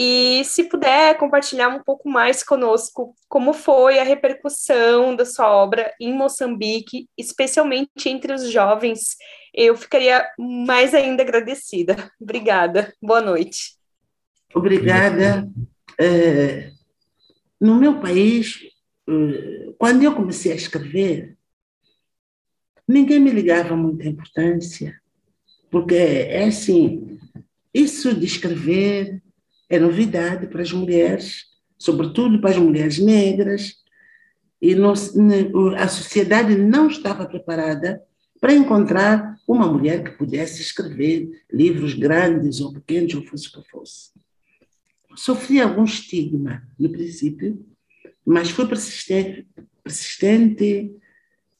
E 0.00 0.44
se 0.44 0.62
puder 0.62 1.18
compartilhar 1.18 1.70
um 1.70 1.82
pouco 1.82 2.08
mais 2.08 2.44
conosco 2.44 3.16
como 3.28 3.52
foi 3.52 3.98
a 3.98 4.04
repercussão 4.04 5.16
da 5.16 5.24
sua 5.24 5.52
obra 5.52 5.92
em 6.00 6.14
Moçambique, 6.14 7.08
especialmente 7.18 8.08
entre 8.08 8.32
os 8.32 8.48
jovens, 8.48 9.16
eu 9.52 9.76
ficaria 9.76 10.24
mais 10.38 10.94
ainda 10.94 11.24
agradecida. 11.24 11.96
Obrigada. 12.22 12.94
Boa 13.02 13.20
noite. 13.20 13.74
Obrigada. 14.54 15.50
É, 15.98 16.70
no 17.60 17.74
meu 17.74 17.98
país, 17.98 18.60
é, 19.08 19.72
quando 19.76 20.04
eu 20.04 20.14
comecei 20.14 20.52
a 20.52 20.54
escrever, 20.54 21.36
ninguém 22.86 23.18
me 23.18 23.32
ligava 23.32 23.74
muita 23.74 24.06
importância, 24.06 24.96
porque 25.68 25.96
é 25.96 26.44
assim, 26.44 27.18
isso 27.74 28.14
de 28.14 28.26
escrever 28.26 29.20
é 29.68 29.78
novidade 29.78 30.46
para 30.46 30.62
as 30.62 30.72
mulheres, 30.72 31.44
sobretudo 31.78 32.40
para 32.40 32.50
as 32.50 32.56
mulheres 32.56 32.98
negras, 32.98 33.76
e 34.60 34.74
não, 34.74 34.92
a 35.76 35.88
sociedade 35.88 36.56
não 36.56 36.88
estava 36.88 37.26
preparada 37.26 38.02
para 38.40 38.54
encontrar 38.54 39.36
uma 39.46 39.66
mulher 39.66 40.02
que 40.02 40.10
pudesse 40.12 40.62
escrever 40.62 41.28
livros 41.52 41.94
grandes 41.94 42.60
ou 42.60 42.72
pequenos, 42.72 43.14
ou 43.14 43.24
fosse 43.24 43.48
o 43.48 43.52
que 43.52 43.68
fosse. 43.68 44.10
Sofri 45.16 45.60
algum 45.60 45.84
estigma 45.84 46.62
no 46.78 46.90
princípio, 46.90 47.64
mas 48.24 48.50
fui 48.50 48.66
persistente, 48.66 49.46
persistente 49.82 50.92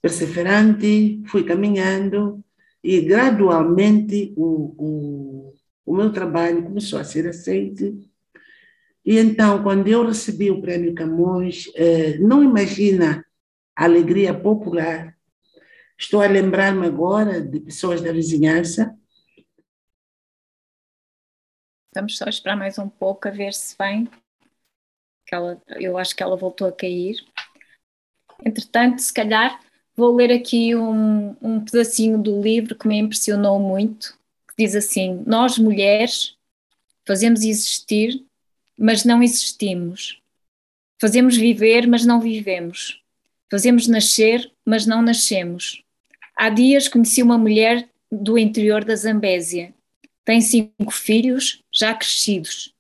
perseverante, 0.01 1.23
fui 1.27 1.45
caminhando 1.45 2.43
e 2.83 3.01
gradualmente 3.01 4.33
o, 4.37 4.75
o, 4.79 5.55
o 5.89 5.97
meu 5.97 6.12
trabalho 6.12 6.62
começou 6.62 6.99
a 6.99 7.05
ser 7.05 7.26
aceito. 7.26 7.99
E 9.03 9.18
então, 9.18 9.62
quando 9.62 9.89
eu 9.89 10.07
recebi 10.07 10.51
o 10.51 10.61
Prêmio 10.61 10.95
Camões, 10.95 11.72
eh, 11.74 12.18
não 12.18 12.45
imagina 12.45 13.24
a 13.74 13.84
alegria 13.84 14.39
popular. 14.39 15.16
Estou 15.99 16.20
a 16.20 16.26
lembrar-me 16.26 16.86
agora 16.86 17.41
de 17.41 17.59
pessoas 17.59 18.03
da 18.03 18.12
vizinhança. 18.12 18.95
Vamos 21.95 22.18
só 22.18 22.26
esperar 22.26 22.55
mais 22.55 22.78
um 22.78 22.89
pouco 22.89 23.26
a 23.26 23.30
ver 23.30 23.55
se 23.55 23.74
vem. 23.78 24.11
Ela, 25.32 25.61
eu 25.80 25.97
acho 25.97 26.14
que 26.14 26.22
ela 26.22 26.36
voltou 26.36 26.68
a 26.68 26.72
cair. 26.72 27.16
Entretanto, 28.45 29.01
se 29.01 29.12
calhar 29.12 29.59
vou 29.97 30.14
ler 30.14 30.32
aqui 30.32 30.76
um, 30.76 31.34
um 31.41 31.64
pedacinho 31.64 32.22
do 32.22 32.43
livro 32.43 32.76
que 32.76 32.86
me 32.86 32.99
impressionou 32.99 33.59
muito 33.59 34.18
diz 34.59 34.75
assim: 34.75 35.23
Nós 35.27 35.59
mulheres 35.59 36.37
fazemos 37.07 37.43
existir, 37.43 38.25
mas 38.77 39.05
não 39.05 39.23
existimos. 39.23 40.21
Fazemos 41.01 41.37
viver, 41.37 41.87
mas 41.87 42.05
não 42.05 42.21
vivemos. 42.21 43.01
Fazemos 43.51 43.87
nascer, 43.87 44.51
mas 44.65 44.85
não 44.85 45.01
nascemos. 45.01 45.83
Há 46.37 46.51
dias 46.51 46.89
conheci 46.89 47.23
uma 47.23 47.39
mulher 47.39 47.89
do 48.11 48.37
interior 48.37 48.85
da 48.85 48.97
Zambésia. 48.97 49.73
Tem 50.25 50.41
cinco 50.41 50.91
filhos, 50.91 51.63
já 51.73 51.95
crescidos. 51.95 52.75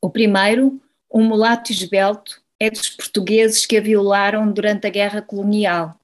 O 0.00 0.10
primeiro, 0.10 0.80
um 1.12 1.24
mulato 1.24 1.72
esbelto, 1.72 2.40
é 2.60 2.70
dos 2.70 2.88
portugueses 2.88 3.66
que 3.66 3.76
a 3.76 3.80
violaram 3.80 4.52
durante 4.52 4.86
a 4.86 4.90
guerra 4.90 5.20
colonial. 5.20 5.98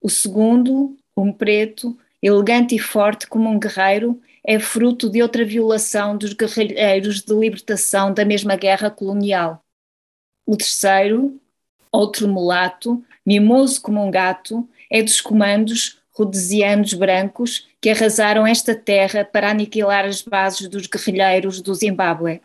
O 0.00 0.08
segundo, 0.08 0.96
um 1.16 1.32
preto, 1.32 1.98
elegante 2.22 2.76
e 2.76 2.78
forte 2.78 3.26
como 3.26 3.48
um 3.48 3.58
guerreiro, 3.58 4.20
é 4.44 4.58
fruto 4.58 5.10
de 5.10 5.22
outra 5.22 5.44
violação 5.44 6.16
dos 6.16 6.32
guerreiros 6.32 7.22
de 7.22 7.34
libertação 7.34 8.12
da 8.12 8.24
mesma 8.24 8.56
guerra 8.56 8.90
colonial. 8.90 9.64
O 10.46 10.56
terceiro, 10.56 11.40
outro 11.90 12.28
mulato, 12.28 13.04
mimoso 13.24 13.80
como 13.80 14.04
um 14.04 14.10
gato, 14.10 14.68
é 14.90 15.02
dos 15.02 15.20
comandos 15.20 16.00
rhodesianos 16.12 16.92
brancos 16.92 17.66
que 17.80 17.88
arrasaram 17.90 18.46
esta 18.46 18.74
terra 18.74 19.24
para 19.24 19.50
aniquilar 19.50 20.04
as 20.04 20.22
bases 20.22 20.68
dos 20.68 20.86
guerrilheiros 20.86 21.60
do 21.60 21.74
Zimbábue. 21.74 22.42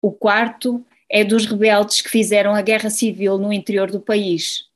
O 0.00 0.12
quarto 0.12 0.84
é 1.10 1.24
dos 1.24 1.46
rebeldes 1.46 2.00
que 2.00 2.08
fizeram 2.08 2.54
a 2.54 2.62
guerra 2.62 2.90
civil 2.90 3.38
no 3.38 3.52
interior 3.52 3.90
do 3.90 4.00
país. 4.00 4.66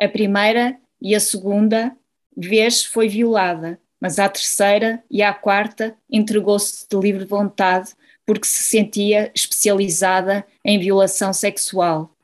A 0.00 0.08
primeira 0.08 0.76
e 1.00 1.14
a 1.14 1.20
segunda 1.20 1.96
vez 2.36 2.84
foi 2.84 3.08
violada, 3.08 3.78
mas 4.00 4.18
à 4.18 4.28
terceira 4.28 5.02
e 5.10 5.22
à 5.22 5.32
quarta 5.32 5.96
entregou-se 6.10 6.86
de 6.88 6.96
livre 6.98 7.24
vontade 7.24 7.92
porque 8.26 8.46
se 8.46 8.62
sentia 8.62 9.30
especializada 9.34 10.46
em 10.64 10.78
violação 10.78 11.32
sexual. 11.32 12.14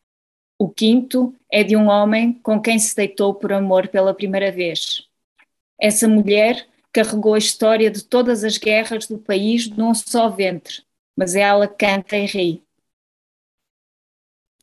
O 0.59 0.69
quinto 0.69 1.35
é 1.53 1.63
de 1.63 1.77
um 1.77 1.87
homem 1.87 2.33
com 2.43 2.61
quem 2.61 2.79
se 2.79 2.95
deitou 2.97 3.35
por 3.35 3.53
amor 3.53 3.89
pela 3.89 4.15
primeira 4.15 4.51
vez. 4.51 5.05
Essa 5.81 6.09
mulher 6.09 6.67
carregou 6.93 7.35
a 7.35 7.39
história 7.39 7.91
de 7.91 8.03
todas 8.03 8.43
as 8.43 8.59
guerras 8.59 9.07
do 9.07 9.19
país 9.19 9.69
num 9.69 9.95
só 9.95 10.29
ventre, 10.29 10.83
mas 11.17 11.37
ela 11.37 11.69
canta 11.69 12.17
e 12.17 12.27
ri. 12.27 12.63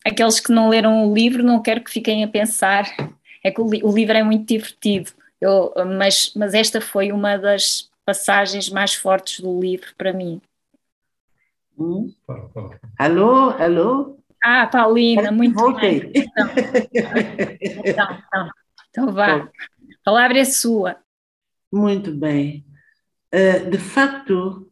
Aqueles 0.04 0.40
que 0.40 0.52
não 0.52 0.70
leram 0.70 1.10
o 1.10 1.14
livro, 1.14 1.42
não 1.42 1.62
quero 1.62 1.84
que 1.84 1.92
fiquem 1.92 2.24
a 2.24 2.28
pensar, 2.28 2.86
é 3.44 3.50
que 3.50 3.62
o, 3.62 3.70
li 3.70 3.82
o 3.84 3.92
livro 3.92 4.18
é 4.18 4.24
muito 4.24 4.48
divertido, 4.48 5.12
Eu, 5.46 5.72
mas, 5.96 6.34
mas 6.36 6.56
esta 6.56 6.82
foi 6.82 7.12
uma 7.12 7.38
das 7.38 7.88
passagens 8.04 8.68
mais 8.68 8.96
fortes 8.96 9.42
do 9.42 9.60
livro 9.62 9.94
para 9.96 10.12
mim. 10.12 10.42
Hum. 11.78 12.12
Alô, 12.98 13.52
alô? 13.52 14.18
Ah, 14.44 14.66
Paulina, 14.66 15.32
muito 15.32 15.54
Voltei. 15.54 16.00
bem. 16.00 16.12
Então, 16.16 16.48
então, 17.62 18.20
então, 18.26 18.50
então 18.90 19.14
vá. 19.14 19.36
A 19.36 19.50
palavra 20.04 20.40
é 20.40 20.46
sua. 20.46 20.98
Muito 21.72 22.12
bem. 22.12 22.66
Uh, 23.32 23.70
de 23.70 23.78
facto, 23.78 24.72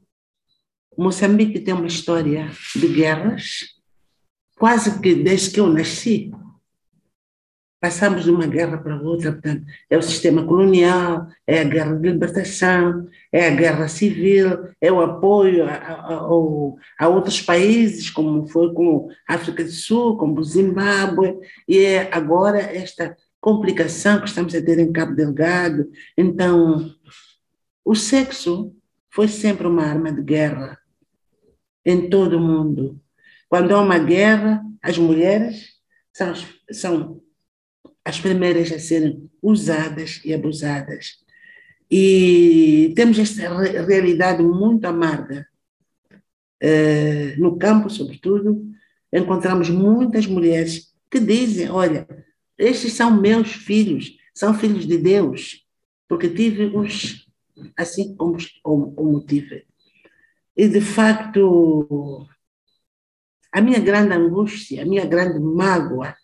Moçambique 0.97 1.59
tem 1.59 1.76
uma 1.76 1.86
história 1.86 2.49
de 2.76 2.88
guerras, 2.88 3.59
quase 4.57 4.99
que 4.99 5.13
desde 5.13 5.51
que 5.51 5.59
eu 5.59 5.67
nasci. 5.67 6.32
Passamos 7.84 8.23
de 8.23 8.31
uma 8.31 8.47
guerra 8.47 8.77
para 8.77 8.95
outra, 8.95 9.34
portanto, 9.34 9.65
é 9.89 9.97
o 9.97 10.01
sistema 10.01 10.45
colonial, 10.45 11.27
é 11.45 11.59
a 11.59 11.63
guerra 11.65 11.93
de 11.97 12.11
libertação, 12.11 13.09
é 13.29 13.45
a 13.45 13.49
guerra 13.49 13.89
civil, 13.89 14.69
é 14.79 14.89
o 14.89 15.01
apoio 15.01 15.65
a, 15.65 15.73
a, 15.73 16.13
a, 17.01 17.07
outros 17.09 17.41
países, 17.41 18.09
como 18.09 18.47
foi 18.47 18.73
com 18.73 19.09
a 19.27 19.34
África 19.34 19.65
do 19.65 19.69
Sul, 19.69 20.15
como 20.15 20.39
o 20.39 20.43
Zimbábue, 20.45 21.38
e 21.67 21.79
é 21.79 22.09
agora 22.13 22.57
esta 22.57 23.17
complicação 23.41 24.21
que 24.21 24.29
estamos 24.29 24.55
a 24.55 24.61
ter 24.61 24.79
em 24.79 24.89
Cabo 24.89 25.13
Delgado. 25.13 25.91
Então, 26.17 26.89
o 27.84 27.95
sexo 27.95 28.73
foi 29.09 29.27
sempre 29.27 29.67
uma 29.67 29.84
arma 29.84 30.09
de 30.09 30.21
guerra 30.21 30.79
em 31.86 32.09
todo 32.09 32.38
o 32.38 32.39
mundo. 32.39 32.97
Quando 33.49 33.75
há 33.75 33.81
uma 33.81 33.99
guerra, 33.99 34.63
as 34.81 34.97
mulheres 34.97 35.73
são, 36.13 36.34
são 36.71 37.22
as 38.05 38.19
primeiras 38.19 38.71
a 38.71 38.79
serem 38.79 39.29
usadas 39.41 40.21
e 40.25 40.33
abusadas. 40.33 41.17
E 41.89 42.91
temos 42.95 43.19
esta 43.19 43.47
realidade 43.85 44.43
muito 44.43 44.85
amarga. 44.85 45.47
Uh, 46.61 47.39
no 47.41 47.57
campo, 47.57 47.89
sobretudo, 47.89 48.65
encontramos 49.11 49.69
muitas 49.69 50.25
mulheres 50.25 50.93
que 51.11 51.19
dizem: 51.19 51.69
Olha, 51.69 52.07
estes 52.57 52.93
são 52.93 53.19
meus 53.19 53.53
filhos, 53.53 54.17
são 54.33 54.53
filhos 54.53 54.87
de 54.87 54.97
Deus, 54.97 55.65
porque 56.07 56.29
tive-os 56.29 57.27
assim 57.77 58.15
como, 58.15 58.37
como, 58.63 59.25
tive. 59.25 59.65
E, 60.55 60.67
de 60.67 60.81
facto, 60.81 62.27
a 63.51 63.61
minha 63.61 63.79
grande 63.79 64.13
angústia, 64.13 64.81
a 64.81 64.85
minha 64.85 65.05
grande 65.05 65.39
mágoa 65.39 66.15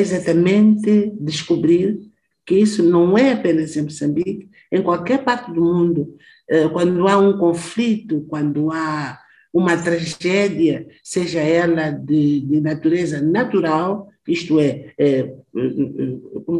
exatamente 0.00 1.12
descobrir 1.20 1.98
que 2.44 2.54
isso 2.54 2.82
não 2.82 3.18
é 3.18 3.32
apenas 3.32 3.76
em 3.76 3.82
Moçambique, 3.82 4.48
em 4.70 4.82
qualquer 4.82 5.24
parte 5.24 5.52
do 5.52 5.60
mundo, 5.60 6.16
eh, 6.48 6.68
quando 6.68 7.08
há 7.08 7.18
um 7.18 7.38
conflito, 7.38 8.24
quando 8.28 8.70
há 8.70 9.18
uma 9.52 9.76
tragédia, 9.76 10.86
seja 11.02 11.40
ela 11.40 11.90
de, 11.90 12.40
de 12.40 12.60
natureza 12.60 13.20
natural, 13.20 14.08
isto 14.28 14.60
é, 14.60 14.92
é, 14.98 15.32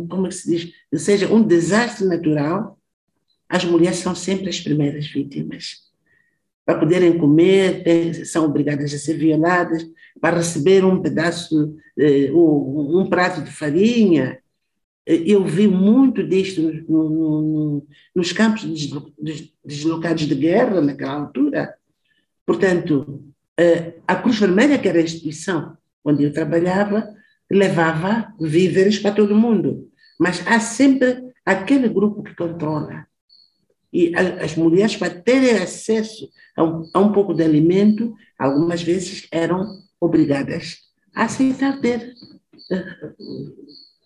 como 0.08 0.26
é 0.26 0.30
se 0.30 0.50
diz, 0.50 0.72
seja 0.94 1.32
um 1.32 1.42
desastre 1.42 2.06
natural, 2.06 2.78
as 3.48 3.64
mulheres 3.64 3.98
são 3.98 4.14
sempre 4.14 4.48
as 4.48 4.60
primeiras 4.60 5.06
vítimas. 5.06 5.85
Para 6.66 6.80
poderem 6.80 7.16
comer, 7.16 8.26
são 8.26 8.44
obrigadas 8.44 8.92
a 8.92 8.98
ser 8.98 9.14
violadas, 9.14 9.86
para 10.20 10.38
receber 10.38 10.84
um 10.84 11.00
pedaço, 11.00 11.76
é, 11.96 12.30
um 12.32 13.06
prato 13.08 13.40
de 13.40 13.52
farinha. 13.52 14.40
Eu 15.06 15.44
vi 15.44 15.68
muito 15.68 16.26
disto 16.26 16.60
no, 16.88 17.08
no, 17.08 17.86
nos 18.12 18.32
campos 18.32 18.64
deslocados 19.64 20.24
de 20.24 20.34
guerra, 20.34 20.80
naquela 20.80 21.12
altura. 21.12 21.72
Portanto, 22.44 23.22
é, 23.56 23.94
a 24.06 24.16
Cruz 24.16 24.38
Vermelha, 24.40 24.76
que 24.76 24.88
era 24.88 24.98
a 24.98 25.02
instituição 25.02 25.76
onde 26.04 26.24
eu 26.24 26.32
trabalhava, 26.32 27.14
levava 27.50 28.32
víveres 28.40 28.98
para 28.98 29.14
todo 29.14 29.36
mundo. 29.36 29.88
Mas 30.18 30.44
há 30.46 30.58
sempre 30.58 31.30
aquele 31.44 31.88
grupo 31.88 32.24
que 32.24 32.34
controla. 32.34 33.06
E 33.96 34.12
as 34.14 34.54
mulheres, 34.54 34.94
para 34.94 35.08
terem 35.08 35.52
acesso 35.52 36.28
a 36.54 36.62
um, 36.62 36.82
a 36.92 37.00
um 37.00 37.12
pouco 37.12 37.32
de 37.32 37.42
alimento, 37.42 38.14
algumas 38.38 38.82
vezes 38.82 39.26
eram 39.32 39.64
obrigadas 39.98 40.80
a 41.14 41.24
aceitar 41.24 41.80
ter, 41.80 42.12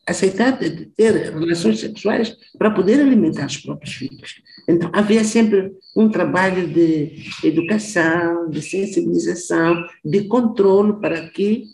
aceitar 0.07 0.57
ter 0.97 1.33
relações 1.33 1.81
sexuais 1.81 2.37
para 2.57 2.71
poder 2.71 3.01
alimentar 3.01 3.47
os 3.47 3.57
próprios 3.57 3.95
filhos. 3.95 4.41
Então, 4.69 4.89
havia 4.93 5.25
sempre 5.25 5.73
um 5.97 6.09
trabalho 6.09 6.69
de 6.69 7.25
educação, 7.43 8.49
de 8.49 8.63
sensibilização, 8.63 9.85
de 10.05 10.23
controle 10.29 11.01
para 11.01 11.29
que 11.31 11.65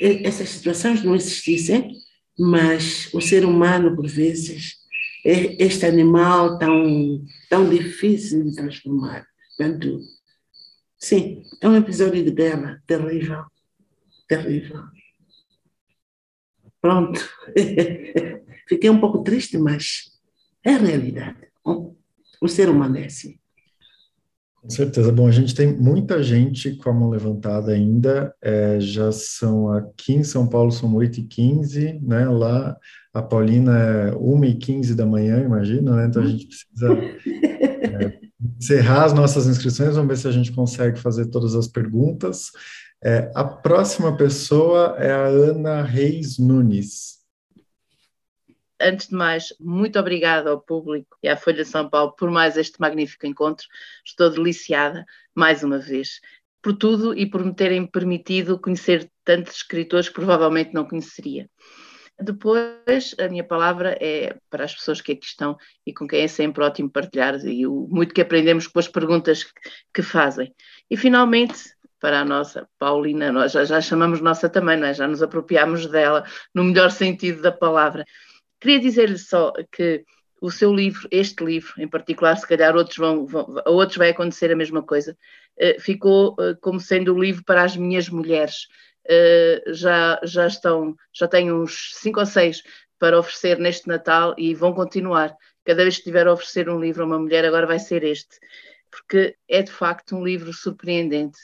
essas 0.00 0.48
situações 0.48 1.04
não 1.04 1.14
existissem, 1.14 1.92
mas 2.36 3.08
o 3.14 3.20
ser 3.20 3.44
humano, 3.44 3.94
por 3.94 4.08
vezes, 4.08 4.82
é 5.24 5.64
este 5.64 5.86
animal 5.86 6.58
tão, 6.58 7.24
tão 7.52 7.68
difícil 7.68 8.44
de 8.44 8.56
transformar. 8.56 9.26
Portanto, 9.54 10.00
sim, 10.98 11.42
é 11.60 11.68
um 11.68 11.76
episódio 11.76 12.24
de 12.24 12.30
guerra 12.30 12.82
terrível, 12.86 13.44
terrível. 14.26 14.82
Pronto. 16.80 17.20
Fiquei 18.66 18.88
um 18.88 18.98
pouco 18.98 19.22
triste, 19.22 19.58
mas 19.58 20.18
é 20.64 20.72
a 20.72 20.78
realidade. 20.78 21.46
O 22.40 22.48
ser 22.48 22.70
humano 22.70 22.96
é 22.96 23.04
assim. 23.04 23.38
Com 24.54 24.70
certeza. 24.70 25.12
Bom, 25.12 25.28
a 25.28 25.32
gente 25.32 25.54
tem 25.54 25.76
muita 25.76 26.22
gente 26.22 26.74
com 26.76 26.88
a 26.88 26.94
mão 26.94 27.10
levantada 27.10 27.72
ainda. 27.72 28.34
É, 28.40 28.80
já 28.80 29.12
são 29.12 29.70
aqui 29.70 30.14
em 30.14 30.24
São 30.24 30.48
Paulo, 30.48 30.72
são 30.72 30.94
8h15, 30.94 32.00
né? 32.00 32.26
Lá 32.26 32.74
a 33.12 33.22
Paulina 33.22 33.78
é 33.78 34.10
1h15 34.12 34.94
da 34.94 35.04
manhã, 35.06 35.42
imagina, 35.42 35.96
né? 35.96 36.06
Então 36.06 36.22
a 36.22 36.26
gente 36.26 36.46
precisa 36.46 36.92
é, 38.00 38.18
encerrar 38.58 39.04
as 39.04 39.12
nossas 39.12 39.46
inscrições. 39.46 39.96
Vamos 39.96 40.08
ver 40.08 40.16
se 40.16 40.28
a 40.28 40.32
gente 40.32 40.52
consegue 40.52 40.98
fazer 40.98 41.26
todas 41.26 41.54
as 41.54 41.68
perguntas. 41.68 42.50
É, 43.04 43.30
a 43.34 43.44
próxima 43.44 44.16
pessoa 44.16 44.96
é 44.98 45.10
a 45.10 45.26
Ana 45.26 45.82
Reis 45.82 46.38
Nunes 46.38 47.22
antes 48.82 49.08
de 49.08 49.14
mais, 49.14 49.54
muito 49.60 49.98
obrigada 49.98 50.50
ao 50.50 50.60
público 50.60 51.16
e 51.22 51.28
à 51.28 51.36
Folha 51.36 51.62
de 51.62 51.64
São 51.64 51.88
Paulo 51.88 52.12
por 52.12 52.30
mais 52.30 52.56
este 52.56 52.80
magnífico 52.80 53.26
encontro. 53.26 53.66
Estou 54.04 54.28
deliciada, 54.30 55.06
mais 55.34 55.62
uma 55.62 55.78
vez, 55.78 56.20
por 56.60 56.76
tudo 56.76 57.16
e 57.16 57.24
por 57.28 57.44
me 57.44 57.54
terem 57.54 57.86
permitido 57.86 58.58
conhecer 58.58 59.10
tantos 59.24 59.56
escritores 59.56 60.08
que 60.08 60.14
provavelmente 60.14 60.74
não 60.74 60.84
conheceria. 60.84 61.48
Depois, 62.22 63.14
a 63.18 63.28
minha 63.28 63.44
palavra 63.44 63.96
é 64.00 64.36
para 64.48 64.64
as 64.64 64.74
pessoas 64.74 65.00
que 65.00 65.12
aqui 65.12 65.26
estão 65.26 65.56
e 65.86 65.92
com 65.92 66.06
quem 66.06 66.22
é 66.22 66.28
sempre 66.28 66.62
ótimo 66.64 66.90
partilhar 66.90 67.34
e 67.44 67.66
o 67.66 67.88
muito 67.90 68.14
que 68.14 68.20
aprendemos 68.20 68.66
com 68.66 68.78
as 68.78 68.88
perguntas 68.88 69.46
que 69.92 70.02
fazem. 70.02 70.54
E, 70.90 70.96
finalmente, 70.96 71.74
para 72.00 72.20
a 72.20 72.24
nossa 72.24 72.68
Paulina, 72.78 73.30
nós 73.30 73.52
já, 73.52 73.64
já 73.64 73.80
chamamos 73.80 74.20
nossa 74.20 74.48
também, 74.48 74.76
não 74.76 74.88
é? 74.88 74.94
já 74.94 75.06
nos 75.06 75.22
apropriamos 75.22 75.86
dela 75.86 76.24
no 76.54 76.64
melhor 76.64 76.90
sentido 76.90 77.42
da 77.42 77.52
palavra. 77.52 78.04
Queria 78.60 78.80
dizer-lhe 78.80 79.18
só 79.18 79.52
que 79.70 80.04
o 80.40 80.50
seu 80.50 80.74
livro, 80.74 81.06
este 81.12 81.44
livro 81.44 81.72
em 81.78 81.86
particular, 81.86 82.36
se 82.36 82.46
calhar 82.46 82.74
outros 82.74 82.96
vão, 82.96 83.24
vão 83.24 83.56
a 83.64 83.70
outros 83.70 83.96
vai 83.96 84.10
acontecer 84.10 84.50
a 84.50 84.56
mesma 84.56 84.82
coisa, 84.82 85.16
uh, 85.60 85.80
ficou 85.80 86.32
uh, 86.32 86.56
como 86.60 86.80
sendo 86.80 87.14
o 87.14 87.20
livro 87.20 87.44
para 87.44 87.62
as 87.62 87.76
minhas 87.76 88.08
mulheres. 88.08 88.66
Uh, 89.04 89.72
já, 89.72 90.20
já 90.22 90.46
estão, 90.46 90.94
já 91.12 91.26
tenho 91.26 91.62
uns 91.62 91.90
cinco 91.94 92.20
ou 92.20 92.26
seis 92.26 92.62
para 92.98 93.18
oferecer 93.18 93.58
neste 93.58 93.88
Natal 93.88 94.34
e 94.38 94.54
vão 94.54 94.72
continuar. 94.72 95.36
Cada 95.64 95.82
vez 95.82 95.98
que 95.98 96.04
tiver 96.04 96.26
a 96.26 96.32
oferecer 96.32 96.68
um 96.68 96.80
livro 96.80 97.02
a 97.02 97.06
uma 97.06 97.18
mulher, 97.18 97.44
agora 97.44 97.66
vai 97.66 97.78
ser 97.78 98.04
este, 98.04 98.38
porque 98.90 99.36
é 99.48 99.62
de 99.62 99.72
facto 99.72 100.16
um 100.16 100.24
livro 100.24 100.52
surpreendente 100.52 101.38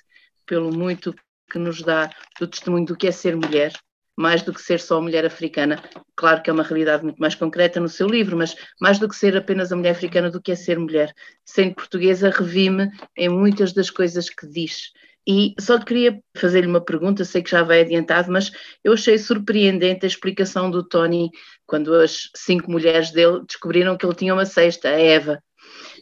pelo 0.47 0.73
muito 0.73 1.15
que 1.51 1.59
nos 1.59 1.83
dá 1.83 2.11
do 2.39 2.47
testemunho 2.47 2.87
do 2.87 2.97
que 2.97 3.09
é 3.09 3.13
ser 3.13 3.35
mulher, 3.35 3.73
mais 4.17 4.43
do 4.43 4.53
que 4.53 4.61
ser 4.61 4.81
só 4.81 5.01
mulher 5.01 5.25
africana. 5.25 5.83
Claro 6.17 6.43
que 6.43 6.51
é 6.51 6.53
uma 6.53 6.63
realidade 6.63 7.05
muito 7.05 7.19
mais 7.19 7.35
concreta 7.35 7.79
no 7.81 7.89
seu 7.89 8.09
livro, 8.09 8.37
mas 8.37 8.57
mais 8.81 8.99
do 8.99 9.09
que 9.09 9.15
ser 9.15 9.37
apenas 9.37 9.71
a 9.71 9.77
mulher 9.77 9.93
africana, 9.93 10.31
do 10.31 10.43
que 10.43 10.53
é 10.53 10.57
ser 10.57 10.79
mulher. 10.79 11.15
Sendo 11.45 11.75
portuguesa, 11.75 12.31
revi-me 12.31 12.91
em 13.17 13.29
muitas 13.29 13.73
das 13.73 13.91
coisas 13.91 14.29
que 14.29 14.47
diz. 14.47 14.93
E 15.31 15.55
só 15.61 15.79
queria 15.79 16.23
fazer-lhe 16.35 16.67
uma 16.67 16.81
pergunta, 16.81 17.23
sei 17.23 17.43
que 17.43 17.51
já 17.51 17.63
vai 17.63 17.83
adiantado, 17.83 18.33
mas 18.33 18.51
eu 18.83 18.95
achei 18.95 19.19
surpreendente 19.19 20.07
a 20.07 20.09
explicação 20.09 20.71
do 20.71 20.83
Tony 20.83 21.31
quando 21.67 21.95
as 21.95 22.31
cinco 22.35 22.71
mulheres 22.71 23.11
dele 23.11 23.43
descobriram 23.47 23.95
que 23.95 24.07
ele 24.07 24.15
tinha 24.15 24.33
uma 24.33 24.47
sexta, 24.47 24.89
a 24.89 24.93
Eva. 24.93 25.43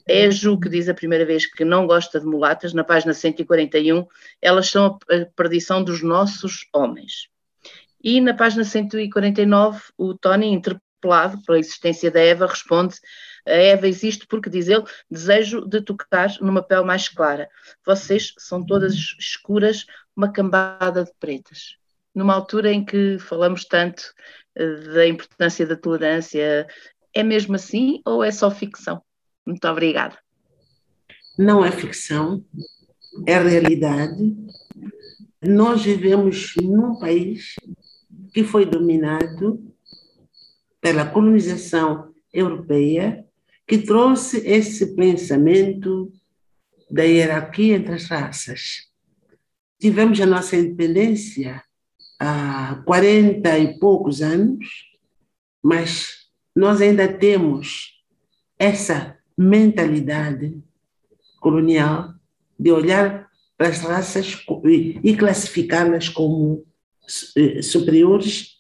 É 0.06 0.26
a 0.26 0.30
Ju 0.30 0.60
que 0.60 0.68
diz 0.68 0.88
a 0.88 0.94
primeira 0.94 1.26
vez 1.26 1.44
que 1.44 1.64
não 1.64 1.88
gosta 1.88 2.20
de 2.20 2.24
mulatas, 2.24 2.72
na 2.72 2.84
página 2.84 3.12
141, 3.12 4.06
elas 4.40 4.70
são 4.70 4.96
a 5.10 5.26
perdição 5.34 5.82
dos 5.82 6.04
nossos 6.04 6.64
homens. 6.72 7.28
E 8.00 8.20
na 8.20 8.32
página 8.32 8.62
149, 8.62 9.82
o 9.98 10.14
Tony, 10.14 10.52
interpelado 10.52 11.42
pela 11.44 11.58
existência 11.58 12.12
da 12.12 12.20
Eva, 12.20 12.46
responde: 12.46 12.94
Eva 13.46 13.86
existe 13.86 14.26
porque, 14.26 14.50
diz 14.50 14.68
ele, 14.68 14.84
desejo 15.10 15.66
de 15.66 15.80
tocar 15.80 16.36
numa 16.40 16.62
pele 16.62 16.84
mais 16.84 17.08
clara. 17.08 17.48
Vocês 17.84 18.34
são 18.38 18.64
todas 18.64 18.94
escuras, 19.18 19.86
uma 20.14 20.32
cambada 20.32 21.04
de 21.04 21.12
pretas. 21.20 21.76
Numa 22.14 22.34
altura 22.34 22.72
em 22.72 22.84
que 22.84 23.18
falamos 23.18 23.64
tanto 23.64 24.02
eh, 24.54 24.74
da 24.94 25.06
importância 25.06 25.66
da 25.66 25.76
tolerância, 25.76 26.66
é 27.14 27.22
mesmo 27.22 27.54
assim 27.54 28.00
ou 28.04 28.24
é 28.24 28.30
só 28.30 28.50
ficção? 28.50 29.02
Muito 29.46 29.66
obrigada. 29.68 30.18
Não 31.38 31.64
é 31.64 31.70
ficção, 31.70 32.44
é 33.26 33.38
realidade. 33.38 34.34
Nós 35.42 35.82
vivemos 35.82 36.54
num 36.60 36.98
país 36.98 37.54
que 38.32 38.42
foi 38.42 38.64
dominado 38.64 39.62
pela 40.80 41.06
colonização 41.06 42.14
europeia, 42.32 43.25
que 43.66 43.78
trouxe 43.78 44.38
esse 44.46 44.94
pensamento 44.94 46.12
da 46.90 47.02
hierarquia 47.02 47.76
entre 47.76 47.94
as 47.94 48.06
raças. 48.06 48.86
Tivemos 49.80 50.20
a 50.20 50.26
nossa 50.26 50.56
independência 50.56 51.62
há 52.18 52.82
40 52.86 53.58
e 53.58 53.78
poucos 53.78 54.22
anos, 54.22 54.66
mas 55.62 56.28
nós 56.54 56.80
ainda 56.80 57.12
temos 57.12 58.02
essa 58.58 59.18
mentalidade 59.36 60.62
colonial 61.40 62.14
de 62.58 62.70
olhar 62.70 63.28
para 63.58 63.68
as 63.68 63.80
raças 63.80 64.44
e 65.02 65.16
classificá-las 65.16 66.08
como 66.08 66.64
eh, 67.36 67.62
superiores 67.62 68.56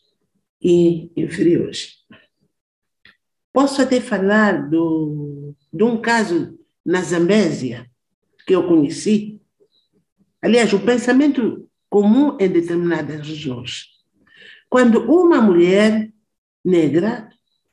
e 0.60 1.10
inferiores. 1.16 2.04
Posso 3.56 3.80
até 3.80 4.02
falar 4.02 4.68
do, 4.68 5.54
de 5.72 5.82
um 5.82 5.98
caso 5.98 6.58
na 6.84 7.00
Zambésia 7.00 7.90
que 8.46 8.54
eu 8.54 8.68
conheci. 8.68 9.40
Aliás, 10.42 10.74
o 10.74 10.80
pensamento 10.80 11.66
comum 11.88 12.36
em 12.38 12.50
determinadas 12.50 13.26
regiões. 13.26 13.86
Quando 14.68 15.10
uma 15.10 15.40
mulher 15.40 16.12
negra 16.62 17.30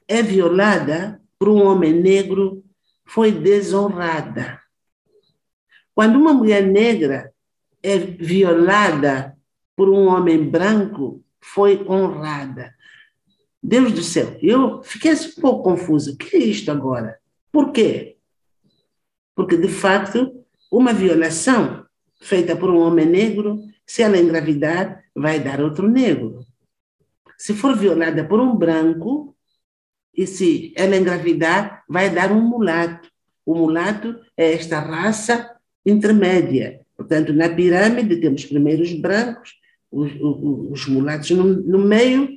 é 0.08 0.24
violada 0.24 1.22
por 1.38 1.50
um 1.50 1.62
homem 1.62 1.92
negro, 1.92 2.64
foi 3.04 3.34
desonrada. 3.34 4.62
Quando 5.94 6.16
uma 6.16 6.32
mulher 6.34 6.64
negra 6.66 7.34
é 7.84 7.98
violada 7.98 9.38
por 9.76 9.90
um 9.90 10.08
homem 10.08 10.50
branco 10.50 11.22
foi 11.42 11.86
honrada. 11.86 12.74
Deus 13.64 13.94
do 13.94 14.04
céu, 14.04 14.38
eu 14.42 14.84
fiquei 14.84 15.14
um 15.14 15.42
pouco 15.42 15.64
confusa. 15.64 16.12
O 16.12 16.18
que 16.18 16.36
é 16.36 16.40
isto 16.40 16.70
agora? 16.70 17.18
Por 17.52 17.72
quê? 17.72 18.18
Porque, 19.34 19.56
de 19.56 19.70
fato, 19.70 20.44
uma 20.70 20.94
violação 20.94 21.86
feita 22.22 22.56
por 22.56 22.70
um 22.70 22.80
homem 22.80 23.06
negro, 23.06 23.64
se 23.86 24.02
ela 24.02 24.18
engravidar, 24.18 25.04
vai 25.16 25.40
dar 25.40 25.62
outro 25.62 25.88
negro. 25.90 26.46
Se 27.38 27.54
for 27.54 27.76
violada 27.76 28.24
por 28.26 28.40
um 28.40 28.56
branco, 28.56 29.36
e 30.16 30.28
se 30.28 30.74
ela 30.76 30.96
engravidar, 30.96 31.84
vai 31.88 32.10
dar 32.10 32.32
um 32.32 32.42
mulato. 32.42 33.10
O 33.46 33.56
mulato 33.56 34.20
é 34.38 34.54
esta 34.54 34.80
raça 34.80 35.56
intermédia. 35.86 36.82
Portanto, 36.96 37.34
na 37.34 37.50
pirâmide 37.50 38.18
temos 38.18 38.46
primeiro 38.46 38.84
os 38.84 38.94
brancos, 38.94 39.56
os, 39.92 40.12
os, 40.16 40.72
os 40.72 40.88
mulatos 40.88 41.30
no, 41.32 41.44
no, 41.44 41.80
meio, 41.80 42.30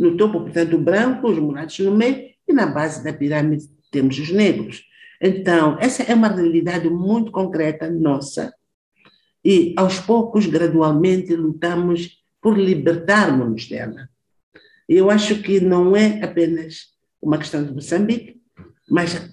no 0.00 0.16
topo, 0.16 0.40
portanto, 0.40 0.78
branco, 0.78 1.28
os 1.28 1.38
mulatos 1.38 1.78
no 1.80 1.94
meio, 1.94 2.30
e 2.48 2.52
na 2.52 2.66
base 2.66 3.04
da 3.04 3.12
pirâmide 3.12 3.68
temos 3.90 4.18
os 4.18 4.30
negros. 4.30 4.84
Então, 5.20 5.76
essa 5.78 6.02
é 6.02 6.14
uma 6.14 6.28
realidade 6.28 6.88
muito 6.88 7.30
concreta 7.30 7.90
nossa, 7.90 8.52
e 9.44 9.74
aos 9.76 10.00
poucos, 10.00 10.46
gradualmente, 10.46 11.34
lutamos 11.36 12.18
por 12.40 12.58
libertarmos-nos 12.58 13.68
dela. 13.68 14.08
Eu 14.88 15.10
acho 15.10 15.42
que 15.42 15.60
não 15.60 15.94
é 15.94 16.22
apenas 16.22 16.88
uma 17.22 17.38
questão 17.38 17.62
de 17.62 17.72
Moçambique, 17.72 18.40
mas 18.88 19.30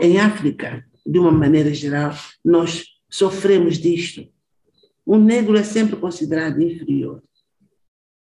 em 0.00 0.18
África, 0.18 0.84
de 1.06 1.18
uma 1.18 1.30
maneira 1.30 1.72
geral, 1.72 2.14
nós 2.44 2.84
sofremos 3.08 3.78
disto 3.78 4.26
o 5.08 5.16
negro 5.16 5.56
é 5.56 5.64
sempre 5.64 5.96
considerado 5.96 6.60
inferior. 6.60 7.22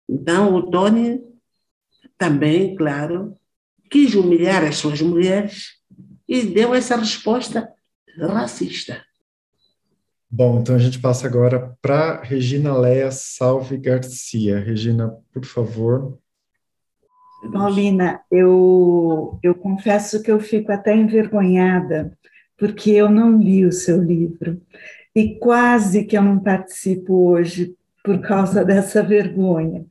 Então, 0.08 0.54
o 0.54 0.70
Tony 0.70 1.20
também, 2.20 2.76
claro, 2.76 3.34
quis 3.90 4.14
humilhar 4.14 4.62
as 4.62 4.76
suas 4.76 5.00
mulheres 5.00 5.80
e 6.28 6.42
deu 6.42 6.74
essa 6.74 6.94
resposta 6.94 7.72
racista. 8.18 9.02
Bom, 10.30 10.60
então 10.60 10.74
a 10.74 10.78
gente 10.78 11.00
passa 11.00 11.26
agora 11.26 11.74
para 11.80 12.20
Regina 12.20 12.76
Leia 12.76 13.10
Salve 13.10 13.78
Garcia. 13.78 14.60
Regina, 14.60 15.16
por 15.32 15.46
favor. 15.46 16.18
Paulina, 17.50 18.20
eu, 18.30 19.38
eu 19.42 19.54
confesso 19.54 20.22
que 20.22 20.30
eu 20.30 20.38
fico 20.38 20.70
até 20.70 20.94
envergonhada, 20.94 22.12
porque 22.58 22.90
eu 22.90 23.08
não 23.08 23.38
li 23.38 23.64
o 23.64 23.72
seu 23.72 24.00
livro 24.00 24.60
e 25.16 25.38
quase 25.38 26.04
que 26.04 26.18
eu 26.18 26.22
não 26.22 26.38
participo 26.38 27.30
hoje 27.30 27.74
por 28.04 28.20
causa 28.20 28.62
dessa 28.62 29.02
vergonha. 29.02 29.86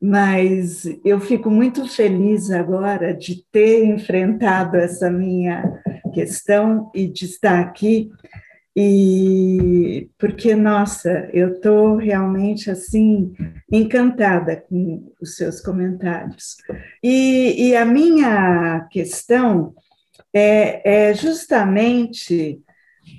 Mas 0.00 0.84
eu 1.04 1.18
fico 1.20 1.50
muito 1.50 1.88
feliz 1.88 2.50
agora 2.50 3.14
de 3.14 3.44
ter 3.50 3.84
enfrentado 3.84 4.76
essa 4.76 5.10
minha 5.10 5.80
questão 6.12 6.90
e 6.94 7.08
de 7.08 7.24
estar 7.24 7.60
aqui 7.60 8.10
e 8.76 10.10
porque 10.18 10.56
nossa, 10.56 11.28
eu 11.32 11.54
estou 11.54 11.96
realmente 11.96 12.70
assim 12.70 13.32
encantada 13.70 14.56
com 14.56 15.12
os 15.20 15.36
seus 15.36 15.60
comentários. 15.60 16.56
E, 17.02 17.68
e 17.68 17.76
a 17.76 17.84
minha 17.84 18.86
questão 18.90 19.74
é, 20.32 21.08
é 21.08 21.14
justamente 21.14 22.60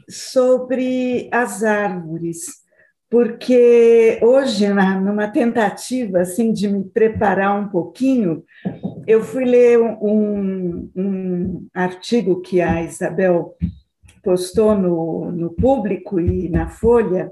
sobre 0.10 1.30
as 1.32 1.64
árvores, 1.64 2.65
porque 3.10 4.20
hoje, 4.22 4.68
na, 4.70 5.00
numa 5.00 5.28
tentativa 5.28 6.22
assim 6.22 6.52
de 6.52 6.68
me 6.68 6.84
preparar 6.84 7.60
um 7.60 7.70
pouquinho, 7.70 8.44
eu 9.08 9.24
fui 9.24 9.46
ler 9.46 9.80
um, 9.80 10.90
um 10.96 11.68
artigo 11.74 12.42
que 12.42 12.62
a 12.62 12.82
Isabel 12.82 13.56
postou 14.24 14.76
no, 14.76 15.32
no 15.32 15.52
público 15.52 16.20
e 16.20 16.50
na 16.50 16.68
Folha, 16.68 17.32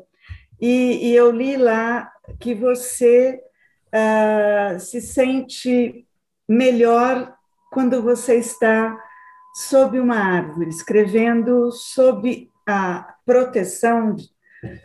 e, 0.62 1.10
e 1.10 1.16
eu 1.16 1.32
li 1.32 1.58
lá 1.58 2.10
que 2.40 2.54
você 2.54 3.42
uh, 3.94 4.80
se 4.80 5.02
sente 5.02 6.06
melhor 6.48 7.34
quando 7.72 8.02
você 8.02 8.36
está 8.36 8.98
sob 9.56 10.00
uma 10.00 10.18
árvore, 10.18 10.70
escrevendo 10.70 11.72
sob 11.72 12.50
a 12.68 13.16
proteção, 13.26 14.16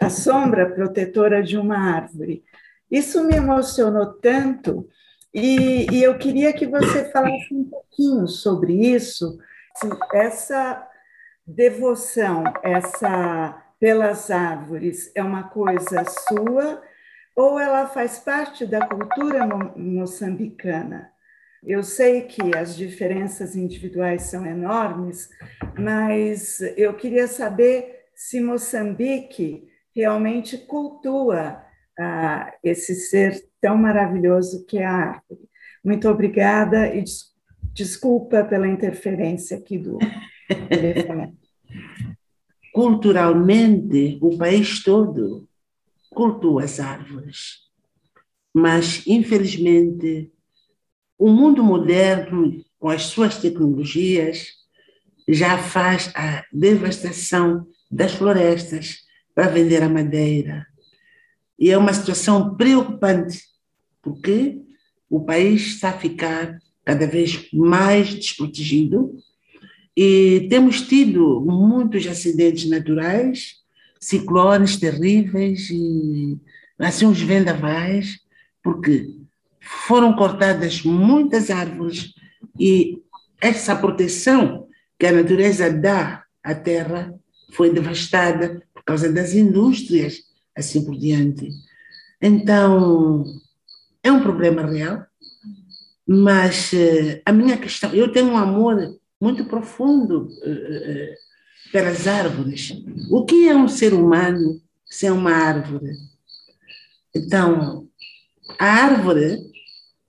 a 0.00 0.10
sombra 0.10 0.70
protetora 0.70 1.42
de 1.42 1.56
uma 1.56 1.78
árvore. 1.78 2.44
Isso 2.90 3.24
me 3.24 3.36
emocionou 3.36 4.14
tanto 4.14 4.88
e, 5.32 5.86
e 5.92 6.02
eu 6.02 6.16
queria 6.16 6.52
que 6.52 6.66
você 6.66 7.10
falasse 7.10 7.52
um 7.52 7.64
pouquinho 7.64 8.26
sobre 8.26 8.72
isso, 8.72 9.38
essa 10.12 10.86
devoção, 11.46 12.44
essa 12.62 13.62
pelas 13.78 14.30
árvores 14.30 15.12
é 15.14 15.22
uma 15.22 15.44
coisa 15.44 16.04
sua 16.04 16.82
ou 17.36 17.60
ela 17.60 17.86
faz 17.86 18.18
parte 18.18 18.66
da 18.66 18.84
cultura 18.84 19.46
moçambicana? 19.76 21.12
Eu 21.62 21.82
sei 21.82 22.22
que 22.22 22.56
as 22.56 22.76
diferenças 22.76 23.54
individuais 23.54 24.22
são 24.22 24.44
enormes, 24.44 25.28
mas 25.78 26.60
eu 26.76 26.94
queria 26.94 27.28
saber 27.28 28.06
se 28.14 28.40
Moçambique 28.40 29.67
realmente 29.98 30.56
cultua 30.56 31.60
ah, 31.98 32.54
esse 32.62 32.94
ser 32.94 33.44
tão 33.60 33.76
maravilhoso 33.76 34.64
que 34.64 34.78
é 34.78 34.86
a 34.86 34.92
árvore. 34.92 35.48
Muito 35.84 36.08
obrigada 36.08 36.94
e 36.94 37.02
des 37.02 37.36
desculpa 37.74 38.44
pela 38.44 38.68
interferência 38.68 39.56
aqui 39.56 39.76
do 39.76 39.98
telefone. 40.70 41.36
Culturalmente, 42.72 44.18
o 44.22 44.36
país 44.38 44.82
todo 44.84 45.48
cultua 46.10 46.62
as 46.62 46.78
árvores, 46.78 47.68
mas, 48.54 49.04
infelizmente, 49.04 50.32
o 51.18 51.28
mundo 51.28 51.64
moderno, 51.64 52.64
com 52.78 52.88
as 52.88 53.02
suas 53.06 53.38
tecnologias, 53.38 54.52
já 55.28 55.58
faz 55.58 56.12
a 56.14 56.44
devastação 56.52 57.66
das 57.90 58.14
florestas 58.14 59.07
para 59.38 59.50
vender 59.50 59.84
a 59.84 59.88
madeira. 59.88 60.66
E 61.56 61.70
é 61.70 61.78
uma 61.78 61.92
situação 61.92 62.56
preocupante, 62.56 63.40
porque 64.02 64.58
o 65.08 65.20
país 65.20 65.76
está 65.76 65.90
a 65.90 65.96
ficar 65.96 66.58
cada 66.84 67.06
vez 67.06 67.48
mais 67.52 68.08
desprotegido 68.08 69.14
e 69.96 70.48
temos 70.50 70.80
tido 70.80 71.40
muitos 71.40 72.04
acidentes 72.08 72.68
naturais, 72.68 73.58
ciclones 74.00 74.76
terríveis 74.76 75.70
e 75.70 76.36
assim 76.76 77.06
uns 77.06 77.20
vendavais, 77.20 78.18
porque 78.60 79.06
foram 79.60 80.16
cortadas 80.16 80.82
muitas 80.82 81.48
árvores 81.48 82.12
e 82.58 83.00
essa 83.40 83.76
proteção 83.76 84.66
que 84.98 85.06
a 85.06 85.12
natureza 85.12 85.72
dá 85.72 86.24
à 86.42 86.56
terra 86.56 87.14
foi 87.52 87.72
devastada 87.72 88.66
causa 88.88 89.12
das 89.12 89.34
indústrias, 89.34 90.22
assim 90.56 90.82
por 90.82 90.96
diante. 90.96 91.50
Então, 92.22 93.22
é 94.02 94.10
um 94.10 94.22
problema 94.22 94.62
real, 94.62 95.04
mas 96.06 96.72
eh, 96.72 97.20
a 97.22 97.30
minha 97.30 97.58
questão, 97.58 97.92
eu 97.92 98.10
tenho 98.10 98.28
um 98.28 98.38
amor 98.38 98.98
muito 99.20 99.44
profundo 99.44 100.26
eh, 100.42 100.48
eh, 100.50 101.14
pelas 101.70 102.08
árvores. 102.08 102.82
O 103.10 103.26
que 103.26 103.46
é 103.46 103.54
um 103.54 103.68
ser 103.68 103.92
humano 103.92 104.58
sem 104.86 105.10
uma 105.10 105.32
árvore? 105.32 105.92
Então, 107.14 107.86
a 108.58 108.64
árvore 108.64 109.38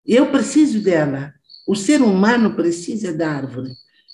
eu 0.06 0.32
preciso 0.32 0.82
dela. 0.82 1.34
O 1.68 1.76
ser 1.76 2.02
humano 2.02 2.56
precisa 2.56 3.12
da 3.12 3.30
árvore, 3.30 3.74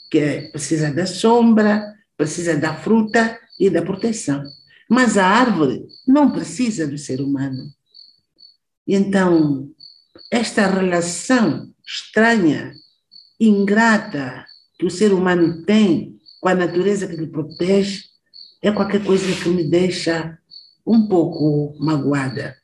que 0.09 0.17
é, 0.17 0.49
precisa 0.49 0.91
da 0.91 1.05
sombra, 1.05 1.93
precisa 2.17 2.57
da 2.57 2.73
fruta 2.73 3.39
e 3.59 3.69
da 3.69 3.81
proteção. 3.81 4.43
Mas 4.89 5.17
a 5.17 5.25
árvore 5.25 5.85
não 6.07 6.31
precisa 6.31 6.87
do 6.87 6.97
ser 6.97 7.21
humano. 7.21 7.63
Então, 8.87 9.69
esta 10.31 10.67
relação 10.67 11.73
estranha, 11.85 12.73
ingrata, 13.39 14.45
que 14.77 14.85
o 14.85 14.91
ser 14.91 15.13
humano 15.13 15.63
tem 15.63 16.19
com 16.39 16.49
a 16.49 16.55
natureza 16.55 17.07
que 17.07 17.15
lhe 17.15 17.27
protege, 17.27 18.03
é 18.61 18.71
qualquer 18.71 19.03
coisa 19.03 19.25
que 19.41 19.49
me 19.49 19.63
deixa 19.63 20.37
um 20.85 21.07
pouco 21.07 21.75
magoada. 21.79 22.55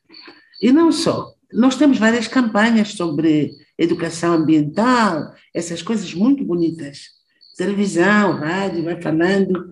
E 0.60 0.70
não 0.70 0.92
só, 0.92 1.34
nós 1.52 1.76
temos 1.76 1.98
várias 1.98 2.28
campanhas 2.28 2.92
sobre 2.92 3.50
educação 3.76 4.34
ambiental, 4.34 5.34
essas 5.52 5.82
coisas 5.82 6.14
muito 6.14 6.44
bonitas. 6.44 7.08
Televisão, 7.56 8.38
rádio, 8.38 8.84
vai 8.84 9.00
falando 9.00 9.68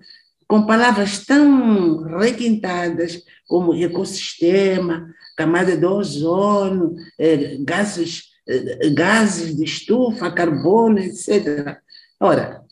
com 0.51 0.65
palavras 0.65 1.25
tão 1.25 2.03
requintadas 2.19 3.23
como 3.47 3.73
ecossistema, 3.73 5.07
camada 5.37 5.77
de 5.77 5.85
ozônio, 5.85 6.93
eh, 7.17 7.55
gases, 7.61 8.23
eh, 8.45 8.89
gases 8.89 9.55
de 9.55 9.63
estufa, 9.63 10.29
carbono, 10.29 10.99
etc. 10.99 11.77
Ora, 12.19 12.65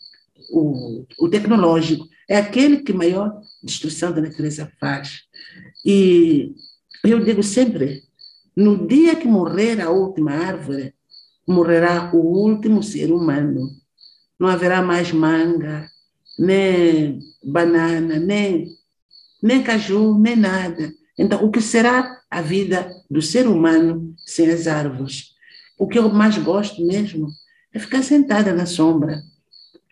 o, 0.50 1.06
o 1.20 1.28
tecnológico 1.30 2.06
é 2.28 2.36
aquele 2.36 2.82
que 2.82 2.92
maior 2.92 3.40
destruição 3.62 4.12
da 4.12 4.20
natureza 4.20 4.70
faz. 4.78 5.22
E 5.82 6.54
eu 7.02 7.24
digo 7.24 7.42
sempre, 7.42 8.02
no 8.54 8.86
dia 8.86 9.16
que 9.16 9.26
morrer 9.26 9.80
a 9.80 9.88
última 9.88 10.32
árvore, 10.32 10.92
morrerá 11.48 12.10
o 12.12 12.18
último 12.18 12.82
ser 12.82 13.10
humano. 13.10 13.70
Não 14.38 14.48
haverá 14.48 14.82
mais 14.82 15.12
manga, 15.12 15.88
nem 16.40 17.20
banana, 17.44 18.18
nem, 18.18 18.66
nem 19.42 19.62
caju, 19.62 20.18
nem 20.18 20.34
nada. 20.34 20.90
Então, 21.18 21.44
o 21.44 21.50
que 21.50 21.60
será 21.60 22.18
a 22.30 22.40
vida 22.40 22.90
do 23.10 23.20
ser 23.20 23.46
humano 23.46 24.14
sem 24.24 24.48
as 24.50 24.66
árvores? 24.66 25.34
O 25.78 25.86
que 25.86 25.98
eu 25.98 26.08
mais 26.08 26.38
gosto 26.38 26.84
mesmo 26.86 27.28
é 27.74 27.78
ficar 27.78 28.02
sentada 28.02 28.54
na 28.54 28.64
sombra, 28.64 29.20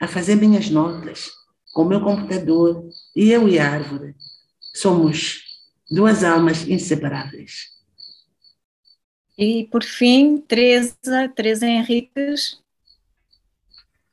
a 0.00 0.08
fazer 0.08 0.36
minhas 0.36 0.70
notas, 0.70 1.30
com 1.74 1.82
o 1.82 1.88
meu 1.88 2.00
computador, 2.00 2.88
e 3.14 3.30
eu 3.30 3.46
e 3.46 3.58
a 3.58 3.70
árvore. 3.70 4.14
Somos 4.74 5.42
duas 5.90 6.24
almas 6.24 6.66
inseparáveis. 6.66 7.76
E, 9.36 9.68
por 9.70 9.84
fim, 9.84 10.38
Teresa, 10.38 11.28
Teresa 11.34 11.66
Henriques. 11.66 12.58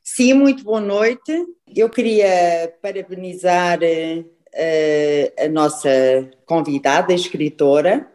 Sim, 0.08 0.36
muito 0.36 0.64
boa 0.64 0.80
noite. 0.80 1.34
Eu 1.76 1.90
queria 1.90 2.72
parabenizar 2.80 3.80
uh, 3.80 5.44
a 5.44 5.50
nossa 5.50 6.30
convidada, 6.46 7.12
a 7.12 7.16
escritora, 7.16 8.08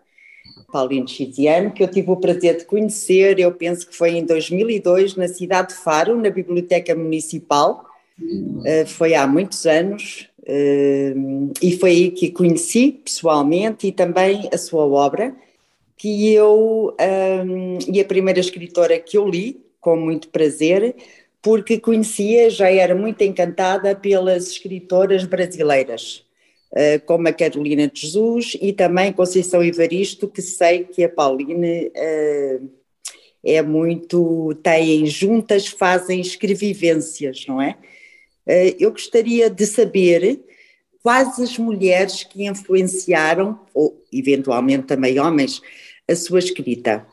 Pauline 0.70 1.08
Chiziano, 1.08 1.72
que 1.72 1.82
eu 1.82 1.88
tive 1.88 2.08
o 2.12 2.16
prazer 2.16 2.58
de 2.58 2.64
conhecer, 2.64 3.40
eu 3.40 3.52
penso 3.52 3.88
que 3.88 3.96
foi 3.96 4.12
em 4.12 4.24
2002, 4.24 5.16
na 5.16 5.26
cidade 5.26 5.70
de 5.70 5.80
Faro, 5.82 6.16
na 6.16 6.30
Biblioteca 6.30 6.94
Municipal. 6.94 7.84
Uh, 8.22 8.86
foi 8.86 9.14
há 9.14 9.26
muitos 9.26 9.66
anos, 9.66 10.28
uh, 10.42 11.52
e 11.60 11.76
foi 11.76 11.90
aí 11.90 12.10
que 12.12 12.30
conheci 12.30 13.00
pessoalmente 13.04 13.88
e 13.88 13.92
também 13.92 14.48
a 14.54 14.58
sua 14.58 14.86
obra 14.86 15.34
que 15.96 16.32
eu, 16.32 16.94
um, 17.44 17.78
e 17.92 18.00
a 18.00 18.04
primeira 18.04 18.38
escritora 18.38 18.96
que 19.00 19.18
eu 19.18 19.28
li, 19.28 19.60
com 19.80 19.96
muito 19.96 20.28
prazer, 20.28 20.94
porque 21.42 21.78
conhecia, 21.78 22.50
já 22.50 22.70
era 22.70 22.94
muito 22.94 23.22
encantada 23.22 23.94
pelas 23.94 24.48
escritoras 24.48 25.24
brasileiras, 25.24 26.24
uh, 26.72 27.04
como 27.06 27.28
a 27.28 27.32
Carolina 27.32 27.88
de 27.88 28.02
Jesus 28.02 28.56
e 28.60 28.72
também 28.72 29.12
Conceição 29.12 29.62
Evaristo, 29.62 30.28
que 30.28 30.42
sei 30.42 30.84
que 30.84 31.02
a 31.02 31.08
Pauline 31.08 31.86
uh, 31.88 32.70
é 33.42 33.62
muito, 33.62 34.54
têm 34.62 35.06
juntas, 35.06 35.66
fazem 35.66 36.20
escrevivências, 36.20 37.46
não 37.46 37.60
é? 37.60 37.76
Uh, 38.46 38.76
eu 38.78 38.90
gostaria 38.90 39.48
de 39.48 39.66
saber 39.66 40.40
quais 41.02 41.38
as 41.38 41.56
mulheres 41.56 42.22
que 42.22 42.46
influenciaram, 42.46 43.58
ou 43.72 44.04
eventualmente 44.12 44.84
também 44.84 45.18
homens, 45.18 45.62
a 46.06 46.14
sua 46.14 46.40
escrita. 46.40 47.06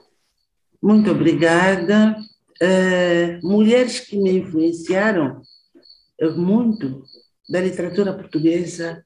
Muito 0.81 1.09
obrigada. 1.11 2.17
Uh, 2.61 3.47
mulheres 3.47 3.99
que 3.99 4.17
me 4.17 4.39
influenciaram 4.39 5.41
eh, 6.19 6.29
muito 6.29 7.03
da 7.47 7.61
literatura 7.61 8.13
portuguesa 8.13 9.03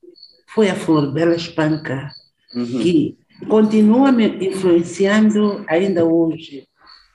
foi 0.48 0.70
a 0.70 0.76
Flor 0.76 1.12
Bela 1.12 1.36
Espanca, 1.36 2.10
uhum. 2.56 2.80
que 2.80 3.18
continua 3.48 4.12
me 4.12 4.48
influenciando 4.48 5.66
ainda 5.68 6.06
hoje. 6.06 6.68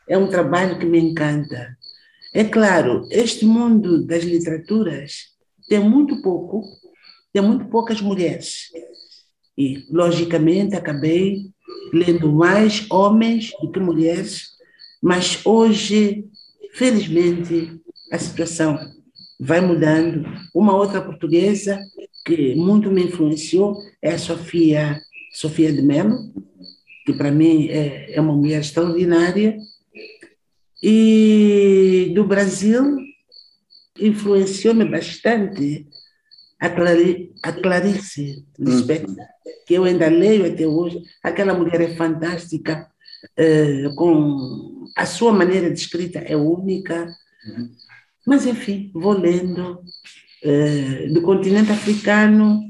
É 0.09 0.17
um 0.17 0.29
trabalho 0.29 0.79
que 0.79 0.87
me 0.87 0.99
encanta. 0.99 1.77
É 2.35 2.45
claro, 2.45 3.07
este 3.11 3.45
mundo 3.45 4.05
das 4.07 4.23
literaturas 4.23 5.29
tem 5.69 5.81
muito 5.81 6.21
pouco, 6.23 6.63
tem 7.33 7.43
muito 7.43 7.67
poucas 7.67 8.01
mulheres. 8.01 8.71
E, 9.57 9.85
logicamente, 9.91 10.77
acabei 10.77 11.39
lendo 11.93 12.31
mais 12.31 12.87
homens 12.91 13.53
do 13.61 13.71
que 13.71 13.81
mulheres, 13.81 14.51
mas 15.07 15.41
hoje 15.45 16.27
felizmente, 16.77 17.81
a 18.13 18.19
situação 18.19 18.79
vai 19.41 19.61
mudando. 19.61 20.25
Uma 20.55 20.77
outra 20.77 21.01
portuguesa 21.01 21.79
que 22.25 22.55
muito 22.55 22.91
me 22.91 23.05
influenciou 23.05 23.77
é 24.03 24.13
a 24.13 24.19
Sofia, 24.19 25.01
Sofia 25.33 25.73
de 25.73 25.83
Mello, 25.83 26.17
que 27.05 27.15
para 27.15 27.31
mim 27.31 27.69
é, 27.69 28.15
é 28.15 28.21
uma 28.21 28.35
mulher 28.35 28.61
extraordinária. 28.61 29.57
E 30.83 32.13
do 32.15 32.25
Brasil, 32.25 32.99
influenciou-me 33.99 34.85
bastante 34.85 35.87
a, 36.61 36.69
Clari, 36.69 37.33
a 37.43 37.53
Clarice 37.53 38.45
Lispector, 38.59 39.17
uhum. 39.17 39.25
que 39.67 39.75
eu 39.75 39.85
ainda 39.85 40.09
leio 40.09 40.47
até 40.47 40.67
hoje. 40.67 41.03
Aquela 41.23 41.55
mulher 41.55 41.81
é 41.81 41.97
fantástica, 41.97 42.87
uh, 43.39 43.95
com 43.95 44.85
a 44.97 45.07
sua 45.07 45.33
maneira 45.33 45.71
de 45.71 45.79
escrita 45.79 46.19
é 46.21 46.37
única. 46.37 47.07
Uhum. 47.47 47.71
Mas, 48.27 48.47
enfim, 48.47 48.91
vou 48.95 49.13
lendo. 49.13 49.81
Uh, 50.45 51.13
do 51.13 51.23
continente 51.23 51.73
africano, 51.73 52.61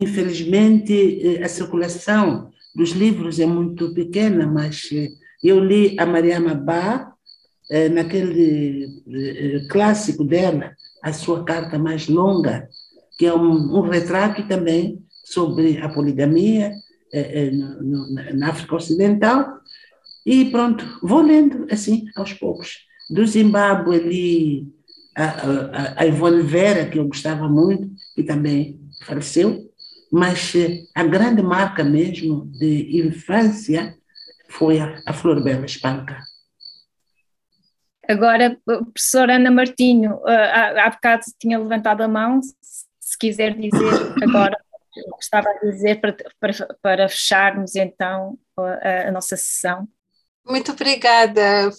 infelizmente, 0.00 0.92
uh, 0.92 1.44
a 1.44 1.48
circulação 1.48 2.50
dos 2.74 2.90
livros 2.90 3.40
é 3.40 3.46
muito 3.46 3.92
pequena, 3.94 4.46
mas 4.46 4.88
eu 5.42 5.58
li 5.58 5.96
a 5.98 6.06
Maria 6.06 6.38
Mabá, 6.38 7.12
naquele 7.92 8.86
clássico 9.68 10.24
dela, 10.24 10.72
a 11.02 11.12
sua 11.12 11.44
carta 11.44 11.78
mais 11.78 12.08
longa, 12.08 12.68
que 13.18 13.26
é 13.26 13.34
um, 13.34 13.78
um 13.78 13.80
retrato 13.82 14.46
também 14.46 15.02
sobre 15.24 15.78
a 15.78 15.88
poligamia 15.88 16.72
na 18.34 18.50
África 18.50 18.76
Ocidental. 18.76 19.58
E 20.24 20.50
pronto, 20.50 20.84
vou 21.02 21.22
lendo 21.22 21.66
assim, 21.70 22.04
aos 22.16 22.32
poucos. 22.32 22.80
Do 23.08 23.26
Zimbábue 23.26 23.96
ali, 23.96 24.68
a, 25.16 25.24
a, 25.24 26.02
a 26.02 26.06
Ivone 26.06 26.42
Vera, 26.42 26.88
que 26.88 26.98
eu 26.98 27.06
gostava 27.06 27.48
muito, 27.48 27.88
que 28.14 28.22
também 28.22 28.78
faleceu, 29.04 29.68
mas 30.12 30.54
eh, 30.54 30.84
a 30.94 31.04
grande 31.04 31.42
marca 31.42 31.82
mesmo 31.82 32.46
de 32.46 32.98
infância 33.06 33.96
foi 34.48 34.80
a, 34.80 35.00
a 35.06 35.12
Flor 35.12 35.42
Bela 35.42 35.64
Espanca. 35.64 36.22
Agora, 38.08 38.58
professora 38.64 39.36
Ana 39.36 39.50
Martinho, 39.50 40.18
há, 40.26 40.86
há 40.86 40.90
bocado 40.90 41.24
tinha 41.38 41.58
levantado 41.58 42.00
a 42.02 42.08
mão, 42.08 42.40
se 42.42 43.18
quiser 43.18 43.54
dizer 43.54 43.92
agora 44.22 44.56
o 45.08 45.16
que 45.16 45.22
estava 45.24 45.48
a 45.48 45.58
dizer 45.60 46.00
para, 46.00 46.16
para, 46.40 46.52
para 46.82 47.08
fecharmos 47.08 47.74
então 47.74 48.38
a, 48.56 49.08
a 49.08 49.12
nossa 49.12 49.36
sessão. 49.36 49.88
Muito 50.46 50.72
obrigada 50.72 51.70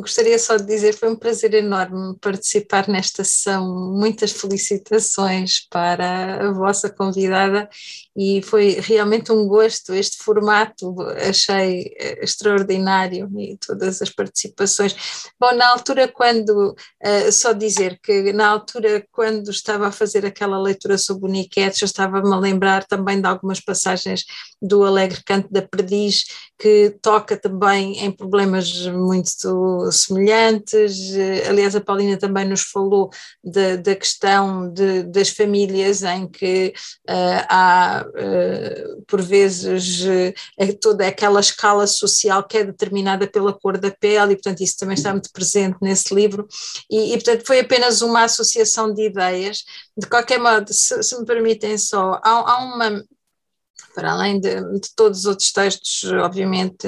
gostaria 0.00 0.38
só 0.38 0.56
de 0.56 0.64
dizer 0.64 0.94
foi 0.94 1.10
um 1.10 1.16
prazer 1.16 1.54
enorme 1.54 2.16
participar 2.20 2.88
nesta 2.88 3.24
sessão. 3.24 3.92
Muitas 3.92 4.32
felicitações 4.32 5.66
para 5.68 6.48
a 6.48 6.52
vossa 6.52 6.90
convidada 6.90 7.68
e 8.16 8.42
foi 8.42 8.78
realmente 8.80 9.32
um 9.32 9.46
gosto 9.46 9.92
este 9.92 10.18
formato, 10.18 10.94
achei 11.28 11.94
eh, 11.98 12.24
extraordinário 12.24 13.28
e 13.38 13.56
todas 13.58 14.00
as 14.00 14.10
participações. 14.10 14.94
Bom, 15.38 15.52
na 15.54 15.70
altura 15.70 16.06
quando, 16.06 16.70
uh, 16.70 17.32
só 17.32 17.52
dizer 17.52 17.98
que 18.02 18.32
na 18.32 18.48
altura 18.48 19.04
quando 19.10 19.50
estava 19.50 19.88
a 19.88 19.92
fazer 19.92 20.24
aquela 20.24 20.60
leitura 20.60 20.96
sobre 20.96 21.28
o 21.28 21.32
Niquete, 21.32 21.80
já 21.80 21.86
estava-me 21.86 22.32
a 22.32 22.38
lembrar 22.38 22.84
também 22.84 23.20
de 23.20 23.26
algumas 23.26 23.60
passagens 23.60 24.24
do 24.62 24.84
Alegre 24.84 25.22
Canto 25.24 25.48
da 25.50 25.62
Perdiz, 25.62 26.24
que 26.58 26.96
toca 27.02 27.36
também 27.36 27.98
em 27.98 28.10
problemas 28.12 28.86
muito 28.86 29.83
semelhantes. 29.92 31.14
Eh, 31.14 31.48
aliás, 31.48 31.74
a 31.74 31.80
Paulina 31.80 32.16
também 32.16 32.44
nos 32.46 32.62
falou 32.62 33.10
da, 33.42 33.76
da 33.76 33.94
questão 33.94 34.72
de, 34.72 35.04
das 35.04 35.30
famílias 35.30 36.02
em 36.02 36.26
que 36.26 36.72
uh, 37.08 37.44
há, 37.48 38.06
uh, 38.06 39.02
por 39.06 39.22
vezes, 39.22 40.00
uh, 40.02 40.74
toda 40.80 41.06
aquela 41.06 41.40
escala 41.40 41.86
social 41.86 42.42
que 42.44 42.58
é 42.58 42.64
determinada 42.64 43.26
pela 43.26 43.52
cor 43.52 43.78
da 43.78 43.90
pele, 43.90 44.32
e, 44.32 44.36
portanto, 44.36 44.60
isso 44.62 44.76
também 44.78 44.94
está 44.94 45.12
muito 45.12 45.30
presente 45.32 45.76
nesse 45.80 46.14
livro. 46.14 46.46
E, 46.90 47.12
e 47.12 47.14
portanto, 47.14 47.44
foi 47.46 47.60
apenas 47.60 48.02
uma 48.02 48.24
associação 48.24 48.92
de 48.92 49.06
ideias. 49.06 49.64
De 49.96 50.06
qualquer 50.06 50.38
modo, 50.38 50.72
se, 50.72 51.02
se 51.02 51.18
me 51.18 51.24
permitem 51.24 51.78
só, 51.78 52.20
há, 52.22 52.30
há 52.30 52.64
uma 52.64 53.04
para 53.94 54.12
além 54.12 54.40
de, 54.40 54.60
de, 54.80 54.94
todos 54.94 55.20
os 55.20 55.26
outros 55.26 55.52
textos, 55.52 56.04
obviamente, 56.12 56.86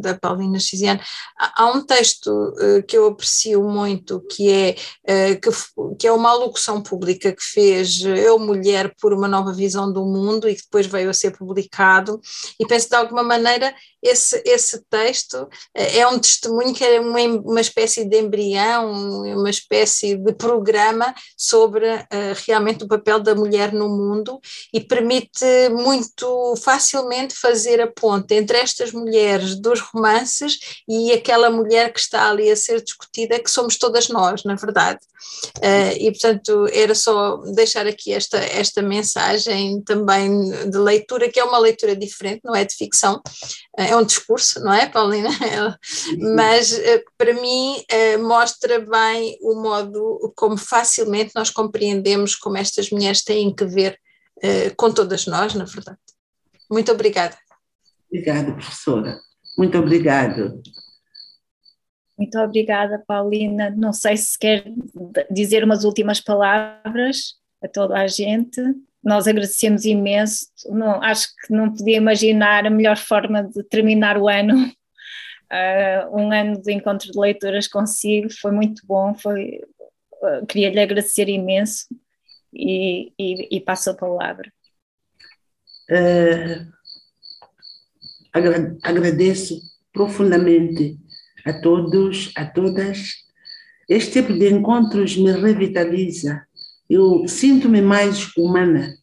da 0.00 0.14
Paulina 0.14 0.58
Chiziane, 0.58 1.00
há, 1.38 1.62
há 1.62 1.66
um 1.72 1.84
texto 1.84 2.28
uh, 2.28 2.82
que 2.86 2.98
eu 2.98 3.06
aprecio 3.06 3.62
muito, 3.62 4.20
que 4.28 4.50
é, 4.50 4.74
uh, 5.04 5.40
que, 5.40 5.96
que, 5.98 6.06
é 6.06 6.12
uma 6.12 6.30
alocução 6.30 6.82
pública 6.82 7.32
que 7.32 7.42
fez 7.42 8.00
Eu 8.02 8.38
Mulher 8.38 8.94
por 9.00 9.12
uma 9.12 9.28
Nova 9.28 9.52
Visão 9.52 9.92
do 9.92 10.04
Mundo 10.04 10.48
e 10.48 10.54
que 10.54 10.62
depois 10.62 10.86
veio 10.86 11.10
a 11.10 11.14
ser 11.14 11.36
publicado, 11.36 12.20
e 12.58 12.66
penso 12.66 12.88
de 12.88 12.96
alguma 12.96 13.22
maneira 13.22 13.72
esse, 14.02 14.40
esse 14.44 14.80
texto 14.88 15.48
é 15.74 16.06
um 16.06 16.20
testemunho 16.20 16.72
que 16.72 16.84
é 16.84 17.00
uma, 17.00 17.20
uma 17.20 17.60
espécie 17.60 18.04
de 18.04 18.20
embrião, 18.20 18.92
uma 19.36 19.50
espécie 19.50 20.16
de 20.16 20.32
programa 20.34 21.12
sobre 21.36 21.84
realmente 22.46 22.84
o 22.84 22.88
papel 22.88 23.18
da 23.18 23.34
mulher 23.34 23.72
no 23.72 23.88
mundo 23.88 24.38
e 24.72 24.80
permite 24.80 25.68
muito 25.70 26.27
facilmente 26.56 27.34
fazer 27.34 27.80
a 27.80 27.86
ponte 27.86 28.34
entre 28.34 28.58
estas 28.58 28.92
mulheres 28.92 29.54
dos 29.54 29.80
romances 29.80 30.58
e 30.88 31.12
aquela 31.12 31.50
mulher 31.50 31.92
que 31.92 32.00
está 32.00 32.30
ali 32.30 32.50
a 32.50 32.56
ser 32.56 32.82
discutida, 32.82 33.38
que 33.38 33.50
somos 33.50 33.76
todas 33.76 34.08
nós, 34.08 34.44
na 34.44 34.54
verdade. 34.54 35.00
Uh, 35.58 35.92
e, 35.98 36.10
portanto, 36.10 36.68
era 36.72 36.94
só 36.94 37.36
deixar 37.54 37.86
aqui 37.86 38.12
esta, 38.12 38.38
esta 38.38 38.82
mensagem 38.82 39.82
também 39.82 40.50
de 40.70 40.78
leitura, 40.78 41.28
que 41.28 41.40
é 41.40 41.44
uma 41.44 41.58
leitura 41.58 41.96
diferente, 41.96 42.40
não 42.44 42.54
é 42.54 42.64
de 42.64 42.74
ficção, 42.74 43.16
uh, 43.16 43.82
é 43.82 43.96
um 43.96 44.04
discurso, 44.04 44.60
não 44.60 44.72
é, 44.72 44.86
Paulina? 44.86 45.30
Mas, 46.34 46.72
uh, 46.72 47.02
para 47.16 47.34
mim, 47.34 47.82
mostra 48.20 48.80
bem 48.80 49.36
o 49.40 49.60
modo 49.60 50.32
como 50.36 50.56
facilmente 50.56 51.32
nós 51.34 51.50
compreendemos 51.50 52.34
como 52.34 52.56
estas 52.56 52.90
mulheres 52.90 53.22
têm 53.22 53.54
que 53.54 53.64
ver 53.64 53.98
com 54.76 54.92
todas 54.92 55.26
nós, 55.26 55.54
na 55.54 55.64
verdade. 55.64 55.98
Muito 56.70 56.92
obrigada. 56.92 57.36
Obrigada, 58.10 58.52
professora. 58.52 59.18
Muito 59.56 59.78
obrigado. 59.78 60.62
Muito 62.16 62.38
obrigada, 62.38 63.02
Paulina. 63.06 63.70
Não 63.70 63.92
sei 63.92 64.16
se 64.16 64.38
quer 64.38 64.64
dizer 65.30 65.62
umas 65.62 65.84
últimas 65.84 66.20
palavras 66.20 67.34
a 67.62 67.68
toda 67.68 67.98
a 67.98 68.06
gente. 68.06 68.60
Nós 69.02 69.28
agradecemos 69.28 69.84
imenso. 69.84 70.46
Não, 70.66 71.02
acho 71.02 71.28
que 71.28 71.52
não 71.52 71.72
podia 71.72 71.96
imaginar 71.96 72.66
a 72.66 72.70
melhor 72.70 72.96
forma 72.96 73.44
de 73.44 73.62
terminar 73.62 74.18
o 74.18 74.28
ano. 74.28 74.54
Uh, 74.56 76.10
um 76.18 76.32
ano 76.32 76.60
de 76.60 76.72
encontro 76.72 77.10
de 77.10 77.18
leituras 77.18 77.68
consigo. 77.68 78.28
Foi 78.40 78.50
muito 78.50 78.82
bom. 78.84 79.14
Foi, 79.14 79.60
uh, 80.22 80.44
queria 80.46 80.70
lhe 80.70 80.80
agradecer 80.80 81.28
imenso 81.28 81.86
e, 82.52 83.12
e, 83.16 83.56
e 83.56 83.60
passo 83.60 83.90
a 83.90 83.94
palavra. 83.94 84.52
Uh, 85.90 86.68
agradeço 88.82 89.60
profundamente 89.92 90.98
a 91.44 91.52
todos, 91.52 92.30
a 92.36 92.44
todas. 92.44 93.14
Este 93.88 94.20
tipo 94.20 94.32
de 94.32 94.50
encontros 94.50 95.16
me 95.16 95.32
revitaliza. 95.32 96.46
Eu 96.88 97.26
sinto-me 97.26 97.80
mais 97.80 98.30
humana. 98.36 98.96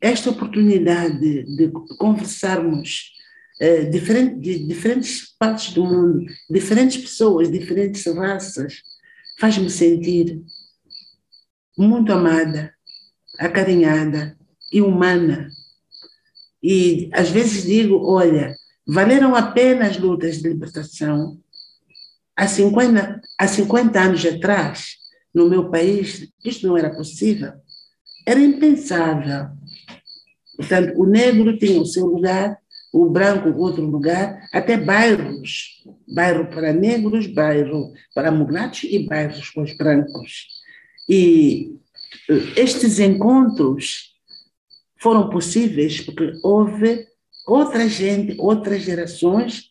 Esta 0.00 0.30
oportunidade 0.30 1.44
de 1.44 1.70
conversarmos 1.98 3.12
eh, 3.60 3.84
diferente, 3.84 4.40
de 4.40 4.66
diferentes 4.66 5.36
partes 5.38 5.72
do 5.72 5.84
mundo, 5.84 6.24
diferentes 6.50 7.00
pessoas, 7.00 7.48
diferentes 7.48 8.04
raças, 8.06 8.82
faz-me 9.38 9.70
sentir 9.70 10.42
muito 11.78 12.12
amada, 12.12 12.74
acarinhada 13.38 14.36
e 14.72 14.80
humana. 14.82 15.48
E 16.62 17.10
às 17.12 17.30
vezes 17.30 17.64
digo: 17.64 18.04
olha, 18.04 18.54
valeram 18.86 19.34
a 19.34 19.42
pena 19.42 19.86
as 19.86 19.98
lutas 19.98 20.38
de 20.38 20.48
libertação. 20.48 21.38
Há 22.36 22.46
50, 22.46 23.20
há 23.38 23.48
50 23.48 24.00
anos 24.00 24.24
atrás, 24.24 24.96
no 25.34 25.48
meu 25.48 25.70
país, 25.70 26.28
isto 26.44 26.66
não 26.66 26.78
era 26.78 26.94
possível. 26.94 27.52
Era 28.26 28.40
impensável. 28.40 29.48
Portanto, 30.56 30.92
o 30.96 31.06
negro 31.06 31.58
tinha 31.58 31.80
o 31.80 31.86
seu 31.86 32.06
lugar, 32.06 32.56
o 32.92 33.08
branco 33.08 33.50
outro 33.58 33.84
lugar, 33.84 34.48
até 34.52 34.76
bairros. 34.76 35.82
Bairro 36.06 36.46
para 36.46 36.72
negros, 36.72 37.26
bairro 37.26 37.92
para 38.14 38.30
mulatos 38.30 38.84
e 38.84 39.06
bairros 39.06 39.50
para 39.50 39.62
os 39.62 39.76
brancos. 39.76 40.46
E 41.08 41.74
eh, 42.28 42.60
estes 42.60 42.98
encontros 42.98 44.11
foram 45.02 45.28
possíveis 45.28 46.00
porque 46.00 46.32
houve 46.44 47.06
outra 47.46 47.88
gente, 47.88 48.36
outras 48.38 48.82
gerações 48.82 49.64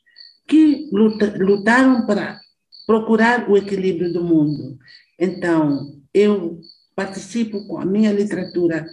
que 0.45 0.89
lutaram 0.91 2.05
para 2.05 2.37
procurar 2.85 3.49
o 3.49 3.55
equilíbrio 3.55 4.11
do 4.11 4.21
mundo. 4.21 4.77
Então, 5.17 6.01
eu 6.13 6.59
participo 6.93 7.65
com 7.65 7.77
a 7.77 7.85
minha 7.85 8.11
literatura 8.11 8.85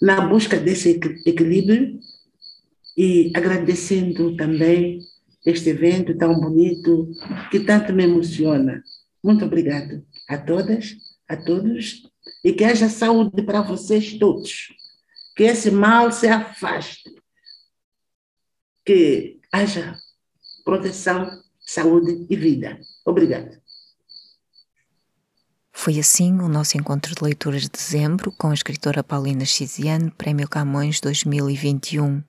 na 0.00 0.20
busca 0.20 0.56
desse 0.56 1.00
equilíbrio 1.26 1.98
e 2.96 3.32
agradecendo 3.34 4.36
também 4.36 5.00
este 5.44 5.70
evento 5.70 6.16
tão 6.16 6.38
bonito 6.38 7.10
que 7.50 7.58
tanto 7.60 7.92
me 7.92 8.04
emociona. 8.04 8.82
Muito 9.24 9.44
obrigado 9.44 10.04
a 10.28 10.38
todas, 10.38 10.96
a 11.28 11.36
todos 11.36 12.02
e 12.44 12.52
que 12.52 12.62
haja 12.62 12.88
saúde 12.88 13.42
para 13.42 13.62
vocês 13.62 14.14
todos. 14.18 14.68
Que 15.40 15.44
esse 15.44 15.70
mal 15.70 16.12
se 16.12 16.28
afaste. 16.28 17.14
Que 18.84 19.40
haja 19.50 19.96
proteção, 20.66 21.30
saúde 21.58 22.26
e 22.28 22.36
vida. 22.36 22.78
Obrigada. 23.06 23.58
Foi 25.72 25.98
assim 25.98 26.38
o 26.42 26.46
nosso 26.46 26.76
encontro 26.76 27.14
de 27.14 27.24
leituras 27.24 27.62
de 27.62 27.70
dezembro 27.70 28.30
com 28.32 28.48
a 28.48 28.52
escritora 28.52 29.02
Paulina 29.02 29.46
Chiziane, 29.46 30.10
Prémio 30.10 30.46
Camões 30.46 31.00
2021. 31.00 32.22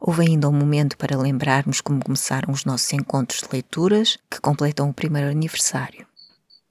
Houve 0.00 0.22
ainda 0.22 0.48
um 0.48 0.52
momento 0.52 0.98
para 0.98 1.16
lembrarmos 1.16 1.80
como 1.80 2.04
começaram 2.04 2.52
os 2.52 2.64
nossos 2.64 2.92
encontros 2.92 3.42
de 3.42 3.48
leituras, 3.52 4.18
que 4.28 4.40
completam 4.40 4.90
o 4.90 4.92
primeiro 4.92 5.30
aniversário. 5.30 6.04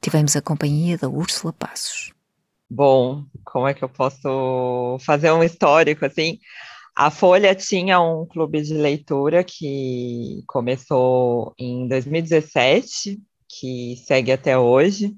Tivemos 0.01 0.35
a 0.35 0.41
companhia 0.41 0.97
da 0.97 1.07
Úrsula 1.07 1.53
Passos. 1.53 2.16
Bom, 2.69 3.23
como 3.45 3.67
é 3.67 3.73
que 3.73 3.83
eu 3.83 3.89
posso 3.89 4.97
fazer 4.99 5.31
um 5.31 5.41
histórico 5.41 6.05
assim? 6.05 6.37
A 6.95 7.09
Folha 7.09 7.55
tinha 7.55 8.01
um 8.01 8.25
clube 8.25 8.61
de 8.61 8.73
leitura 8.73 9.43
que 9.43 10.43
começou 10.47 11.53
em 11.57 11.87
2017, 11.87 13.19
que 13.47 13.95
segue 14.05 14.31
até 14.31 14.57
hoje. 14.57 15.15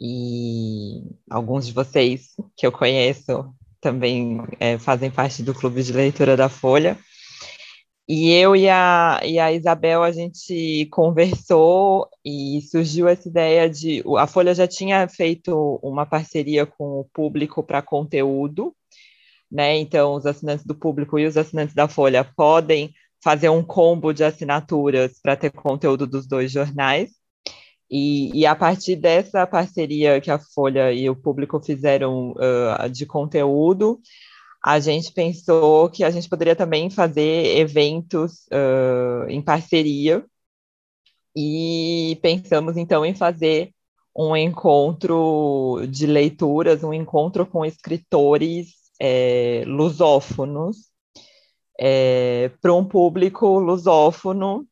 E 0.00 1.02
alguns 1.28 1.66
de 1.66 1.72
vocês 1.72 2.28
que 2.56 2.66
eu 2.66 2.70
conheço 2.70 3.52
também 3.80 4.40
é, 4.60 4.78
fazem 4.78 5.10
parte 5.10 5.42
do 5.42 5.54
clube 5.54 5.82
de 5.82 5.92
leitura 5.92 6.36
da 6.36 6.48
Folha. 6.48 6.96
E 8.08 8.30
eu 8.32 8.56
e 8.56 8.68
a, 8.70 9.20
e 9.22 9.38
a 9.38 9.52
Isabel, 9.52 10.02
a 10.02 10.10
gente 10.10 10.86
conversou 10.90 12.08
e 12.24 12.62
surgiu 12.62 13.06
essa 13.06 13.28
ideia 13.28 13.68
de. 13.68 14.02
A 14.16 14.26
Folha 14.26 14.54
já 14.54 14.66
tinha 14.66 15.06
feito 15.08 15.78
uma 15.82 16.06
parceria 16.06 16.64
com 16.64 17.00
o 17.00 17.04
público 17.12 17.62
para 17.62 17.82
conteúdo, 17.82 18.74
né? 19.50 19.76
Então, 19.76 20.14
os 20.14 20.24
assinantes 20.24 20.64
do 20.64 20.74
público 20.74 21.18
e 21.18 21.26
os 21.26 21.36
assinantes 21.36 21.74
da 21.74 21.86
Folha 21.86 22.24
podem 22.24 22.94
fazer 23.22 23.50
um 23.50 23.62
combo 23.62 24.12
de 24.14 24.24
assinaturas 24.24 25.20
para 25.22 25.36
ter 25.36 25.50
conteúdo 25.50 26.06
dos 26.06 26.26
dois 26.26 26.50
jornais. 26.50 27.10
E, 27.90 28.30
e, 28.38 28.46
a 28.46 28.54
partir 28.54 28.96
dessa 28.96 29.46
parceria 29.46 30.20
que 30.20 30.30
a 30.30 30.38
Folha 30.38 30.92
e 30.92 31.10
o 31.10 31.16
público 31.16 31.60
fizeram 31.60 32.32
uh, 32.32 32.88
de 32.90 33.06
conteúdo, 33.06 34.00
a 34.64 34.80
gente 34.80 35.12
pensou 35.12 35.88
que 35.90 36.04
a 36.04 36.10
gente 36.10 36.28
poderia 36.28 36.56
também 36.56 36.90
fazer 36.90 37.58
eventos 37.58 38.46
uh, 38.52 39.28
em 39.28 39.40
parceria. 39.42 40.24
E 41.36 42.18
pensamos 42.22 42.76
então 42.76 43.04
em 43.04 43.14
fazer 43.14 43.72
um 44.16 44.36
encontro 44.36 45.86
de 45.88 46.06
leituras, 46.06 46.82
um 46.82 46.92
encontro 46.92 47.46
com 47.46 47.64
escritores 47.64 48.74
é, 49.00 49.62
lusófonos 49.66 50.88
é, 51.78 52.50
para 52.60 52.74
um 52.74 52.84
público 52.84 53.58
lusófono, 53.60 54.66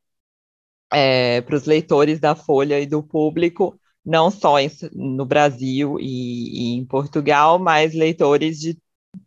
é, 0.92 1.40
para 1.42 1.56
os 1.56 1.64
leitores 1.64 2.20
da 2.20 2.34
Folha 2.34 2.80
e 2.80 2.86
do 2.86 3.02
público, 3.02 3.78
não 4.04 4.30
só 4.30 4.58
em, 4.58 4.70
no 4.92 5.24
Brasil 5.24 5.98
e, 6.00 6.74
e 6.74 6.76
em 6.76 6.84
Portugal, 6.84 7.58
mas 7.58 7.94
leitores 7.94 8.58
de 8.58 8.76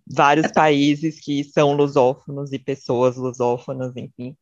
vários 0.08 0.52
países 0.52 1.20
que 1.20 1.44
são 1.44 1.74
lusófonos 1.74 2.52
e 2.52 2.60
pessoas 2.60 3.16
lusófonas, 3.18 3.96
enfim. 3.96 4.36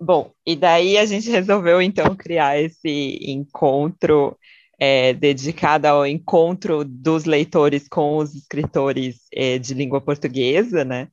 Bom, 0.00 0.32
e 0.46 0.56
daí 0.56 0.98
a 0.98 1.06
gente 1.06 1.30
resolveu 1.30 1.80
então 1.80 2.14
criar 2.16 2.60
esse 2.60 3.18
encontro 3.22 4.36
é, 4.78 5.12
dedicado 5.12 5.86
ao 5.86 6.06
encontro 6.06 6.84
dos 6.84 7.24
leitores 7.24 7.88
com 7.88 8.16
os 8.16 8.34
escritores 8.34 9.20
é, 9.32 9.58
de 9.58 9.72
língua 9.72 10.00
portuguesa, 10.00 10.84
né? 10.84 11.08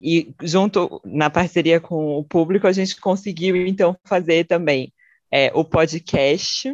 E 0.00 0.34
junto 0.42 1.00
na 1.04 1.30
parceria 1.30 1.80
com 1.80 2.18
o 2.18 2.24
público 2.24 2.66
a 2.66 2.72
gente 2.72 3.00
conseguiu 3.00 3.56
então 3.66 3.96
fazer 4.04 4.44
também 4.44 4.92
é, 5.32 5.50
o 5.54 5.64
podcast, 5.64 6.72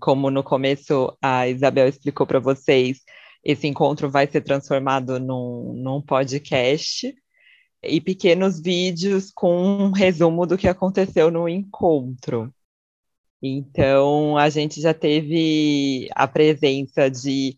como 0.00 0.30
no 0.30 0.42
começo 0.42 1.16
a 1.22 1.48
Isabel 1.48 1.88
explicou 1.88 2.26
para 2.26 2.40
vocês, 2.40 2.98
esse 3.44 3.66
encontro 3.66 4.10
vai 4.10 4.26
ser 4.26 4.42
transformado 4.42 5.18
num, 5.18 5.72
num 5.74 6.00
podcast 6.02 7.14
e 7.82 8.00
pequenos 8.00 8.60
vídeos 8.60 9.30
com 9.30 9.56
um 9.56 9.90
resumo 9.90 10.46
do 10.46 10.58
que 10.58 10.68
aconteceu 10.68 11.30
no 11.30 11.48
encontro. 11.48 12.52
Então, 13.42 14.36
a 14.36 14.48
gente 14.48 14.80
já 14.80 14.92
teve 14.92 16.08
a 16.14 16.26
presença 16.26 17.08
de 17.08 17.56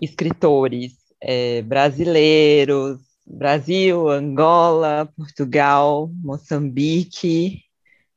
escritores 0.00 0.94
é, 1.20 1.60
brasileiros, 1.62 2.98
Brasil, 3.26 4.08
Angola, 4.08 5.12
Portugal, 5.14 6.10
Moçambique, 6.14 7.62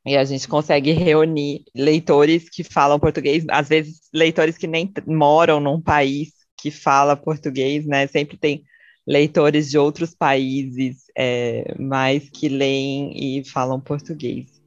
e 0.06 0.16
a 0.16 0.24
gente 0.24 0.48
consegue 0.48 0.92
reunir 0.92 1.64
leitores 1.74 2.48
que 2.48 2.64
falam 2.64 2.98
português, 2.98 3.44
às 3.50 3.68
vezes 3.68 4.00
leitores 4.12 4.56
que 4.56 4.66
nem 4.66 4.90
moram 5.06 5.60
num 5.60 5.80
país 5.80 6.41
que 6.56 6.70
fala 6.70 7.16
português, 7.16 7.86
né? 7.86 8.06
Sempre 8.06 8.36
tem 8.36 8.62
leitores 9.06 9.70
de 9.70 9.78
outros 9.78 10.14
países, 10.14 11.04
é, 11.16 11.74
mas 11.78 12.28
que 12.30 12.48
leem 12.48 13.38
e 13.38 13.44
falam 13.44 13.80
português. 13.80 14.62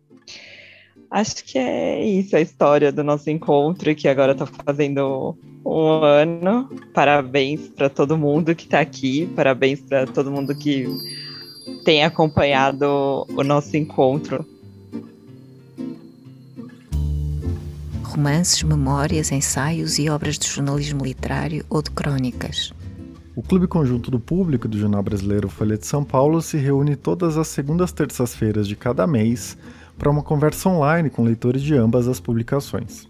Acho 1.09 1.43
que 1.45 1.57
é 1.57 2.03
isso 2.03 2.35
a 2.35 2.41
história 2.41 2.91
do 2.91 3.03
nosso 3.03 3.29
encontro, 3.29 3.95
que 3.95 4.07
agora 4.07 4.33
está 4.33 4.45
fazendo 4.45 5.37
um 5.65 6.03
ano. 6.03 6.69
Parabéns 6.93 7.69
para 7.69 7.89
todo 7.89 8.17
mundo 8.17 8.55
que 8.55 8.65
está 8.65 8.79
aqui, 8.79 9.25
parabéns 9.35 9.79
para 9.79 10.05
todo 10.05 10.31
mundo 10.31 10.53
que 10.53 10.85
tem 11.83 12.03
acompanhado 12.03 13.25
o 13.29 13.43
nosso 13.43 13.77
encontro. 13.77 14.45
Romances, 18.15 18.63
memórias, 18.63 19.31
ensaios 19.31 19.99
e 19.99 20.09
obras 20.09 20.39
de 20.39 20.47
jornalismo 20.47 21.03
literário 21.03 21.65
ou 21.69 21.81
de 21.81 21.91
crônicas. 21.91 22.73
O 23.35 23.43
Clube 23.43 23.67
Conjunto 23.67 24.09
do 24.09 24.19
Público 24.19 24.67
do 24.67 24.79
Jornal 24.79 25.03
Brasileiro 25.03 25.49
Folha 25.49 25.77
de 25.77 25.85
São 25.85 26.05
Paulo 26.05 26.41
se 26.41 26.55
reúne 26.55 26.95
todas 26.95 27.37
as 27.37 27.49
segundas 27.49 27.91
terças-feiras 27.91 28.65
de 28.67 28.75
cada 28.75 29.05
mês 29.05 29.57
para 29.97 30.09
uma 30.09 30.23
conversa 30.23 30.69
online 30.69 31.09
com 31.09 31.23
leitores 31.23 31.61
de 31.61 31.75
ambas 31.75 32.07
as 32.07 32.19
publicações. 32.19 33.07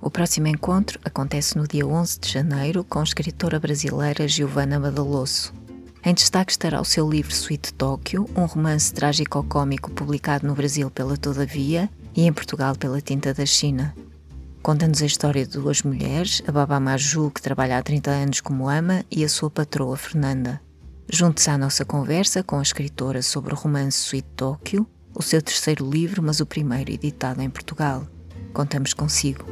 O 0.00 0.10
próximo 0.10 0.46
encontro 0.46 1.00
acontece 1.04 1.56
no 1.58 1.66
dia 1.66 1.84
11 1.84 2.20
de 2.20 2.28
janeiro 2.28 2.84
com 2.84 3.00
a 3.00 3.04
escritora 3.04 3.58
brasileira 3.58 4.28
Giovanna 4.28 4.78
Madalosso. 4.78 5.52
Em 6.04 6.14
destaque 6.14 6.52
estará 6.52 6.80
o 6.80 6.84
seu 6.84 7.08
livro 7.10 7.32
Sweet 7.32 7.72
Tóquio, 7.74 8.28
um 8.36 8.44
romance 8.44 8.92
trágico-cômico 8.92 9.90
publicado 9.90 10.46
no 10.46 10.54
Brasil 10.54 10.90
pela 10.90 11.16
Todavia 11.16 11.90
e 12.14 12.26
em 12.26 12.32
Portugal 12.32 12.76
pela 12.76 13.00
Tinta 13.00 13.34
da 13.34 13.46
China. 13.46 13.94
Conta-nos 14.64 15.02
a 15.02 15.06
história 15.06 15.44
de 15.44 15.58
duas 15.58 15.82
mulheres, 15.82 16.42
a 16.48 16.50
Baba 16.50 16.80
Maju, 16.80 17.30
que 17.30 17.42
trabalha 17.42 17.76
há 17.76 17.82
30 17.82 18.10
anos 18.10 18.40
como 18.40 18.66
ama, 18.66 19.04
e 19.10 19.22
a 19.22 19.28
sua 19.28 19.50
patroa, 19.50 19.94
Fernanda. 19.94 20.58
Junte-se 21.06 21.50
à 21.50 21.58
nossa 21.58 21.84
conversa 21.84 22.42
com 22.42 22.58
a 22.58 22.62
escritora 22.62 23.20
sobre 23.20 23.52
o 23.52 23.56
romance 23.58 23.98
Sweet 23.98 24.26
Tóquio, 24.34 24.86
o 25.14 25.22
seu 25.22 25.42
terceiro 25.42 25.86
livro, 25.86 26.22
mas 26.22 26.40
o 26.40 26.46
primeiro 26.46 26.90
editado 26.90 27.42
em 27.42 27.50
Portugal. 27.50 28.06
Contamos 28.54 28.94
consigo. 28.94 29.44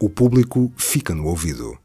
O 0.00 0.10
público 0.10 0.72
fica 0.76 1.14
no 1.14 1.26
ouvido. 1.26 1.83